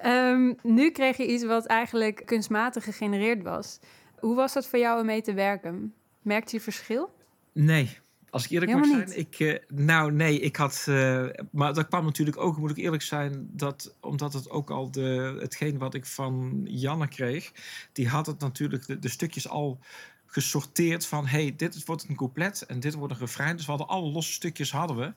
Ehm, 0.00 0.52
nu 0.62 0.90
kreeg 0.90 1.16
je 1.16 1.26
iets 1.32 1.44
wat 1.44 1.66
eigenlijk 1.66 2.22
kunstmatig 2.24 2.84
gegenereerd 2.84 3.42
was. 3.42 3.78
Hoe 4.18 4.34
was 4.36 4.52
dat 4.52 4.66
voor 4.66 4.78
jou 4.78 5.00
om 5.00 5.06
mee 5.06 5.22
te 5.22 5.34
werken? 5.34 5.94
Merkte 6.22 6.56
je 6.56 6.62
verschil? 6.62 7.14
Nee. 7.52 7.98
Als 8.36 8.44
ik 8.44 8.50
eerlijk 8.50 8.72
Helemaal 8.72 8.96
moet 8.96 9.08
zijn, 9.08 9.20
ik, 9.20 9.38
eh, 9.38 9.76
nou 9.78 10.12
nee, 10.12 10.40
ik 10.40 10.56
had, 10.56 10.84
eh, 10.88 11.26
maar 11.50 11.74
dat 11.74 11.86
kwam 11.88 12.04
natuurlijk 12.04 12.36
ook, 12.36 12.56
moet 12.56 12.70
ik 12.70 12.76
eerlijk 12.76 13.02
zijn, 13.02 13.48
dat 13.52 13.94
omdat 14.00 14.32
het 14.32 14.50
ook 14.50 14.70
al 14.70 14.90
de, 14.90 15.36
hetgeen 15.40 15.78
wat 15.78 15.94
ik 15.94 16.06
van 16.06 16.60
Janne 16.64 17.08
kreeg, 17.08 17.52
die 17.92 18.08
had 18.08 18.26
het 18.26 18.40
natuurlijk 18.40 18.86
de, 18.86 18.98
de 18.98 19.08
stukjes 19.08 19.48
al 19.48 19.78
gesorteerd 20.26 21.06
van, 21.06 21.26
hey, 21.26 21.54
dit 21.56 21.84
wordt 21.84 22.08
een 22.08 22.16
couplet 22.16 22.62
en 22.62 22.80
dit 22.80 22.94
wordt 22.94 23.12
een 23.12 23.20
refrein. 23.20 23.56
Dus 23.56 23.64
we 23.64 23.70
hadden 23.70 23.88
alle 23.88 24.10
losse 24.10 24.32
stukjes 24.32 24.72
hadden 24.72 24.96
we. 24.96 25.14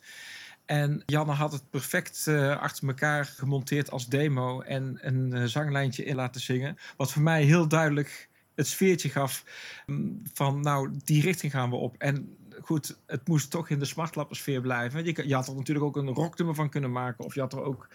En 0.65 1.03
Janne 1.05 1.33
had 1.33 1.51
het 1.51 1.69
perfect 1.69 2.27
eh, 2.27 2.57
achter 2.59 2.87
elkaar 2.87 3.25
gemonteerd 3.25 3.91
als 3.91 4.07
demo 4.07 4.61
en 4.61 4.97
een 5.01 5.49
zanglijntje 5.49 6.03
in 6.03 6.15
laten 6.15 6.41
zingen. 6.41 6.77
Wat 6.97 7.11
voor 7.11 7.21
mij 7.21 7.43
heel 7.43 7.67
duidelijk 7.67 8.29
het 8.59 8.67
sfeertje 8.67 9.09
gaf 9.09 9.43
mm, 9.85 10.21
van, 10.33 10.61
nou, 10.61 10.91
die 11.03 11.21
richting 11.21 11.51
gaan 11.51 11.69
we 11.69 11.75
op. 11.75 11.95
En 11.97 12.37
goed, 12.61 12.97
het 13.05 13.27
moest 13.27 13.51
toch 13.51 13.69
in 13.69 13.79
de 13.79 13.85
smartlappersfeer 13.85 14.61
blijven. 14.61 15.05
Je, 15.05 15.27
je 15.27 15.35
had 15.35 15.47
er 15.47 15.55
natuurlijk 15.55 15.85
ook 15.85 15.95
een 15.95 16.13
rocknummer 16.13 16.55
van 16.55 16.69
kunnen 16.69 16.91
maken. 16.91 17.25
Of 17.25 17.33
je 17.33 17.39
had 17.39 17.53
er 17.53 17.63
ook 17.63 17.87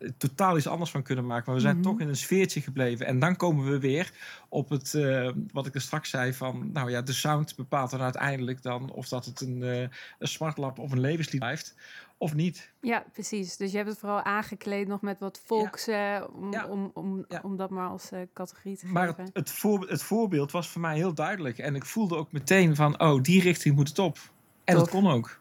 eh, 0.00 0.08
totaal 0.18 0.56
iets 0.56 0.66
anders 0.66 0.90
van 0.90 1.02
kunnen 1.02 1.26
maken. 1.26 1.44
Maar 1.46 1.54
we 1.54 1.60
zijn 1.60 1.74
Mhm. 1.78 1.84
toch 1.84 2.00
in 2.00 2.08
een 2.08 2.16
sfeertje 2.16 2.60
gebleven. 2.60 3.06
En 3.06 3.18
dan 3.18 3.36
komen 3.36 3.70
we 3.70 3.78
weer 3.78 4.12
op 4.48 4.68
het, 4.68 4.94
eh, 4.94 5.30
wat 5.52 5.66
ik 5.66 5.74
er 5.74 5.80
straks 5.80 6.10
zei 6.10 6.32
van... 6.34 6.70
Nou 6.72 6.90
ja, 6.90 7.02
de 7.02 7.12
sound 7.12 7.56
bepaalt 7.56 7.90
dan 7.90 8.00
uiteindelijk 8.00 8.62
dan... 8.62 8.90
of 8.90 9.08
dat 9.08 9.24
het 9.24 9.40
een, 9.40 9.62
eh, 9.62 9.80
een 10.18 10.28
smartlap 10.28 10.78
of 10.78 10.92
een 10.92 11.00
levenslied 11.00 11.40
blijft. 11.40 11.74
Of 12.22 12.34
niet. 12.34 12.72
Ja, 12.80 13.04
precies. 13.12 13.56
Dus 13.56 13.70
je 13.70 13.76
hebt 13.76 13.88
het 13.88 13.98
vooral 13.98 14.22
aangekleed 14.22 14.88
nog 14.88 15.00
met 15.00 15.18
wat 15.18 15.40
volks, 15.44 15.86
eh, 15.86 16.22
om, 16.34 16.52
Ja. 16.52 16.66
om, 16.66 16.90
om, 16.94 17.24
Ja. 17.28 17.40
om 17.42 17.56
dat 17.56 17.70
maar 17.70 17.88
als 17.88 18.10
eh, 18.10 18.20
categorie 18.34 18.76
te 18.76 18.86
Maar 18.86 19.06
geven. 19.08 19.24
het, 19.24 19.34
het, 19.34 19.50
voor, 19.50 19.88
het 19.88 20.02
voorbeeld 20.02 20.52
was 20.52 20.68
voor 20.68 20.80
mij 20.80 20.96
heel 20.96 21.14
duidelijk. 21.14 21.58
En 21.58 21.74
ik 21.74 21.84
voelde 21.84 22.16
ook 22.16 22.32
meteen 22.32 22.76
van... 22.76 23.00
Oh, 23.00 23.22
die 23.22 23.42
richting 23.42 23.74
moet 23.74 23.88
het 23.88 23.98
op. 23.98 24.18
En 24.64 24.74
Tof. 24.74 24.84
dat 24.84 24.92
kon 25.00 25.10
ook. 25.12 25.38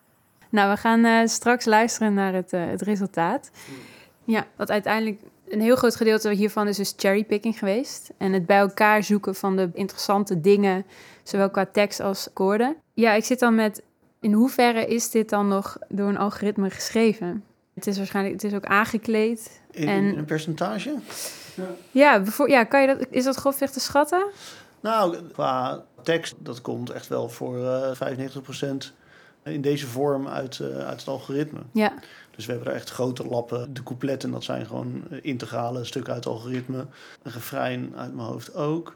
Nou, 0.49 0.69
we 0.71 0.77
gaan 0.77 1.05
eh, 1.05 1.27
straks 1.27 1.65
luisteren 1.65 2.13
naar 2.13 2.33
het, 2.33 2.53
eh, 2.53 2.65
het 2.65 2.81
resultaat. 2.81 3.51
Ja, 4.23 4.47
wat 4.55 4.71
uiteindelijk 4.71 5.21
een 5.47 5.61
heel 5.61 5.75
groot 5.75 5.95
gedeelte 5.95 6.31
hiervan 6.33 6.67
is 6.67 6.77
dus 6.77 6.93
cherrypicking 6.97 7.59
geweest. 7.59 8.11
En 8.17 8.33
het 8.33 8.45
bij 8.45 8.57
elkaar 8.59 9.03
zoeken 9.03 9.35
van 9.35 9.55
de 9.55 9.69
interessante 9.73 10.41
dingen, 10.41 10.85
zowel 11.23 11.49
qua 11.49 11.65
tekst 11.65 11.99
als 11.99 12.27
akkoorden. 12.27 12.75
Ja, 12.93 13.13
ik 13.13 13.23
zit 13.23 13.39
dan 13.39 13.55
met, 13.55 13.83
in 14.21 14.33
hoeverre 14.33 14.85
is 14.85 15.09
dit 15.09 15.29
dan 15.29 15.47
nog 15.47 15.77
door 15.89 16.09
een 16.09 16.17
algoritme 16.17 16.69
geschreven? 16.69 17.43
Het 17.73 17.87
is 17.87 17.97
waarschijnlijk, 17.97 18.41
het 18.41 18.51
is 18.51 18.53
ook 18.57 18.65
aangekleed. 18.65 19.61
In, 19.71 19.87
En- 19.87 20.17
een 20.17 20.25
percentage? 20.25 20.95
Ja, 21.91 22.23
ja 22.45 22.63
kan 22.63 22.81
je 22.81 22.87
dat, 22.87 23.05
is 23.09 23.23
dat 23.23 23.35
grofweg 23.35 23.71
te 23.71 23.79
schatten? 23.79 24.25
Nou, 24.79 25.17
qua 25.33 25.83
tekst, 26.03 26.35
dat 26.37 26.61
komt 26.61 26.89
echt 26.89 27.07
wel 27.07 27.29
voor 27.29 27.65
eh 27.65 27.91
95% 27.95 28.93
in 29.43 29.61
deze 29.61 29.87
vorm 29.87 30.27
uit, 30.27 30.59
eh, 30.59 30.67
uit 30.77 30.99
het 30.99 31.07
algoritme. 31.07 31.59
Ja, 31.71 31.93
Dus 32.35 32.45
we 32.45 32.51
hebben 32.51 32.69
er 32.71 32.75
echt 32.77 32.89
grote 32.89 33.25
lappen. 33.27 33.73
De 33.73 33.83
coupletten, 33.83 34.31
dat 34.31 34.43
zijn 34.43 34.65
gewoon 34.65 35.03
eh, 35.09 35.17
integrale 35.21 35.83
stukken 35.83 36.13
uit 36.13 36.23
het 36.23 36.33
algoritme. 36.33 36.77
Een 37.23 37.31
refrein 37.31 37.93
uit 37.95 38.15
mijn 38.15 38.27
hoofd 38.27 38.55
ook. 38.55 38.95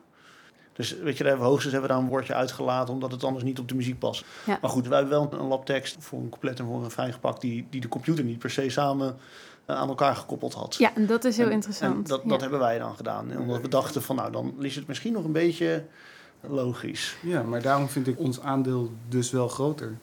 Dus 0.76 0.92
weet 0.98 1.18
je, 1.18 1.24
daar 1.24 1.28
hebben 1.28 1.42
we 1.46 1.50
hoogstens 1.52 1.74
hebben 1.74 1.90
we 1.90 1.96
daar 1.96 2.04
een 2.06 2.10
woordje 2.12 2.34
uitgelaten... 2.34 2.94
omdat 2.94 3.12
het 3.12 3.24
anders 3.24 3.44
niet 3.44 3.60
op 3.60 3.68
de 3.68 3.76
muziek 3.76 4.00
past. 4.00 4.26
Ja. 4.46 4.58
Maar 4.62 4.70
goed, 4.70 4.88
wij 4.88 5.00
hebben 5.00 5.30
wel 5.30 5.40
een 5.40 5.48
labtekst 5.48 5.96
voor 6.00 6.20
een 6.20 6.30
couplet 6.30 6.60
en 6.60 6.66
voor 6.66 6.76
een 6.76 6.84
refrein 6.84 7.14
gepakt... 7.14 7.42
die, 7.42 7.68
die 7.70 7.82
de 7.82 7.88
computer 7.88 8.24
niet 8.24 8.40
per 8.40 8.50
se 8.50 8.70
samen 8.70 9.18
eh, 9.66 9.76
aan 9.76 9.88
elkaar 9.88 10.16
gekoppeld 10.16 10.54
had. 10.54 10.76
ja 10.76 10.96
en 10.96 11.06
dat 11.06 11.24
is 11.24 11.38
heel 11.38 11.46
En- 11.46 11.52
interessant. 11.52 11.96
En 11.96 12.04
dat, 12.04 12.22
Ja. 12.24 12.30
dat 12.30 12.42
hebben 12.42 12.60
wij 12.60 12.80
dan 12.80 12.96
gedaan. 12.96 13.32
En 13.32 13.40
omdat 13.40 13.62
we 13.62 13.68
dachten 13.68 14.02
van, 14.02 14.16
nou, 14.16 14.32
dan 14.32 14.54
is 14.60 14.76
het 14.76 14.88
misschien 14.88 15.14
nog 15.14 15.24
een 15.24 15.32
beetje 15.32 15.84
logisch. 16.42 17.16
Ja, 17.22 17.44
maar 17.44 17.62
daarom 17.62 17.90
vind 17.90 18.08
ik 18.08 18.20
ons 18.20 18.42
aandeel 18.42 18.92
dus 19.10 19.32
wel 19.32 19.48
groter. 19.48 19.98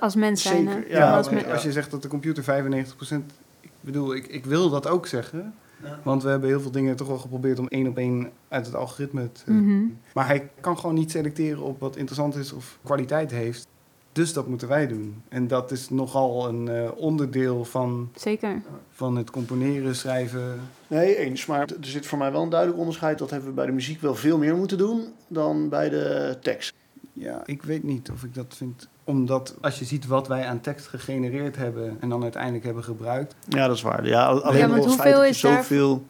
Als 0.00 0.14
mens 0.14 0.42
zijn, 0.42 0.66
hè? 0.68 0.74
Zeker, 0.74 0.90
Ja, 0.90 0.98
Ja, 0.98 1.16
als 1.16 1.28
als 1.52 1.62
je 1.62 1.72
zegt 1.72 1.90
dat 1.90 2.02
de 2.02 2.08
computer 2.08 2.44
95%... 2.44 3.24
Ik 3.60 3.70
bedoel, 3.80 4.14
ik, 4.14 4.26
ik 4.26 4.44
wil 4.44 4.70
dat 4.70 4.86
ook 4.86 5.06
zeggen. 5.06 5.54
Want 6.02 6.22
we 6.22 6.28
hebben 6.28 6.48
heel 6.48 6.60
veel 6.60 6.70
dingen 6.70 6.96
toch 6.96 7.08
wel 7.08 7.18
geprobeerd 7.18 7.58
om 7.58 7.68
één 7.68 7.86
op 7.86 7.96
één 7.98 8.30
uit 8.48 8.66
het 8.66 8.74
algoritme 8.74 9.32
te... 9.32 9.52
Mhm. 9.52 9.84
Maar 10.14 10.26
hij 10.26 10.50
kan 10.60 10.78
gewoon 10.78 10.94
niet 10.94 11.10
selecteren 11.10 11.62
op 11.62 11.80
wat 11.80 11.96
interessant 11.96 12.34
is 12.34 12.52
of 12.52 12.78
kwaliteit 12.82 13.30
heeft. 13.30 13.66
Dus 14.12 14.32
dat 14.32 14.46
moeten 14.46 14.68
wij 14.68 14.86
doen. 14.86 15.22
En 15.28 15.46
dat 15.46 15.70
is 15.70 15.90
nogal 15.90 16.48
een 16.48 16.68
eh, 16.68 16.90
onderdeel 16.96 17.64
van, 17.64 18.10
Zeker. 18.14 18.62
van 18.90 19.16
het 19.16 19.30
componeren, 19.30 19.94
schrijven. 19.94 20.60
Nee, 20.86 21.16
eens. 21.16 21.46
Maar 21.46 21.60
er 21.60 21.76
zit 21.80 22.06
voor 22.06 22.18
mij 22.18 22.32
wel 22.32 22.42
een 22.42 22.48
duidelijk 22.48 22.80
onderscheid. 22.80 23.18
Dat 23.18 23.30
hebben 23.30 23.48
we 23.48 23.54
bij 23.54 23.66
de 23.66 23.72
muziek 23.72 24.00
wel 24.00 24.14
veel 24.14 24.38
meer 24.38 24.56
moeten 24.56 24.78
doen 24.78 25.04
dan 25.28 25.68
bij 25.68 25.88
de 25.88 26.36
tekst. 26.40 26.74
Ja, 27.12 27.42
ik 27.44 27.62
weet 27.62 27.82
niet 27.82 28.10
of 28.10 28.22
ik 28.22 28.34
dat 28.34 28.54
vind. 28.56 28.88
Omdat 29.04 29.54
als 29.60 29.78
je 29.78 29.84
ziet 29.84 30.06
wat 30.06 30.28
wij 30.28 30.46
aan 30.46 30.60
tekst 30.60 30.86
gegenereerd 30.86 31.56
hebben 31.56 31.96
en 32.00 32.08
dan 32.08 32.22
uiteindelijk 32.22 32.64
hebben 32.64 32.84
gebruikt. 32.84 33.34
Ja, 33.48 33.66
dat 33.66 33.76
is 33.76 33.82
waar. 33.82 34.06
Ja, 34.06 34.26
alleen 34.26 34.58
Ja, 34.58 34.74
het 34.74 34.84
feit 34.84 34.84
hoeveel 34.84 35.24
is 35.24 35.40
daar- 35.40 35.56
zoveel 35.56 36.04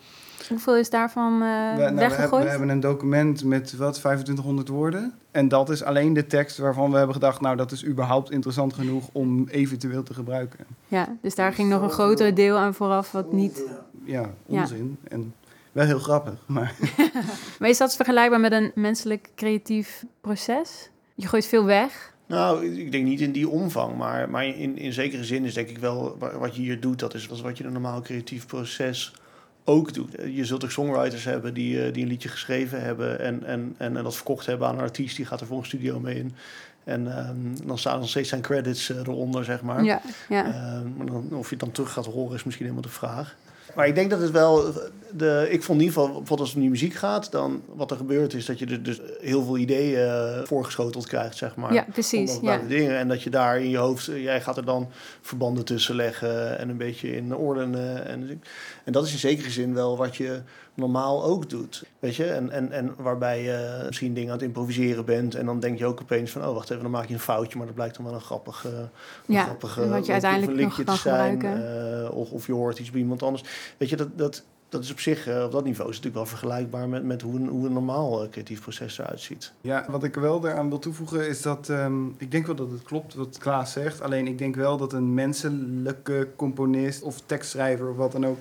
Hoeveel 0.49 0.77
is 0.77 0.91
daarvan 0.91 1.33
eh, 1.33 1.39
We, 1.39 1.45
nou, 1.47 1.77
we, 1.77 1.83
hebben, 1.83 1.97
weggegooid? 1.99 2.43
we 2.45 2.51
hebben 2.51 2.69
een 2.69 2.81
document 2.81 3.45
met 3.45 3.77
wat 3.77 3.95
2500 3.95 4.69
woorden. 4.69 5.13
En 5.31 5.49
dat 5.49 5.71
is 5.71 5.83
alleen 5.83 6.13
de 6.13 6.27
tekst 6.27 6.59
waarvan 6.59 6.91
we 6.91 6.97
hebben 6.97 7.15
gedacht, 7.15 7.41
nou 7.41 7.57
dat 7.57 7.73
is 7.73 7.85
überhaupt 7.87 8.31
interessant 8.31 8.75
genoeg 8.75 9.09
om 9.13 9.49
eventueel 9.49 10.03
te 10.03 10.15
gebruiken. 10.15 10.59
Ja, 10.89 11.17
dus 11.21 11.35
daar 11.35 11.53
ging 11.53 11.69
nog 11.69 11.83
een 11.83 11.91
groter 11.91 12.35
deel 12.35 12.57
aan 12.57 12.75
vooraf 12.75 13.13
wat 13.13 13.33
niet... 13.33 13.63
Ja, 14.05 14.31
Ja. 14.47 14.61
onzin. 14.61 14.99
En 15.09 15.35
wel 15.73 15.87
heel 15.87 15.99
grappig. 15.99 16.35
Maar 16.47 16.75
Maar 17.59 17.69
is 17.69 17.79
dat 17.79 17.97
vergelijkbaar 17.97 18.41
met 18.41 18.53
een 18.53 18.73
menselijk 18.75 19.29
creatief 19.37 20.05
proces? 20.21 20.91
Je 21.15 21.27
gooit 21.29 21.47
veel 21.47 21.65
weg. 21.65 22.13
Nou, 22.27 22.67
ik 22.81 22.93
denk 22.93 23.05
niet 23.05 23.21
in 23.21 23.33
die 23.33 23.49
omvang, 23.49 23.97
maar, 23.97 24.31
maar 24.31 24.47
in, 24.47 24.79
in 24.79 24.93
zekere 24.93 25.25
zin 25.25 25.45
is 25.45 25.55
denk 25.55 25.69
ik 25.69 25.79
wel 25.79 26.17
wa- 26.19 26.39
wat 26.39 26.57
je 26.57 26.63
hier 26.63 26.81
doet, 26.81 26.99
dat 26.99 27.15
is 27.15 27.27
wat 27.27 27.57
je 27.57 27.63
in 27.63 27.67
een 27.67 27.73
normaal 27.73 28.01
creatief 28.03 28.47
proces 28.47 29.13
ook 29.65 29.95
doet. 29.95 30.11
Je 30.27 30.45
zult 30.45 30.65
ook 30.65 30.71
songwriters 30.71 31.25
hebben 31.25 31.55
die, 31.55 31.85
eh, 31.85 31.93
die 31.93 32.03
een 32.03 32.09
liedje 32.09 32.29
geschreven 32.29 32.83
hebben 32.83 33.19
en, 33.21 33.45
en, 33.45 33.75
en, 33.79 33.97
en 33.97 34.03
dat 34.03 34.15
verkocht 34.15 34.47
hebben 34.47 34.69
aan 34.69 34.75
een 34.75 34.81
artiest, 34.81 35.17
die 35.17 35.27
gaat 35.27 35.41
er 35.41 35.47
voor 35.47 35.59
een 35.59 35.65
studio 35.65 36.01
mee 36.01 36.15
in. 36.19 36.35
En 36.85 37.17
ehm, 37.19 37.67
dan 37.67 37.79
staan 37.79 37.99
nog 37.99 38.09
steeds 38.09 38.29
zijn 38.29 38.41
credits 38.43 38.91
eh, 38.91 38.97
eronder, 38.99 39.45
zeg 39.45 39.63
maar. 39.63 39.85
Ja, 39.85 40.01
ja. 40.29 40.43
Maar 40.97 41.07
dan, 41.07 41.29
of 41.33 41.45
je 41.45 41.51
het 41.51 41.61
dan 41.65 41.73
terug 41.73 41.93
gaat 41.93 42.07
horen 42.07 42.35
is 42.37 42.45
misschien 42.45 42.67
helemaal 42.67 42.87
de 42.91 42.95
vraag. 42.97 43.37
Maar 43.75 43.87
ik 43.87 43.95
denk 43.95 44.11
dat 44.11 44.21
het 44.21 44.31
wel... 44.31 44.73
De, 45.17 45.47
ik 45.51 45.63
vond 45.63 45.81
in 45.81 45.85
ieder 45.85 46.01
geval, 46.01 46.07
bijvoorbeeld 46.07 46.41
als 46.41 46.49
het 46.49 46.57
om 46.57 46.63
die 46.63 46.71
muziek 46.71 46.95
gaat... 46.95 47.33
dan 47.33 47.63
wat 47.75 47.91
er 47.91 47.97
gebeurt 47.97 48.35
is 48.35 48.47
dat 48.47 48.59
je 48.59 48.67
er 48.67 48.83
dus 48.83 49.01
heel 49.21 49.45
veel 49.45 49.57
ideeën 49.57 49.99
eh, 50.09 50.41
voorgeschoteld 50.45 51.07
krijgt, 51.07 51.37
zeg 51.37 51.57
maar. 51.57 51.73
ja, 51.73 51.87
precies. 51.93 52.39
Ja. 52.43 52.59
dingen. 52.69 52.99
En 52.99 53.09
dat 53.09 53.23
je 53.23 53.31
daar 53.31 53.61
in 53.61 53.71
je 53.71 53.77
hoofd... 53.77 54.09
eh, 54.09 54.23
Jij 54.23 54.41
gaat 54.41 54.57
er 54.57 54.65
dan 54.65 54.89
verbanden 55.21 55.65
tussen 55.65 55.95
leggen 55.97 56.59
en 56.59 56.69
een 56.69 56.77
beetje 56.77 57.17
in 57.17 57.35
ordenen. 57.35 58.07
En, 58.07 58.43
en 58.85 58.93
dat 58.93 59.07
is 59.07 59.13
in 59.13 59.19
zekere 59.19 59.51
zin 59.51 59.75
wel 59.75 59.97
wat 59.97 60.17
je 60.17 60.41
normaal 60.75 61.25
ook 61.25 61.51
doet. 61.51 61.85
Weet 61.99 62.17
je? 62.17 62.25
En, 62.25 62.51
en, 62.51 62.73
en 62.73 62.95
waarbij 62.97 63.43
je 63.43 63.83
misschien 63.87 64.15
dingen 64.15 64.31
aan 64.31 64.37
het 64.37 64.47
improviseren 64.47 65.05
bent... 65.05 65.35
en 65.35 65.47
dan 65.47 65.61
denk 65.61 65.79
je 65.79 65.87
ook 65.87 66.01
opeens 66.01 66.31
van... 66.31 66.45
oh, 66.47 66.55
wacht 66.55 66.71
even, 66.71 66.83
dan 66.83 66.93
maak 66.93 67.09
je 67.09 67.15
een 67.15 67.21
foutje... 67.21 67.57
maar 67.57 67.67
dat 67.67 67.75
blijkt 67.75 67.97
dan 67.97 68.05
wel 68.05 68.15
een 68.15 68.21
grappig... 68.21 68.67
eh, 68.67 68.73
een 68.73 68.89
Ja, 69.27 69.43
grappige 69.45 69.89
wat 69.89 70.07
je 70.07 70.13
uiteindelijk 70.13 70.61
nog 70.61 70.83
te 70.85 70.97
zijn, 70.97 71.43
eh, 71.43 72.11
of, 72.17 72.31
of 72.31 72.47
je 72.47 72.53
hoort 72.53 72.79
iets 72.79 72.91
bij 72.91 73.01
iemand 73.01 73.23
anders. 73.23 73.45
Weet 73.77 73.89
je, 73.89 73.97
dat, 73.97 74.19
dat, 74.19 74.43
dat 74.73 74.83
is 74.83 74.91
op 74.91 75.01
zich, 75.01 75.27
eh, 75.27 75.45
op 75.45 75.53
dat 75.53 75.65
niveau 75.65 75.91
is 75.91 75.97
het 75.97 76.05
natuurlijk 76.05 76.15
wel 76.15 76.27
vergelijkbaar 76.27 76.89
met, 76.89 77.05
met 77.05 77.23
hoe, 77.23 77.35
een, 77.35 77.47
hoe 77.49 77.67
een 77.67 77.73
normaal 77.73 78.23
eh, 78.23 78.31
creatief 78.31 78.61
proces 78.61 78.99
eruit 78.99 79.21
ziet. 79.21 79.53
ja, 79.61 79.87
wat 79.89 80.05
ik 80.05 80.15
wel 80.15 80.41
daaraan 80.41 80.69
wil 80.69 80.79
toevoegen 80.79 81.29
is 81.29 81.43
dat... 81.43 81.69
ehm, 81.69 82.07
ik 82.17 82.31
denk 82.31 82.47
wel 82.47 82.55
dat 82.55 82.71
het 82.71 82.83
klopt 82.83 83.15
wat 83.15 83.39
Klaas 83.39 83.73
zegt. 83.73 84.01
Alleen 84.01 84.27
ik 84.27 84.39
denk 84.39 84.55
wel 84.55 84.77
dat 84.77 84.93
een 84.93 85.15
menselijke 85.15 86.29
componist 86.37 87.03
of 87.03 87.21
tekstschrijver 87.27 87.89
of 87.89 87.97
wat 87.97 88.13
dan 88.13 88.27
ook... 88.27 88.39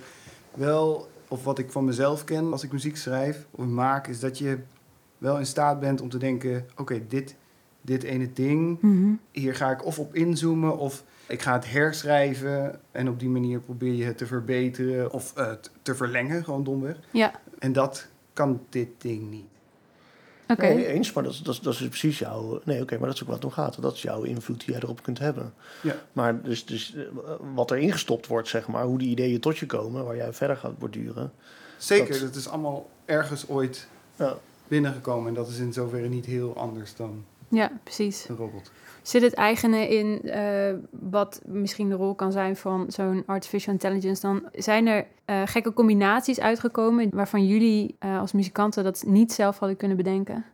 wel, 0.54 1.10
of 1.32 1.44
wat 1.44 1.60
ik 1.60 1.72
van 1.72 1.86
mezelf 1.86 2.24
ken 2.24 2.52
als 2.52 2.63
ik 2.63 2.72
muziek 2.72 2.98
schrijf 2.98 3.48
of 3.52 3.65
maak... 3.65 4.08
is 4.08 4.20
dat 4.20 4.38
je 4.38 4.58
wel 5.17 5.38
in 5.38 5.46
staat 5.46 5.80
bent 5.80 6.02
om 6.02 6.10
te 6.10 6.17
denken... 6.17 6.65
oké, 6.78 7.08
dit, 7.08 7.36
dit 7.82 8.04
ene 8.04 8.34
ding... 8.34 8.82
Mhm. 8.82 9.13
hier 9.32 9.56
ga 9.56 9.72
ik 9.72 9.86
of 9.86 10.00
op 10.00 10.15
inzoomen 10.15 10.78
of 10.78 11.04
ik 11.28 11.41
ga 11.41 11.54
het 11.54 11.72
herschrijven. 11.72 12.80
En 12.91 13.10
op 13.10 13.20
die 13.20 13.30
manier 13.30 13.60
probeer 13.60 13.94
je 13.94 14.04
het 14.04 14.17
te 14.17 14.26
verbeteren 14.26 15.12
of 15.12 15.34
eh, 15.36 15.52
te 15.82 15.96
verlengen, 15.96 16.44
gewoon 16.44 16.63
domweg. 16.63 16.98
Ja, 17.12 17.32
En 17.60 17.74
dat 17.74 18.08
kan 18.34 18.62
dit 18.70 18.89
ding 18.98 19.30
niet. 19.30 19.48
Oké. 20.52 20.74
Nee, 20.74 20.86
eens, 20.88 21.14
maar 21.14 21.24
dat, 21.24 21.34
is- 21.34 21.42
dat, 21.42 21.54
is- 21.54 21.60
dat 21.60 21.74
is 21.74 21.88
precies 21.88 22.20
jouw... 22.20 22.62
Nee, 22.64 22.82
oké, 22.82 22.98
maar 22.98 23.06
dat 23.08 23.16
is 23.16 23.22
ook 23.22 23.28
wat 23.28 23.36
het 23.38 23.46
om 23.46 23.52
gaat. 23.52 23.82
Dat 23.82 23.94
is 23.94 24.02
jouw 24.02 24.22
invloed 24.24 24.60
die 24.66 24.72
jij 24.74 24.82
erop 24.84 25.04
kunt 25.04 25.20
hebben. 25.20 25.54
Ja. 25.82 25.96
Maar 26.14 26.42
dus, 26.42 26.66
dus 26.66 26.96
eh, 26.96 27.04
wat 27.54 27.72
er 27.72 27.78
ingestopt 27.78 28.28
wordt, 28.28 28.48
zeg 28.48 28.68
maar... 28.68 28.84
hoe 28.84 28.98
die 28.98 29.10
ideeën 29.10 29.40
tot 29.40 29.58
je 29.58 29.66
komen, 29.66 30.06
waar 30.06 30.16
jij 30.16 30.34
verder 30.34 30.58
gaat 30.58 30.78
borduren... 30.78 31.32
Zeker, 31.78 32.12
Dat- 32.14 32.22
dat 32.22 32.36
is 32.36 32.48
allemaal 32.48 32.90
ergens 33.06 33.48
ooit 33.48 33.88
Ja. 34.16 34.38
binnengekomen. 34.68 35.28
En 35.28 35.34
dat 35.34 35.48
is 35.48 35.58
in 35.58 35.74
zoverre 35.74 36.08
niet 36.10 36.26
heel 36.26 36.56
anders 36.58 36.96
dan 36.96 37.26
Ja, 37.50 37.72
precies. 37.84 38.26
een 38.30 38.36
robot. 38.36 38.72
Zit 39.02 39.22
het 39.22 39.34
eigene 39.34 39.88
in 39.88 40.22
eh, 40.22 40.74
wat 40.92 41.42
misschien 41.46 41.90
de 41.90 41.96
rol 41.96 42.16
kan 42.16 42.32
zijn 42.32 42.56
van 42.56 42.86
zo'n 42.88 43.24
artificial 43.26 43.74
intelligence? 43.74 44.22
Dan 44.22 44.44
zijn 44.54 44.88
er 44.88 45.06
eh, 45.26 45.42
gekke 45.46 45.74
combinaties 45.74 46.40
uitgekomen 46.40 47.10
waarvan 47.14 47.48
jullie 47.48 47.96
eh, 48.00 48.20
als 48.20 48.32
muzikanten 48.32 48.84
dat 48.84 49.04
niet 49.08 49.32
zelf 49.32 49.60
hadden 49.60 49.78
kunnen 49.78 49.98
bedenken. 49.98 50.46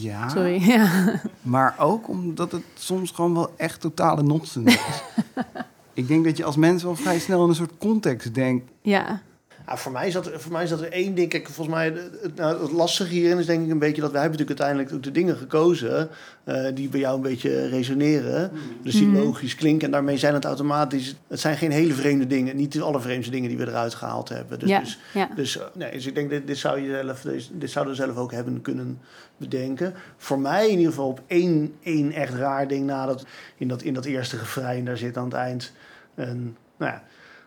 Ja, 0.00 0.28
Sorry. 0.28 0.62
Ja. 0.72 1.20
maar 1.42 1.74
ook 1.78 2.08
omdat 2.08 2.52
het 2.52 2.62
soms 2.74 3.10
gewoon 3.10 3.34
wel 3.34 3.50
echt 3.56 3.80
totale 3.80 4.22
nonsens 4.22 4.74
is. 4.74 5.02
ik 5.94 6.08
denk 6.08 6.24
dat 6.24 6.36
je 6.36 6.44
als 6.44 6.56
mens 6.56 6.82
wel 6.82 6.96
vrij 6.96 7.18
snel 7.18 7.42
in 7.42 7.48
een 7.48 7.54
soort 7.54 7.78
context 7.78 8.34
denkt. 8.34 8.70
ja. 8.82 9.22
Ja, 9.70 9.76
voor, 9.76 9.92
mij 9.92 10.06
is 10.06 10.12
dat, 10.12 10.30
voor 10.34 10.52
mij 10.52 10.62
is 10.62 10.70
dat 10.70 10.80
er 10.80 10.92
één 10.92 11.14
ding. 11.14 11.28
Kijk, 11.28 11.48
volgens 11.48 11.76
mij, 11.76 11.86
het, 12.22 12.36
nou, 12.36 12.62
het 12.62 12.72
lastige 12.72 13.12
hierin 13.12 13.38
is 13.38 13.46
denk 13.46 13.64
ik 13.64 13.70
een 13.70 13.78
beetje 13.78 14.00
dat 14.00 14.12
wij 14.12 14.20
hebben 14.20 14.38
natuurlijk 14.38 14.60
uiteindelijk 14.68 14.96
ook 14.96 15.12
de 15.14 15.20
dingen 15.20 15.36
gekozen 15.36 16.08
eh, 16.44 16.64
die 16.74 16.88
bij 16.88 17.00
jou 17.00 17.16
een 17.16 17.22
beetje 17.22 17.68
resoneren. 17.68 18.50
Dus 18.82 18.94
die 18.94 19.06
Mhm. 19.06 19.16
logisch 19.16 19.54
klinken. 19.54 19.86
En 19.86 19.92
daarmee 19.92 20.18
zijn 20.18 20.34
het 20.34 20.44
automatisch. 20.44 21.14
Het 21.28 21.40
zijn 21.40 21.56
geen 21.56 21.70
hele 21.70 21.92
vreemde 21.92 22.26
dingen. 22.26 22.56
Niet 22.56 22.72
de 22.72 22.82
allervreemdste 22.82 23.30
dingen 23.32 23.48
die 23.48 23.58
we 23.58 23.66
eruit 23.66 23.94
gehaald 23.94 24.28
hebben. 24.28 24.58
Dus, 24.58 24.68
ja. 24.68 24.80
dus, 24.80 24.98
ja. 25.14 25.28
dus, 25.34 25.58
eh, 25.58 25.64
nee, 25.74 25.92
dus 25.92 26.06
ik 26.06 26.14
denk 26.14 26.30
dat 26.30 26.46
dit 26.46 26.58
zou 26.58 26.80
je 26.80 27.00
zelf, 27.02 27.20
dit, 27.20 27.50
dit 27.52 27.70
zouden 27.70 27.94
we 27.94 28.02
zelf 28.02 28.16
ook 28.16 28.32
hebben 28.32 28.60
kunnen 28.60 28.98
bedenken. 29.36 29.94
Voor 30.16 30.38
mij 30.38 30.64
in 30.64 30.78
ieder 30.78 30.92
geval 30.92 31.08
op 31.08 31.20
één, 31.26 31.74
één 31.82 32.12
echt 32.12 32.34
raar 32.34 32.68
ding 32.68 32.86
na 32.86 33.06
dat 33.06 33.24
in 33.56 33.68
dat, 33.68 33.82
in 33.82 33.94
dat 33.94 34.04
eerste 34.04 34.36
refrein, 34.36 34.84
daar 34.84 34.96
zit 34.96 35.16
aan 35.16 35.24
het 35.24 35.34
eind 35.34 35.72
een, 36.14 36.56
nou 36.76 36.92
ja, 36.92 37.02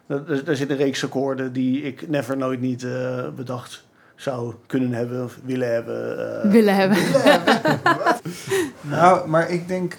daar- 0.08 0.26
daar, 0.26 0.44
daar 0.44 0.56
zit 0.56 0.70
een 0.70 0.78
reeks 0.78 1.04
akkoorden 1.04 1.54
die 1.54 1.82
ik 1.82 2.10
never 2.10 2.38
nooit 2.38 2.62
niet 2.62 2.84
eh, 2.84 3.30
bedacht 3.36 3.86
zou 4.16 4.54
kunnen 4.68 4.92
hebben 4.92 5.24
of 5.24 5.40
willen 5.44 5.74
hebben. 5.74 6.42
eh. 6.44 6.52
Willen 6.52 6.76
hebben. 6.76 6.98
Nou, 8.82 9.30
maar 9.30 9.50
ik 9.52 9.68
denk 9.68 9.96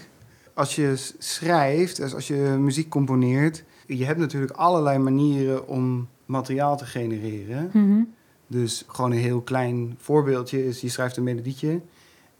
als 0.54 0.74
je 0.76 0.94
schrijft, 1.18 1.96
dus 1.96 2.14
als 2.14 2.28
je 2.28 2.34
muziek 2.58 2.88
componeert, 2.88 3.64
je 3.86 4.04
hebt 4.04 4.18
natuurlijk 4.18 4.52
allerlei 4.52 4.98
manieren 4.98 5.68
om 5.68 6.08
materiaal 6.26 6.76
te 6.76 6.84
genereren. 6.86 7.70
Mhm. 7.72 8.02
Dus 8.46 8.84
gewoon 8.88 9.10
een 9.12 9.18
heel 9.18 9.40
klein 9.40 9.94
voorbeeldje 10.00 10.66
is, 10.66 10.80
je 10.80 10.88
schrijft 10.88 11.16
een 11.16 11.22
melodietje 11.22 11.80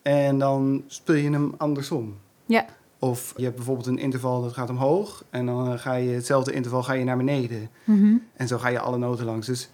en 0.02 0.38
dan 0.38 0.84
speel 0.86 1.14
je 1.14 1.30
hem 1.30 1.54
andersom. 1.56 2.16
Ja. 2.46 2.64
Of 3.04 3.32
je 3.36 3.44
hebt 3.44 3.56
bijvoorbeeld 3.56 3.86
een 3.86 3.98
interval 3.98 4.42
dat 4.42 4.52
gaat 4.52 4.70
omhoog 4.70 5.24
en 5.30 5.46
dan 5.46 5.72
eh, 5.72 5.78
ga 5.78 5.94
je 5.94 6.10
hetzelfde 6.10 6.52
interval 6.52 6.82
ga 6.82 6.92
je 6.92 7.04
naar 7.04 7.16
beneden. 7.16 7.70
Mhm. 7.84 8.16
En 8.36 8.48
zo 8.48 8.58
ga 8.58 8.68
je 8.68 8.78
alle 8.78 8.98
noten 8.98 9.24
langs. 9.24 9.46
Dus 9.46 9.70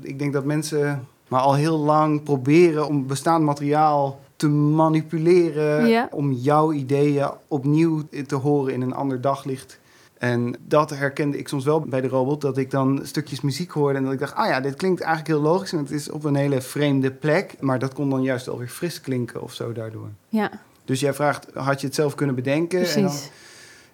ik 0.00 0.18
denk 0.18 0.32
dat 0.32 0.44
mensen 0.44 1.06
maar 1.28 1.40
al 1.40 1.54
heel 1.54 1.78
lang 1.78 2.22
proberen 2.22 2.86
om 2.86 3.06
bestaand 3.06 3.44
materiaal 3.44 4.20
te 4.36 4.48
manipuleren. 4.48 5.88
Ja. 5.88 6.08
Om 6.10 6.32
jouw 6.32 6.72
ideeën 6.72 7.30
opnieuw 7.48 8.02
te 8.26 8.34
horen 8.34 8.72
in 8.72 8.80
een 8.80 8.94
ander 8.94 9.20
daglicht. 9.20 9.78
En 10.18 10.54
dat 10.66 10.90
herkende 10.90 11.38
ik 11.38 11.48
soms 11.48 11.64
wel 11.64 11.80
bij 11.80 12.00
de 12.00 12.08
robot. 12.08 12.40
Dat 12.40 12.56
ik 12.56 12.70
dan 12.70 13.00
stukjes 13.02 13.40
muziek 13.40 13.70
hoorde 13.70 13.98
en 13.98 14.04
dat 14.04 14.12
ik 14.12 14.18
dacht... 14.18 14.34
ah 14.34 14.48
ja, 14.48 14.60
dit 14.60 14.74
klinkt 14.74 15.00
eigenlijk 15.00 15.34
heel 15.34 15.50
logisch 15.52 15.72
en 15.72 15.78
het 15.78 15.90
is 15.90 16.10
op 16.10 16.24
een 16.24 16.34
hele 16.34 16.60
vreemde 16.60 17.10
plek. 17.10 17.54
Maar 17.60 17.78
dat 17.78 17.94
kon 17.94 18.10
dan 18.10 18.22
juist 18.22 18.48
alweer 18.48 18.68
fris 18.68 19.00
klinken 19.00 19.42
of 19.42 19.54
zo 19.54 19.72
daardoor. 19.72 20.08
Ja, 20.28 20.50
Dus 20.90 21.00
jij 21.00 21.14
vraagt, 21.14 21.46
had 21.54 21.80
je 21.80 21.86
het 21.86 21.96
zelf 21.96 22.14
kunnen 22.14 22.34
bedenken? 22.34 22.80
En 22.94 23.02
dan- 23.02 23.12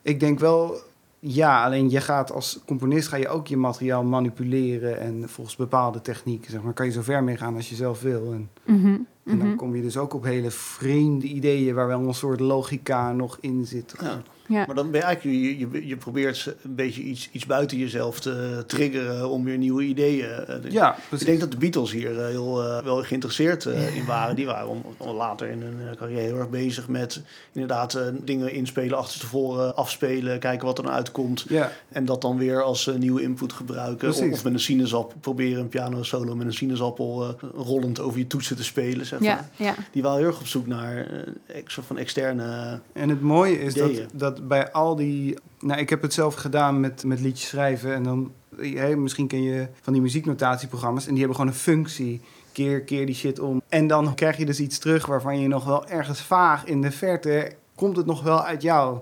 ik 0.02 0.20
denk 0.20 0.38
wel, 0.38 0.74
ja, 1.18 1.64
alleen 1.64 1.90
je 1.90 2.00
gaat 2.00 2.32
als 2.32 2.60
componist 2.66 3.08
ga 3.08 3.16
je 3.16 3.28
ook 3.28 3.46
je 3.46 3.56
materiaal 3.56 4.04
manipuleren 4.04 5.00
en 5.00 5.28
volgens 5.28 5.56
bepaalde 5.56 6.00
technieken, 6.00 6.50
zeg 6.50 6.62
maar, 6.62 6.72
kan 6.72 6.86
je 6.86 6.92
zo 6.92 7.02
ver 7.02 7.24
mee 7.24 7.36
gaan 7.36 7.54
als 7.56 7.68
je 7.68 7.74
zelf 7.74 8.00
wil. 8.00 8.32
En, 8.32 8.50
Mhm. 8.64 8.86
en 9.24 9.38
dan 9.38 9.46
Mhm. 9.48 9.56
kom 9.56 9.76
je 9.76 9.82
dus 9.82 9.96
ook 9.96 10.14
op 10.14 10.24
hele 10.24 10.50
vreemde 10.50 11.26
ideeën 11.26 11.74
waar 11.74 11.86
wel 11.86 12.00
een 12.00 12.14
soort 12.14 12.40
logica 12.40 13.12
nog 13.12 13.38
in 13.40 13.66
zit. 13.66 13.94
Ja. 14.00 14.22
Ja. 14.48 14.64
Maar 14.66 14.74
dan 14.74 14.90
ben 14.90 15.00
je 15.00 15.06
eigenlijk, 15.06 15.36
je, 15.38 15.58
je, 15.58 15.86
je 15.86 15.96
probeert 15.96 16.54
een 16.62 16.74
beetje 16.74 17.02
iets, 17.02 17.28
iets 17.32 17.46
buiten 17.46 17.78
jezelf 17.78 18.20
te 18.20 18.64
triggeren 18.66 19.28
om 19.30 19.44
weer 19.44 19.58
nieuwe 19.58 19.82
ideeën. 19.82 20.26
eh, 20.28 20.70
Ja, 20.70 20.96
Ik 20.96 21.02
precies. 21.08 21.26
denk 21.26 21.40
dat 21.40 21.50
de 21.50 21.56
Beatles 21.56 21.92
hier 21.92 22.20
eh, 22.20 22.26
heel 22.26 22.62
eh, 22.62 22.84
wel 22.84 23.02
geïnteresseerd 23.02 23.66
eh, 23.66 23.96
in 23.96 24.04
waren. 24.04 24.36
Die 24.36 24.46
waren 24.46 24.68
om, 24.68 24.82
om 24.96 25.16
later 25.16 25.48
in 25.48 25.62
hun 25.62 25.96
carrière 25.96 26.20
heel 26.20 26.38
erg 26.38 26.50
bezig 26.50 26.88
met 26.88 27.22
inderdaad 27.52 27.94
eh, 27.94 28.02
dingen 28.24 28.52
inspelen, 28.52 28.98
achterstevoren 28.98 29.76
afspelen, 29.76 30.38
kijken 30.38 30.66
wat 30.66 30.78
er 30.78 30.84
nou 30.84 30.96
uitkomt. 30.96 31.44
Ja, 31.48 31.72
En 31.88 32.04
dat 32.04 32.20
dan 32.20 32.38
weer 32.38 32.62
als 32.62 32.86
eh, 32.88 32.94
nieuwe 32.94 33.22
input 33.22 33.52
gebruiken. 33.52 34.08
Of, 34.08 34.44
met 34.44 34.52
een 34.52 34.60
sinaasappel 34.60 35.18
proberen 35.20 35.60
een 35.60 35.68
piano 35.68 36.02
solo 36.02 36.34
met 36.34 36.46
een 36.46 36.52
sinaasappel 36.52 37.24
eh, 37.24 37.48
rollend 37.54 38.00
over 38.00 38.18
je 38.18 38.26
toetsen 38.26 38.56
te 38.56 38.64
spelen. 38.64 39.06
Zeg 39.06 39.18
maar. 39.20 39.28
Ja, 39.28 39.48
ja. 39.64 39.74
Die 39.92 40.02
waren 40.02 40.18
heel 40.18 40.26
erg 40.26 40.40
op 40.40 40.46
zoek 40.46 40.66
naar 40.66 40.96
eh, 40.96 41.56
een 41.56 41.62
soort 41.66 41.86
van 41.86 41.98
externe. 41.98 42.80
en 42.92 43.08
het 43.08 43.20
mooie 43.20 43.60
is 43.60 43.74
dat, 43.74 43.90
Ideeën. 43.90 44.06
Dat 44.36 44.48
bij 44.48 44.72
al 44.72 44.96
die... 44.96 45.38
Nou, 45.60 45.80
ik 45.80 45.90
heb 45.90 46.02
het 46.02 46.12
zelf 46.12 46.34
gedaan 46.34 46.80
met, 46.80 47.04
met 47.04 47.20
liedjes 47.20 47.48
schrijven 47.48 47.94
en 47.94 48.02
dan... 48.02 48.32
Hey, 48.56 48.96
misschien 48.96 49.26
ken 49.26 49.42
je 49.42 49.68
van 49.82 49.92
die 49.92 50.02
muzieknotatieprogramma's 50.02 51.04
en 51.04 51.10
die 51.10 51.18
hebben 51.18 51.36
gewoon 51.36 51.50
een 51.50 51.58
functie. 51.58 52.20
Keer, 52.52 52.82
keer 52.82 53.06
die 53.06 53.14
shit 53.14 53.38
om. 53.38 53.62
En 53.68 53.86
dan 53.86 54.14
krijg 54.14 54.36
je 54.36 54.46
dus 54.46 54.60
iets 54.60 54.78
terug 54.78 55.06
waarvan 55.06 55.40
je 55.40 55.48
nog 55.48 55.64
wel 55.64 55.86
ergens 55.86 56.20
vaag 56.20 56.64
in 56.64 56.80
de 56.80 56.90
verte... 56.90 57.52
komt 57.74 57.96
het 57.96 58.06
nog 58.06 58.22
wel 58.22 58.44
uit 58.44 58.62
jou. 58.62 58.98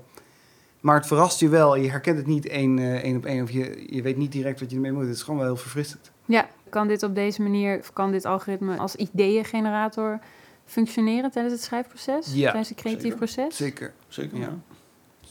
Maar 0.80 0.96
het 0.96 1.06
verrast 1.06 1.40
je 1.40 1.48
wel. 1.48 1.76
Je 1.76 1.90
herkent 1.90 2.16
het 2.16 2.26
niet 2.26 2.46
één, 2.46 2.78
eh, 2.78 2.94
één 2.94 3.16
op 3.16 3.24
één. 3.24 3.42
Of 3.42 3.50
je, 3.50 3.84
je 3.86 4.02
weet 4.02 4.16
niet 4.16 4.32
direct 4.32 4.60
wat 4.60 4.70
je 4.70 4.76
ermee 4.76 4.92
moet. 4.92 5.06
Het 5.06 5.14
is 5.14 5.22
gewoon 5.22 5.38
wel 5.38 5.48
heel 5.48 5.56
verfrissend. 5.56 6.10
Ja, 6.24 6.48
kan 6.68 6.88
dit 6.88 7.02
op 7.02 7.14
deze 7.14 7.42
manier, 7.42 7.78
of 7.78 7.92
kan 7.92 8.10
dit 8.10 8.24
algoritme 8.24 8.76
als 8.76 8.94
ideeëngenerator 8.94 10.18
functioneren 10.64 11.30
tijdens 11.30 11.54
het 11.54 11.62
schrijfproces? 11.62 12.34
Ja, 12.34 12.44
tijdens 12.44 12.68
het 12.68 12.78
creatief 12.78 13.02
zeker. 13.02 13.16
proces? 13.16 13.56
Zeker. 13.56 13.92
Zeker. 14.08 14.38
Ja. 14.38 14.58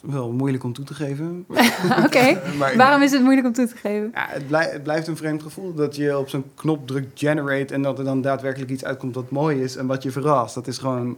Wel 0.04 0.32
moeilijk 0.32 0.64
om 0.64 0.74
toe 0.74 0.86
te 0.86 0.94
geven. 0.94 1.46
Oké, 2.06 2.42
waarom 2.78 3.02
is 3.02 3.12
het 3.12 3.22
moeilijk 3.22 3.48
om 3.48 3.54
toe 3.54 3.68
te 3.68 3.76
geven? 3.76 4.12
Ja, 4.14 4.26
het, 4.30 4.48
blij- 4.48 4.70
het 4.72 4.84
blijft 4.84 5.08
een 5.08 5.18
vreemd 5.18 5.44
gevoel 5.44 5.74
dat 5.74 5.96
je 5.96 6.18
op 6.18 6.30
zo'n 6.30 6.44
knop 6.56 6.88
drukt 6.88 7.20
generate 7.20 7.74
en 7.74 7.82
dat 7.82 7.98
er 8.00 8.06
dan 8.06 8.22
daadwerkelijk 8.22 8.72
iets 8.72 8.86
uitkomt 8.86 9.16
wat 9.16 9.30
mooi 9.30 9.62
is 9.64 9.76
en 9.76 9.88
wat 9.88 10.04
je 10.04 10.12
verrast. 10.12 10.56
Dat 10.56 10.68
is 10.68 10.78
gewoon, 10.78 11.18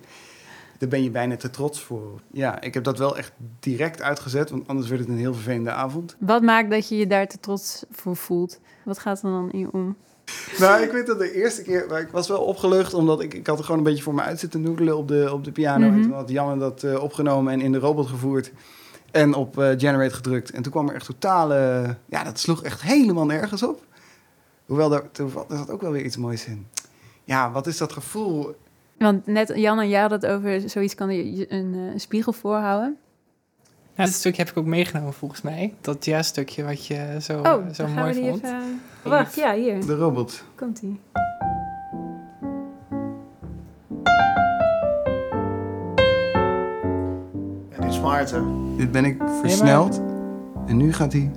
daar 0.78 0.90
ben 0.90 1.04
je 1.04 1.10
bijna 1.12 1.36
te 1.38 1.50
trots 1.50 1.82
voor. 1.82 2.20
Ja, 2.32 2.62
ik 2.62 2.74
heb 2.74 2.84
dat 2.84 2.98
wel 2.98 3.18
echt 3.18 3.32
direct 3.60 4.02
uitgezet, 4.02 4.50
want 4.50 4.68
anders 4.68 4.88
werd 4.88 5.02
het 5.02 5.10
een 5.10 5.18
heel 5.18 5.34
vervelende 5.34 5.72
avond. 5.72 6.16
Wat 6.20 6.42
maakt 6.42 6.70
dat 6.72 6.90
je 6.90 6.96
je 6.98 7.08
daar 7.08 7.28
te 7.28 7.40
trots 7.40 7.86
voor 7.92 8.16
voelt? 8.16 8.60
Wat 8.84 9.00
gaat 9.00 9.18
er 9.24 9.30
dan 9.30 9.52
in 9.52 9.60
je 9.60 9.72
om? 9.72 9.96
Nou, 10.60 10.82
ik 10.82 10.92
weet 10.92 11.08
dat 11.08 11.20
de 11.20 11.34
eerste 11.34 11.62
keer, 11.62 11.86
maar 11.90 12.02
ik 12.02 12.10
was 12.12 12.28
wel 12.28 12.42
opgelucht 12.42 12.94
omdat 12.94 13.22
ik, 13.22 13.34
ik 13.34 13.48
had 13.48 13.58
er 13.58 13.64
gewoon 13.64 13.80
een 13.80 13.86
beetje 13.86 14.04
voor 14.04 14.14
me 14.14 14.22
uit 14.22 14.40
zitten 14.40 14.62
noedelen 14.62 14.98
op 14.98 15.08
de, 15.08 15.30
op 15.34 15.44
de 15.44 15.52
piano. 15.52 15.88
Mhm. 15.88 15.96
En 15.96 16.02
toen 16.02 16.14
had 16.14 16.30
Janne 16.30 16.58
dat 16.58 16.84
eh, 16.84 17.04
opgenomen 17.04 17.54
en 17.54 17.62
in 17.62 17.72
de 17.72 17.78
robot 17.80 18.08
gevoerd 18.08 18.52
en 19.12 19.34
op 19.34 19.60
eh, 19.60 19.70
generate 19.78 20.16
gedrukt. 20.16 20.52
En 20.52 20.62
toen 20.62 20.72
kwam 20.72 20.90
er 20.90 20.96
echt 20.96 21.06
totale, 21.06 21.86
ja, 22.06 22.24
dat 22.24 22.40
sloeg 22.40 22.64
echt 22.64 22.82
helemaal 22.82 23.26
nergens 23.26 23.64
op. 23.64 23.84
Hoewel, 24.66 24.90
daar, 24.90 25.12
toen, 25.12 25.32
er 25.50 25.58
zat 25.58 25.70
ook 25.70 25.82
wel 25.82 25.92
weer 25.92 26.06
iets 26.06 26.18
moois 26.18 26.46
in. 26.46 26.68
Ja, 27.24 27.52
wat 27.52 27.68
is 27.68 27.78
dat 27.78 27.94
gevoel? 27.94 28.56
Want 28.98 29.26
net 29.26 29.52
Jan 29.56 29.80
en 29.80 29.90
jij 29.90 30.00
hadden 30.02 30.20
het 30.20 30.30
over 30.30 30.70
zoiets 30.70 30.96
kan 30.96 31.16
je 31.16 31.46
een, 31.54 31.74
eh, 31.74 31.94
een 31.94 32.00
spiegel 32.00 32.34
voorhouden. 32.34 32.98
Ja, 33.96 34.06
dit 34.06 34.14
stukje 34.14 34.42
heb 34.42 34.52
ik 34.52 34.58
ook 34.58 34.66
meegenomen 34.66 35.14
volgens 35.14 35.42
mij. 35.42 35.74
Dat 35.82 36.06
jazzstukje 36.06 36.64
wat 36.64 36.86
je 36.86 37.18
zo, 37.22 37.38
Oh, 37.38 37.44
zo 37.44 37.52
dan 37.52 37.74
gaan 37.74 37.94
mooi 37.94 38.14
we 38.14 38.20
die 38.22 38.30
vond. 38.30 38.44
even... 38.44 38.82
Wacht, 39.06 39.36
ja, 39.36 39.54
hier. 39.54 39.86
De 39.86 39.96
robot. 39.96 40.44
Komt 40.56 40.82
ie. 40.82 41.00
En 47.70 47.82
dit 47.82 47.90
is 47.90 48.00
Maarten. 48.00 48.76
Dit 48.78 48.92
ben 48.92 49.06
ik 49.06 49.22
versneld. 49.42 50.02
En 50.66 50.78
nu 50.78 50.94
gaat 50.94 51.14
hij. 51.14 51.32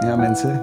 Ja, 0.00 0.16
mensen. 0.16 0.62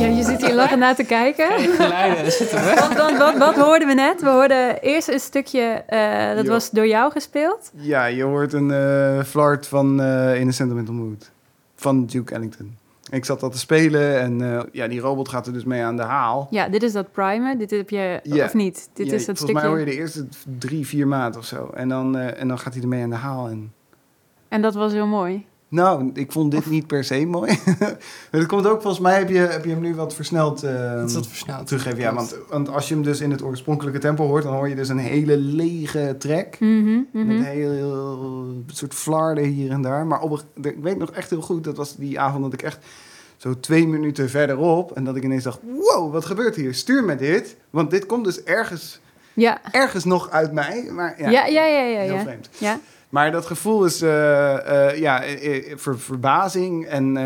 Ja, 0.00 0.06
je 0.06 0.22
zit 0.22 0.46
hier 0.46 0.54
lachend 0.54 0.78
naar 0.80 0.94
te 0.94 1.04
kijken. 1.04 1.48
Kijk, 1.48 1.70
geluiden, 1.74 2.22
daar 2.22 2.32
zitten 2.32 2.58
we. 2.64 2.74
Want, 2.78 2.94
want, 2.96 3.18
wat, 3.18 3.36
wat 3.38 3.56
hoorden 3.56 3.88
we 3.88 3.94
net? 3.94 4.20
We 4.22 4.28
hoorden 4.28 4.80
eerst 4.80 5.08
een 5.08 5.20
stukje, 5.20 5.60
eh, 5.86 6.34
dat 6.36 6.44
Jo. 6.44 6.50
was 6.50 6.70
door 6.70 6.86
jou 6.86 7.12
gespeeld. 7.12 7.70
Ja, 7.74 8.04
je 8.04 8.22
hoort 8.22 8.52
een 8.52 8.70
eh 8.70 9.22
flart 9.24 9.66
van 9.66 10.00
eh 10.00 10.40
In 10.40 10.48
a 10.48 10.50
Sentimental 10.50 10.94
Mood. 10.94 11.30
Van 11.76 12.06
Duke 12.06 12.34
Ellington. 12.34 12.76
Ik 13.10 13.24
zat 13.24 13.40
dat 13.40 13.52
te 13.52 13.58
spelen 13.58 14.20
en 14.20 14.52
eh, 14.56 14.60
ja, 14.72 14.88
die 14.88 15.00
robot 15.00 15.28
gaat 15.28 15.46
er 15.46 15.52
dus 15.52 15.64
mee 15.64 15.82
aan 15.82 15.96
de 15.96 16.02
haal. 16.02 16.46
Ja, 16.50 16.68
dit 16.68 16.82
is 16.82 16.92
dat 16.92 17.12
primer. 17.12 17.58
Dit 17.58 17.70
heb 17.70 17.90
je, 17.90 18.20
of 18.44 18.54
niet? 18.54 18.88
Dit 18.94 19.06
Ja, 19.06 19.12
is 19.14 19.26
dat 19.26 19.38
volgens 19.38 19.38
stukje. 19.38 19.54
mij 19.54 19.64
hoor 19.64 19.78
je 19.78 19.84
de 19.84 19.96
eerste 19.96 20.26
drie, 20.58 20.86
vier 20.86 21.08
maanden 21.08 21.40
of 21.40 21.46
zo. 21.46 21.70
En 21.74 21.88
dan, 21.88 22.18
eh, 22.18 22.40
en 22.40 22.48
dan 22.48 22.58
gaat 22.58 22.72
hij 22.74 22.82
ermee 22.82 23.02
aan 23.02 23.10
de 23.10 23.16
haal. 23.16 23.48
En... 23.48 23.72
En 24.50 24.62
dat 24.62 24.74
was 24.74 24.92
heel 24.92 25.06
mooi. 25.06 25.46
Nou, 25.68 26.10
ik 26.14 26.32
vond 26.32 26.50
dit 26.50 26.66
niet 26.66 26.86
per 26.86 27.04
se 27.04 27.26
mooi. 27.26 27.58
Het 28.30 28.46
komt 28.46 28.66
ook, 28.66 28.80
volgens 28.82 29.02
mij 29.02 29.18
heb 29.18 29.28
je, 29.28 29.38
heb 29.38 29.64
je 29.64 29.70
hem 29.70 29.80
nu 29.80 29.94
wat 29.94 30.14
versneld 30.14 30.62
eh, 30.62 30.92
Dat 30.92 31.08
is 31.08 31.14
wat 31.14 31.26
versneld. 31.26 31.66
teruggeven. 31.66 31.98
Ja, 31.98 32.14
want, 32.14 32.36
want 32.48 32.68
als 32.68 32.88
je 32.88 32.94
hem 32.94 33.02
dus 33.02 33.20
in 33.20 33.30
het 33.30 33.42
oorspronkelijke 33.42 33.98
tempo 33.98 34.26
hoort, 34.26 34.42
dan 34.42 34.52
hoor 34.54 34.68
je 34.68 34.74
dus 34.74 34.88
een 34.88 34.98
hele 34.98 35.36
lege 35.36 36.14
track. 36.18 36.60
Mhm, 36.60 36.98
mhm. 37.12 37.26
Met 37.26 37.44
heel, 37.46 37.70
heel 37.70 38.48
soort 38.66 38.94
flarden 38.94 39.44
hier 39.44 39.70
en 39.70 39.82
daar. 39.82 40.06
Maar 40.06 40.20
op, 40.20 40.30
een- 40.54 40.64
ik 40.64 40.76
weet 40.82 40.98
nog 40.98 41.10
echt 41.10 41.30
heel 41.30 41.40
goed, 41.42 41.64
dat 41.64 41.76
was 41.76 41.96
die 41.96 42.20
avond 42.20 42.42
dat 42.42 42.52
ik 42.52 42.62
echt 42.62 42.78
zo 43.36 43.60
twee 43.60 43.86
minuten 43.88 44.30
verderop... 44.30 44.92
en 44.92 45.04
dat 45.04 45.16
ik 45.16 45.22
ineens 45.24 45.44
dacht, 45.44 45.58
wow, 45.76 46.12
wat 46.12 46.24
gebeurt 46.24 46.56
hier? 46.56 46.74
Stuur 46.74 47.04
me 47.04 47.16
dit. 47.16 47.56
Want 47.70 47.90
dit 47.90 48.06
komt 48.06 48.24
dus 48.24 48.42
ergens, 48.42 49.00
Ja. 49.32 49.60
ergens 49.72 50.04
nog 50.04 50.30
uit 50.30 50.52
mij. 50.52 50.88
Maar 50.92 51.14
ja, 51.18 51.30
Ja, 51.30 51.46
ja, 51.46 51.64
ja, 51.66 51.80
ja. 51.82 52.00
heel 52.00 52.14
ja. 52.14 52.22
vreemd. 52.22 52.48
ja. 52.58 52.80
Maar 53.10 53.32
dat 53.32 53.46
gevoel 53.46 53.84
is 53.84 54.02
eh, 54.02 54.88
eh, 54.88 54.98
ja, 54.98 55.24
eh, 55.24 55.76
ver, 55.76 55.98
verbazing 55.98 56.86
en 56.86 57.16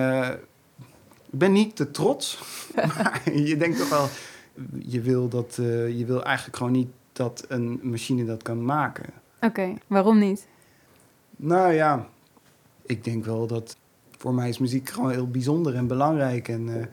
ik 1.31 1.39
ben 1.39 1.53
niet 1.53 1.77
te 1.77 1.91
trots. 1.91 2.43
maar 2.75 3.23
je 3.33 3.57
denkt 3.57 3.79
toch 3.79 3.89
wel, 3.89 4.09
je 4.79 5.01
wil, 5.01 5.29
dat, 5.29 5.55
je 5.97 6.05
wil 6.07 6.25
eigenlijk 6.25 6.57
gewoon 6.57 6.73
niet 6.73 6.89
dat 7.13 7.45
een 7.49 7.81
machine 7.83 8.25
dat 8.25 8.43
kan 8.43 8.65
maken. 8.65 9.05
Oké, 9.41 9.75
waarom 9.87 10.19
niet? 10.19 10.47
Nou 11.37 11.73
ja, 11.73 12.09
ik 12.87 13.05
denk 13.05 13.25
wel 13.25 13.47
dat 13.47 13.77
voor 14.19 14.35
mij 14.35 14.49
is 14.49 14.59
muziek 14.59 14.91
gewoon 14.91 15.11
heel 15.11 15.31
bijzonder 15.31 15.75
en 15.75 15.87
belangrijk. 15.87 16.49
En 16.49 16.91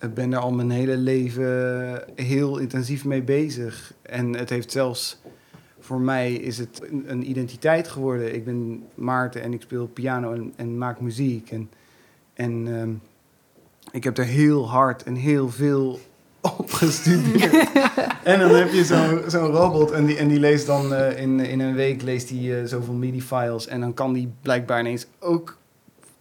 ik 0.00 0.14
ben 0.14 0.32
er 0.32 0.38
al 0.38 0.52
mijn 0.52 0.70
hele 0.70 0.96
leven 0.96 2.04
heel 2.14 2.58
intensief 2.58 3.04
mee 3.04 3.22
bezig. 3.22 3.94
En 4.02 4.36
het 4.36 4.48
heeft 4.48 4.70
zelfs, 4.70 5.21
voor 5.82 6.00
mij 6.00 6.32
is 6.32 6.58
het 6.58 6.82
een, 6.90 7.04
een 7.06 7.30
identiteit 7.30 7.88
geworden. 7.88 8.34
Ik 8.34 8.44
ben 8.44 8.82
Maarten 8.94 9.42
en 9.42 9.52
ik 9.52 9.62
speel 9.62 9.86
piano 9.86 10.32
en, 10.32 10.52
en 10.56 10.78
maak 10.78 11.00
muziek. 11.00 11.50
En, 11.50 11.70
en 12.34 12.78
ehm, 12.78 12.90
ik 13.90 14.04
heb 14.04 14.18
er 14.18 14.24
heel 14.24 14.68
hard 14.68 15.02
en 15.02 15.14
heel 15.14 15.50
veel 15.50 16.00
op 16.58 16.72
gestudeerd. 16.72 17.52
en 18.22 18.38
dan 18.38 18.54
heb 18.54 18.72
je 18.72 18.84
zo'n 19.26 19.46
robot 19.46 19.90
en 19.90 20.06
die, 20.06 20.16
en 20.16 20.28
die 20.28 20.40
leest 20.40 20.66
dan 20.66 20.94
eh, 20.94 21.22
in, 21.22 21.40
in 21.40 21.60
een 21.60 21.74
week 21.74 22.02
leest 22.02 22.28
hij 22.28 22.60
eh, 22.60 22.66
zoveel 22.66 22.94
MIDI-files. 22.94 23.66
En 23.66 23.80
dan 23.80 23.94
kan 23.94 24.12
die 24.12 24.32
blijkbaar 24.42 24.80
ineens 24.80 25.06
ook 25.18 25.58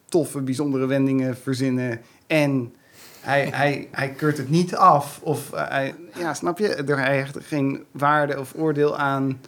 toffe, 0.10 0.42
bijzondere 0.42 0.86
wendingen 0.86 1.38
verzinnen. 1.38 2.02
En 2.28 2.74
hij, 3.20 3.50
hij, 3.52 3.88
hij 3.92 4.10
keurt 4.10 4.38
het 4.38 4.50
niet 4.50 4.76
af. 4.76 5.20
Of 5.24 5.54
eh, 5.54 5.70
hij, 5.70 5.96
ja, 6.18 6.34
snap 6.34 6.58
je? 6.58 6.68
Er 6.68 7.00
hij 7.00 7.18
hecht 7.18 7.38
geen 7.42 7.84
waarde 7.92 8.40
of 8.40 8.54
oordeel 8.56 8.98
aan. 8.98 9.40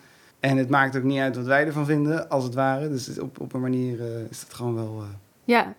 En 0.44 0.58
het 0.58 0.70
maakt 0.70 0.98
ook 0.98 1.04
niet 1.04 1.20
uit 1.20 1.36
wat 1.36 1.46
wij 1.46 1.66
ervan 1.66 1.86
vinden, 1.86 2.30
als 2.30 2.44
het 2.44 2.54
ware. 2.54 2.90
Dus 2.90 3.20
op, 3.20 3.40
op 3.40 3.54
een 3.54 3.62
manier 3.62 4.02
eh, 4.02 4.30
is 4.30 4.40
dat 4.40 4.54
gewoon 4.54 4.76
wel... 4.76 5.02
eh, 5.02 5.08
Ja. 5.44 5.74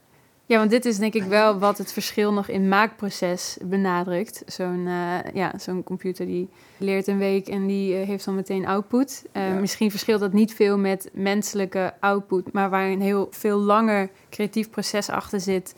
Ja, 0.47 0.59
want 0.59 0.71
dit 0.71 0.85
is 0.85 0.99
denk 0.99 1.15
ik 1.15 1.23
wel 1.23 1.59
wat 1.59 1.79
het 1.79 1.93
verschil 1.93 2.33
nog 2.33 2.49
in 2.49 2.69
maakproces 2.69 3.57
benadrukt. 3.65 4.43
Zo'n 4.47 4.87
eh, 4.87 5.35
ja, 5.35 5.53
zo'n 5.59 5.83
computer 5.85 6.27
die 6.27 6.49
leert 6.79 7.07
een 7.07 7.19
week 7.19 7.49
en 7.49 7.67
die 7.67 7.95
eh, 7.97 8.07
heeft 8.07 8.25
dan 8.25 8.35
meteen 8.35 8.67
output. 8.67 9.25
Eh, 9.33 9.49
Ja. 9.49 9.59
Misschien 9.61 9.91
verschilt 9.91 10.21
dat 10.21 10.33
niet 10.33 10.55
veel 10.55 10.79
met 10.79 11.11
menselijke 11.13 11.93
output, 12.01 12.53
maar 12.53 12.71
waar 12.71 12.91
een 12.91 13.01
heel 13.01 13.27
veel 13.31 13.59
langer 13.59 14.11
creatief 14.31 14.71
proces 14.71 15.09
achter 15.11 15.41
zit. 15.41 15.75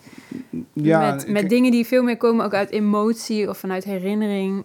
met 0.73 1.23
ik- 1.23 1.29
met 1.29 1.49
dingen 1.49 1.71
die 1.71 1.87
veel 1.87 2.03
meer 2.03 2.17
komen 2.17 2.45
ook 2.45 2.55
uit 2.55 2.71
emotie 2.71 3.49
of 3.49 3.59
vanuit 3.59 3.85
herinnering. 3.85 4.65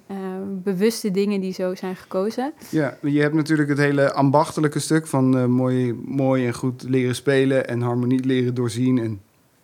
bewuste 0.64 1.12
dingen 1.12 1.42
die 1.42 1.54
zo 1.54 1.76
zijn 1.76 1.96
gekozen. 1.96 2.54
Ja, 2.70 2.98
je 3.02 3.22
hebt 3.22 3.34
natuurlijk 3.36 3.70
het 3.70 3.78
hele 3.78 4.14
ambachtelijke 4.14 4.80
stuk 4.80 5.08
van 5.08 5.52
mooi, 5.52 5.94
mooi 6.06 6.46
en 6.46 6.54
goed 6.54 6.84
leren 6.88 7.16
spelen 7.16 7.68
en 7.68 7.82
harmonie 7.82 8.26
leren 8.26 8.54
doorzien 8.54 8.98
en 9.00 9.22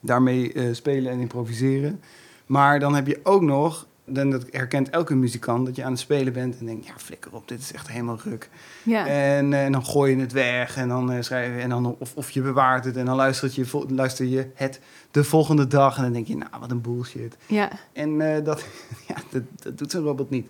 daarmee 0.07 0.53
eh, 0.53 0.63
spelen 0.71 1.11
en 1.11 1.19
improviseren. 1.19 2.01
Maar 2.45 2.79
dan 2.79 2.95
heb 2.95 3.07
je 3.07 3.19
ook 3.23 3.41
nog, 3.41 3.87
en 4.13 4.29
dat 4.29 4.45
herkent 4.51 4.89
elke 4.89 5.15
muzikant, 5.15 5.65
dat 5.65 5.75
je 5.75 5.83
aan 5.83 5.91
het 5.91 5.99
spelen 5.99 6.33
bent 6.33 6.59
en 6.59 6.65
denkt, 6.65 6.85
ja, 6.85 6.93
flikker 6.97 7.33
op, 7.33 7.47
dit 7.47 7.59
is 7.59 7.73
echt 7.73 7.89
helemaal 7.89 8.19
ruk. 8.23 8.49
Ja, 8.83 9.07
En, 9.07 9.53
eh, 9.53 9.65
en 9.65 9.71
dan 9.71 9.85
gooi 9.85 10.15
je 10.15 10.21
het 10.21 10.31
weg 10.31 10.77
en 10.77 10.87
dan 10.87 11.11
eh, 11.11 11.21
schrijf 11.21 11.55
je, 11.55 11.61
en 11.61 11.69
dan, 11.69 11.95
of, 11.99 12.15
of 12.15 12.29
je 12.29 12.41
bewaart 12.41 12.85
het 12.85 12.97
en 12.97 13.05
dan 13.05 13.15
luister 13.15 13.49
je, 13.53 13.85
luister 13.87 14.25
je 14.25 14.49
het 14.53 14.79
de 15.11 15.23
volgende 15.23 15.67
dag 15.67 15.97
en 15.97 16.03
dan 16.03 16.13
denk 16.13 16.27
je, 16.27 16.37
nou, 16.37 16.51
wat 16.59 16.71
een 16.71 16.81
bullshit. 16.81 17.37
ja. 17.45 17.71
En 17.93 18.17
dat, 18.43 18.65
ja, 19.07 19.15
dat, 19.29 19.43
dat 19.55 19.77
doet 19.77 19.91
zo'n 19.91 20.03
robot 20.03 20.29
niet. 20.29 20.47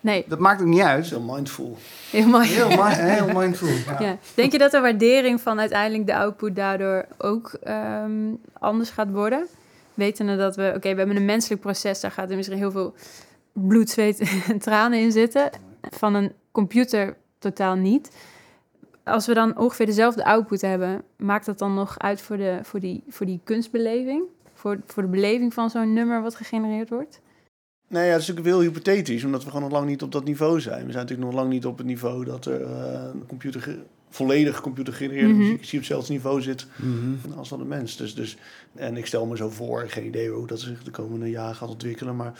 Nee, 0.00 0.24
Dat 0.28 0.38
maakt 0.38 0.60
ook 0.60 0.66
niet 0.66 0.80
uit. 0.80 1.10
heel 1.10 1.20
mindful. 1.20 1.76
heel 2.10 2.26
mooi. 2.28 2.48
Heel, 2.48 2.68
mi- 2.68 2.94
heel 3.16 3.40
mindful. 3.40 3.68
Ja. 3.68 3.96
Ja. 4.06 4.16
Denk 4.34 4.52
je 4.52 4.58
dat 4.58 4.70
de 4.70 4.80
waardering 4.80 5.40
van 5.40 5.60
uiteindelijk 5.60 6.06
de 6.06 6.16
output 6.16 6.56
daardoor 6.56 7.06
ook 7.18 7.52
ehm, 7.62 8.34
anders 8.52 8.90
gaat 8.90 9.10
worden? 9.10 9.46
Wetende 9.94 10.36
dat 10.36 10.56
we, 10.56 10.72
oké, 10.76 10.90
we 10.92 10.98
hebben 10.98 11.16
een 11.16 11.24
menselijk 11.24 11.60
proces, 11.60 12.00
daar 12.00 12.10
gaat 12.10 12.30
er 12.30 12.36
misschien 12.36 12.58
heel 12.58 12.70
veel 12.70 12.94
bloed, 13.52 13.90
zweet 13.90 14.20
en 14.50 14.58
tranen 14.58 14.98
in 14.98 15.12
zitten. 15.12 15.50
Van 15.90 16.14
een 16.14 16.32
computer 16.52 17.16
totaal 17.38 17.74
niet. 17.74 18.10
Als 19.04 19.26
we 19.26 19.34
dan 19.34 19.58
ongeveer 19.58 19.86
dezelfde 19.86 20.24
output 20.24 20.60
hebben, 20.60 21.02
maakt 21.16 21.46
dat 21.46 21.58
dan 21.58 21.74
nog 21.74 21.98
uit 21.98 22.20
voor, 22.20 22.36
de, 22.36 22.58
voor, 22.62 22.80
die, 22.80 23.02
voor 23.08 23.26
die 23.26 23.40
kunstbeleving? 23.44 24.22
Voor, 24.54 24.78
voor 24.86 25.02
de 25.02 25.08
beleving 25.08 25.54
van 25.54 25.70
zo'n 25.70 25.92
nummer 25.92 26.22
wat 26.22 26.34
gegenereerd 26.34 26.88
wordt? 26.88 27.20
Nee, 27.90 28.04
ja, 28.06 28.10
dat 28.12 28.20
is 28.20 28.26
natuurlijk 28.26 28.56
heel 28.56 28.66
hypothetisch, 28.66 29.24
omdat 29.24 29.44
we 29.44 29.50
gewoon 29.50 29.62
nog 29.68 29.78
lang 29.78 29.88
niet 29.88 30.02
op 30.02 30.12
dat 30.12 30.24
niveau 30.24 30.60
zijn. 30.60 30.86
We 30.86 30.92
zijn 30.92 31.04
natuurlijk 31.04 31.30
nog 31.30 31.40
lang 31.40 31.52
niet 31.52 31.66
op 31.66 31.78
het 31.78 31.86
niveau 31.86 32.24
dat 32.24 32.44
er 32.46 32.60
een 32.70 33.26
computer 33.26 33.62
ge- 33.62 33.82
volledig 34.10 34.60
computergegenereerde 34.60 35.28
Mhm. 35.34 35.38
muziek 35.42 35.64
op 35.64 35.70
hetzelfde 35.72 36.12
niveau 36.12 36.42
zit 36.42 36.66
Mhm. 36.76 37.32
als 37.38 37.48
dan 37.48 37.60
een 37.60 37.68
mens. 37.68 37.96
Dus, 37.96 38.14
dus, 38.14 38.36
en 38.74 38.96
ik 38.96 39.06
stel 39.06 39.26
me 39.26 39.36
zo 39.36 39.48
voor, 39.50 39.84
geen 39.88 40.06
idee 40.06 40.30
hoe 40.30 40.46
dat 40.46 40.60
zich 40.60 40.82
de 40.82 40.90
komende 40.90 41.30
jaren 41.30 41.54
gaat 41.54 41.68
ontwikkelen, 41.68 42.16
maar 42.16 42.32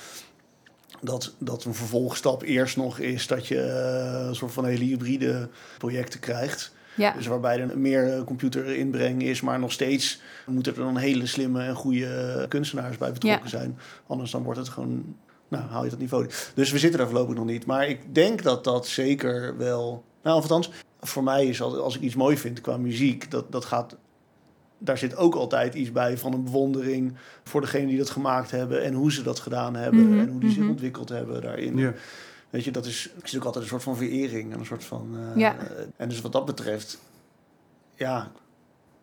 dat, 1.01 1.35
dat 1.39 1.65
een 1.65 1.75
vervolgstap 1.75 2.43
eerst 2.43 2.77
nog 2.77 2.99
is 2.99 3.27
dat 3.27 3.47
je 3.47 3.61
eh, 3.61 4.27
een 4.29 4.35
soort 4.35 4.53
van 4.53 4.65
hele 4.65 4.85
hybride 4.85 5.49
projecten 5.79 6.21
krijgt. 6.21 6.75
Ja, 6.97 7.13
Dus 7.13 7.27
waarbij 7.27 7.61
er 7.61 7.79
meer 7.79 8.13
eh, 8.13 8.25
computerinbreng 8.25 9.23
is, 9.23 9.41
maar 9.41 9.59
nog 9.59 9.73
steeds 9.73 10.21
moeten 10.47 10.73
er 10.77 10.79
dan 10.83 10.97
hele 10.97 11.27
slimme 11.27 11.63
en 11.63 11.75
goede 11.75 12.47
kunstenaars 12.49 12.97
bij 12.99 13.13
betrokken 13.13 13.51
zijn. 13.51 13.79
Anders 14.07 14.31
dan 14.31 14.43
wordt 14.43 14.59
het 14.59 14.69
gewoon, 14.69 15.17
nou, 15.51 15.65
haal 15.65 15.85
je 15.85 15.91
dat 15.91 15.99
niveau. 15.99 16.29
Dus 16.55 16.71
we 16.71 16.79
zitten 16.79 16.99
daar 16.99 17.09
voorlopig 17.09 17.35
nog 17.35 17.45
niet. 17.47 17.67
Maar 17.67 17.89
ik 17.89 18.15
denk 18.15 18.43
dat 18.43 18.65
dat 18.65 18.87
zeker 18.87 19.57
wel, 19.57 20.05
nou, 20.23 20.37
of 20.37 20.43
althans, 20.43 20.71
voor 21.01 21.23
mij 21.23 21.47
is 21.47 21.63
als, 21.63 21.75
als 21.77 21.97
ik 21.97 22.01
iets 22.01 22.15
mooi 22.15 22.37
vind 22.37 22.61
qua 22.61 22.77
muziek, 22.77 23.31
dat, 23.31 23.53
dat 23.53 23.65
gaat, 23.65 23.97
daar 24.79 24.99
zit 24.99 25.17
ook 25.17 25.35
altijd 25.35 25.75
iets 25.75 25.93
bij 25.93 26.19
van 26.19 26.33
een 26.33 26.45
bewondering 26.45 27.15
voor 27.45 27.61
degene 27.61 27.87
die 27.87 27.99
dat 27.99 28.11
gemaakt 28.11 28.51
hebben 28.51 28.83
en 28.83 28.95
hoe 28.95 29.13
ze 29.13 29.23
dat 29.23 29.39
gedaan 29.41 29.75
hebben 29.77 30.09
Mhm, 30.11 30.19
en 30.19 30.29
hoe 30.29 30.41
die 30.41 30.51
zich 30.51 30.61
mhm. 30.63 30.71
ontwikkeld 30.71 31.09
hebben 31.09 31.43
daarin. 31.43 31.77
Ja. 31.77 31.93
Weet 32.51 32.65
je, 32.65 32.71
dat 32.71 32.87
is, 32.87 33.11
is 33.23 33.37
ook 33.37 33.45
altijd 33.45 33.65
een 33.65 33.71
soort 33.71 33.83
van 33.83 33.97
verering 33.97 34.53
en 34.53 34.59
een 34.59 34.67
soort 34.67 34.85
van. 34.85 35.17
eh, 35.33 35.37
Ja. 35.41 35.57
En 35.97 36.09
dus 36.09 36.21
wat 36.21 36.33
dat 36.33 36.45
betreft, 36.45 36.99
ja, 37.95 38.31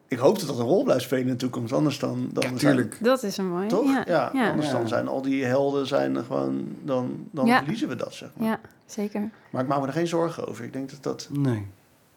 ik 0.07 0.17
hoop 0.17 0.39
dat 0.39 0.47
dat 0.47 0.59
een 0.59 0.65
rol 0.65 0.83
blijft 0.83 1.03
spelen 1.03 1.23
in 1.25 1.31
de 1.31 1.35
toekomst. 1.35 1.73
Anders 1.73 1.99
dan. 1.99 2.29
dan 2.33 2.43
Ja, 2.43 2.57
zijn- 2.57 2.59
tuurlijk. 2.75 2.97
dat 3.03 3.23
is 3.23 3.37
een 3.37 3.47
mooie. 3.49 3.67
toch? 3.67 3.85
Ja, 3.85 4.03
Ja, 4.07 4.29
ja. 4.33 4.49
anders 4.49 4.69
dan 4.71 4.87
zijn 4.87 5.07
al 5.07 5.21
die 5.21 5.45
helden 5.45 5.87
zijn 5.87 6.15
er 6.15 6.23
gewoon. 6.23 6.67
Dan, 6.83 7.27
dan 7.31 7.45
Ja. 7.45 7.57
verliezen 7.57 7.87
we 7.87 7.95
dat, 7.95 8.13
zeg 8.13 8.29
maar. 8.37 8.47
ja, 8.47 8.59
zeker. 8.85 9.29
Maar 9.49 9.61
ik 9.61 9.67
maak 9.67 9.79
me 9.81 9.87
er 9.87 9.93
geen 9.93 10.07
zorgen 10.07 10.47
over. 10.47 10.63
Ik 10.65 10.73
denk 10.73 10.89
dat 10.89 11.03
dat. 11.03 11.27
Nee. 11.31 11.67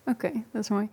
Oké, 0.05 0.31
dat 0.53 0.63
is 0.63 0.69
mooi. 0.71 0.89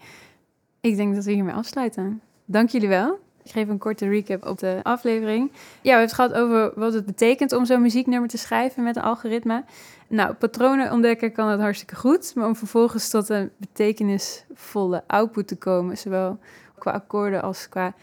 Ik 0.82 0.96
denk 0.96 1.16
dat 1.16 1.24
we 1.26 1.32
hiermee 1.32 1.54
afsluiten. 1.56 2.22
Dank 2.46 2.70
jullie 2.70 2.88
wel. 2.90 3.20
Ik 3.44 3.52
geef 3.54 3.68
een 3.68 3.78
korte 3.78 4.08
recap 4.10 4.46
op 4.46 4.60
de 4.60 4.80
aflevering. 4.84 5.50
Ja, 5.52 5.58
we 5.82 5.90
hebben 5.90 6.06
het 6.06 6.14
gehad 6.14 6.34
over 6.34 6.72
wat 6.76 6.94
het 6.94 7.06
betekent 7.06 7.52
om 7.52 7.66
zo'n 7.66 7.82
muzieknummer 7.82 8.30
te 8.30 8.38
schrijven 8.38 8.84
met 8.84 8.96
een 8.96 9.02
algoritme. 9.02 9.64
Nou, 10.08 10.34
patronen 10.34 10.92
ontdekken 10.92 11.32
kan 11.32 11.50
dat 11.50 11.60
hartstikke 11.60 11.96
goed. 11.96 12.32
Maar 12.36 12.48
om 12.48 12.56
vervolgens 12.56 13.10
tot 13.10 13.30
een 13.30 13.52
betekenisvolle 13.58 15.04
output 15.08 15.48
te 15.48 15.56
komen, 15.56 15.98
zowel 15.98 16.40
qua 16.78 16.92
akkoorden 16.92 17.42
als 17.42 17.70
qua 17.70 17.94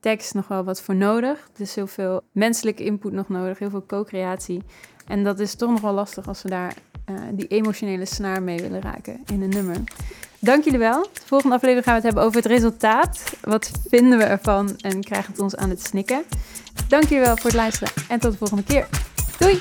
tekst, 0.00 0.34
nog 0.34 0.48
wel 0.48 0.64
wat 0.64 0.82
voor 0.82 0.94
nodig. 0.94 1.48
Dus 1.56 1.74
heel 1.74 1.86
veel 1.86 2.22
menselijke 2.32 2.84
input 2.84 3.12
nog 3.12 3.28
nodig, 3.28 3.58
heel 3.58 3.70
veel 3.70 3.86
co-creatie. 3.86 4.62
En 5.06 5.24
dat 5.24 5.40
is 5.40 5.54
toch 5.54 5.70
nog 5.70 5.80
wel 5.80 5.92
lastig 5.92 6.28
als 6.28 6.42
we 6.42 6.48
daar 6.48 6.74
eh, 7.04 7.14
die 7.32 7.46
emotionele 7.46 8.04
snaar 8.04 8.42
mee 8.42 8.60
willen 8.60 8.80
raken 8.80 9.22
in 9.26 9.42
een 9.42 9.48
nummer. 9.48 9.76
Dank 10.38 10.64
jullie 10.64 10.78
wel. 10.78 11.02
De 11.02 11.20
volgende 11.24 11.54
aflevering 11.54 11.84
gaan 11.84 11.94
we 11.94 12.00
het 12.00 12.14
hebben 12.14 12.24
over 12.24 12.42
het 12.42 12.52
resultaat. 12.52 13.36
Wat 13.40 13.70
vinden 13.88 14.18
we 14.18 14.24
ervan 14.24 14.76
en 14.80 15.04
krijgt 15.04 15.26
het 15.26 15.38
ons 15.38 15.56
aan 15.56 15.70
het 15.70 15.82
snikken? 15.82 16.24
Dank 16.88 17.02
jullie 17.02 17.24
wel 17.24 17.36
voor 17.36 17.50
het 17.50 17.54
luisteren 17.54 17.92
en 18.08 18.20
tot 18.20 18.32
de 18.32 18.38
volgende 18.38 18.64
keer. 18.64 18.88
Doei! 19.38 19.60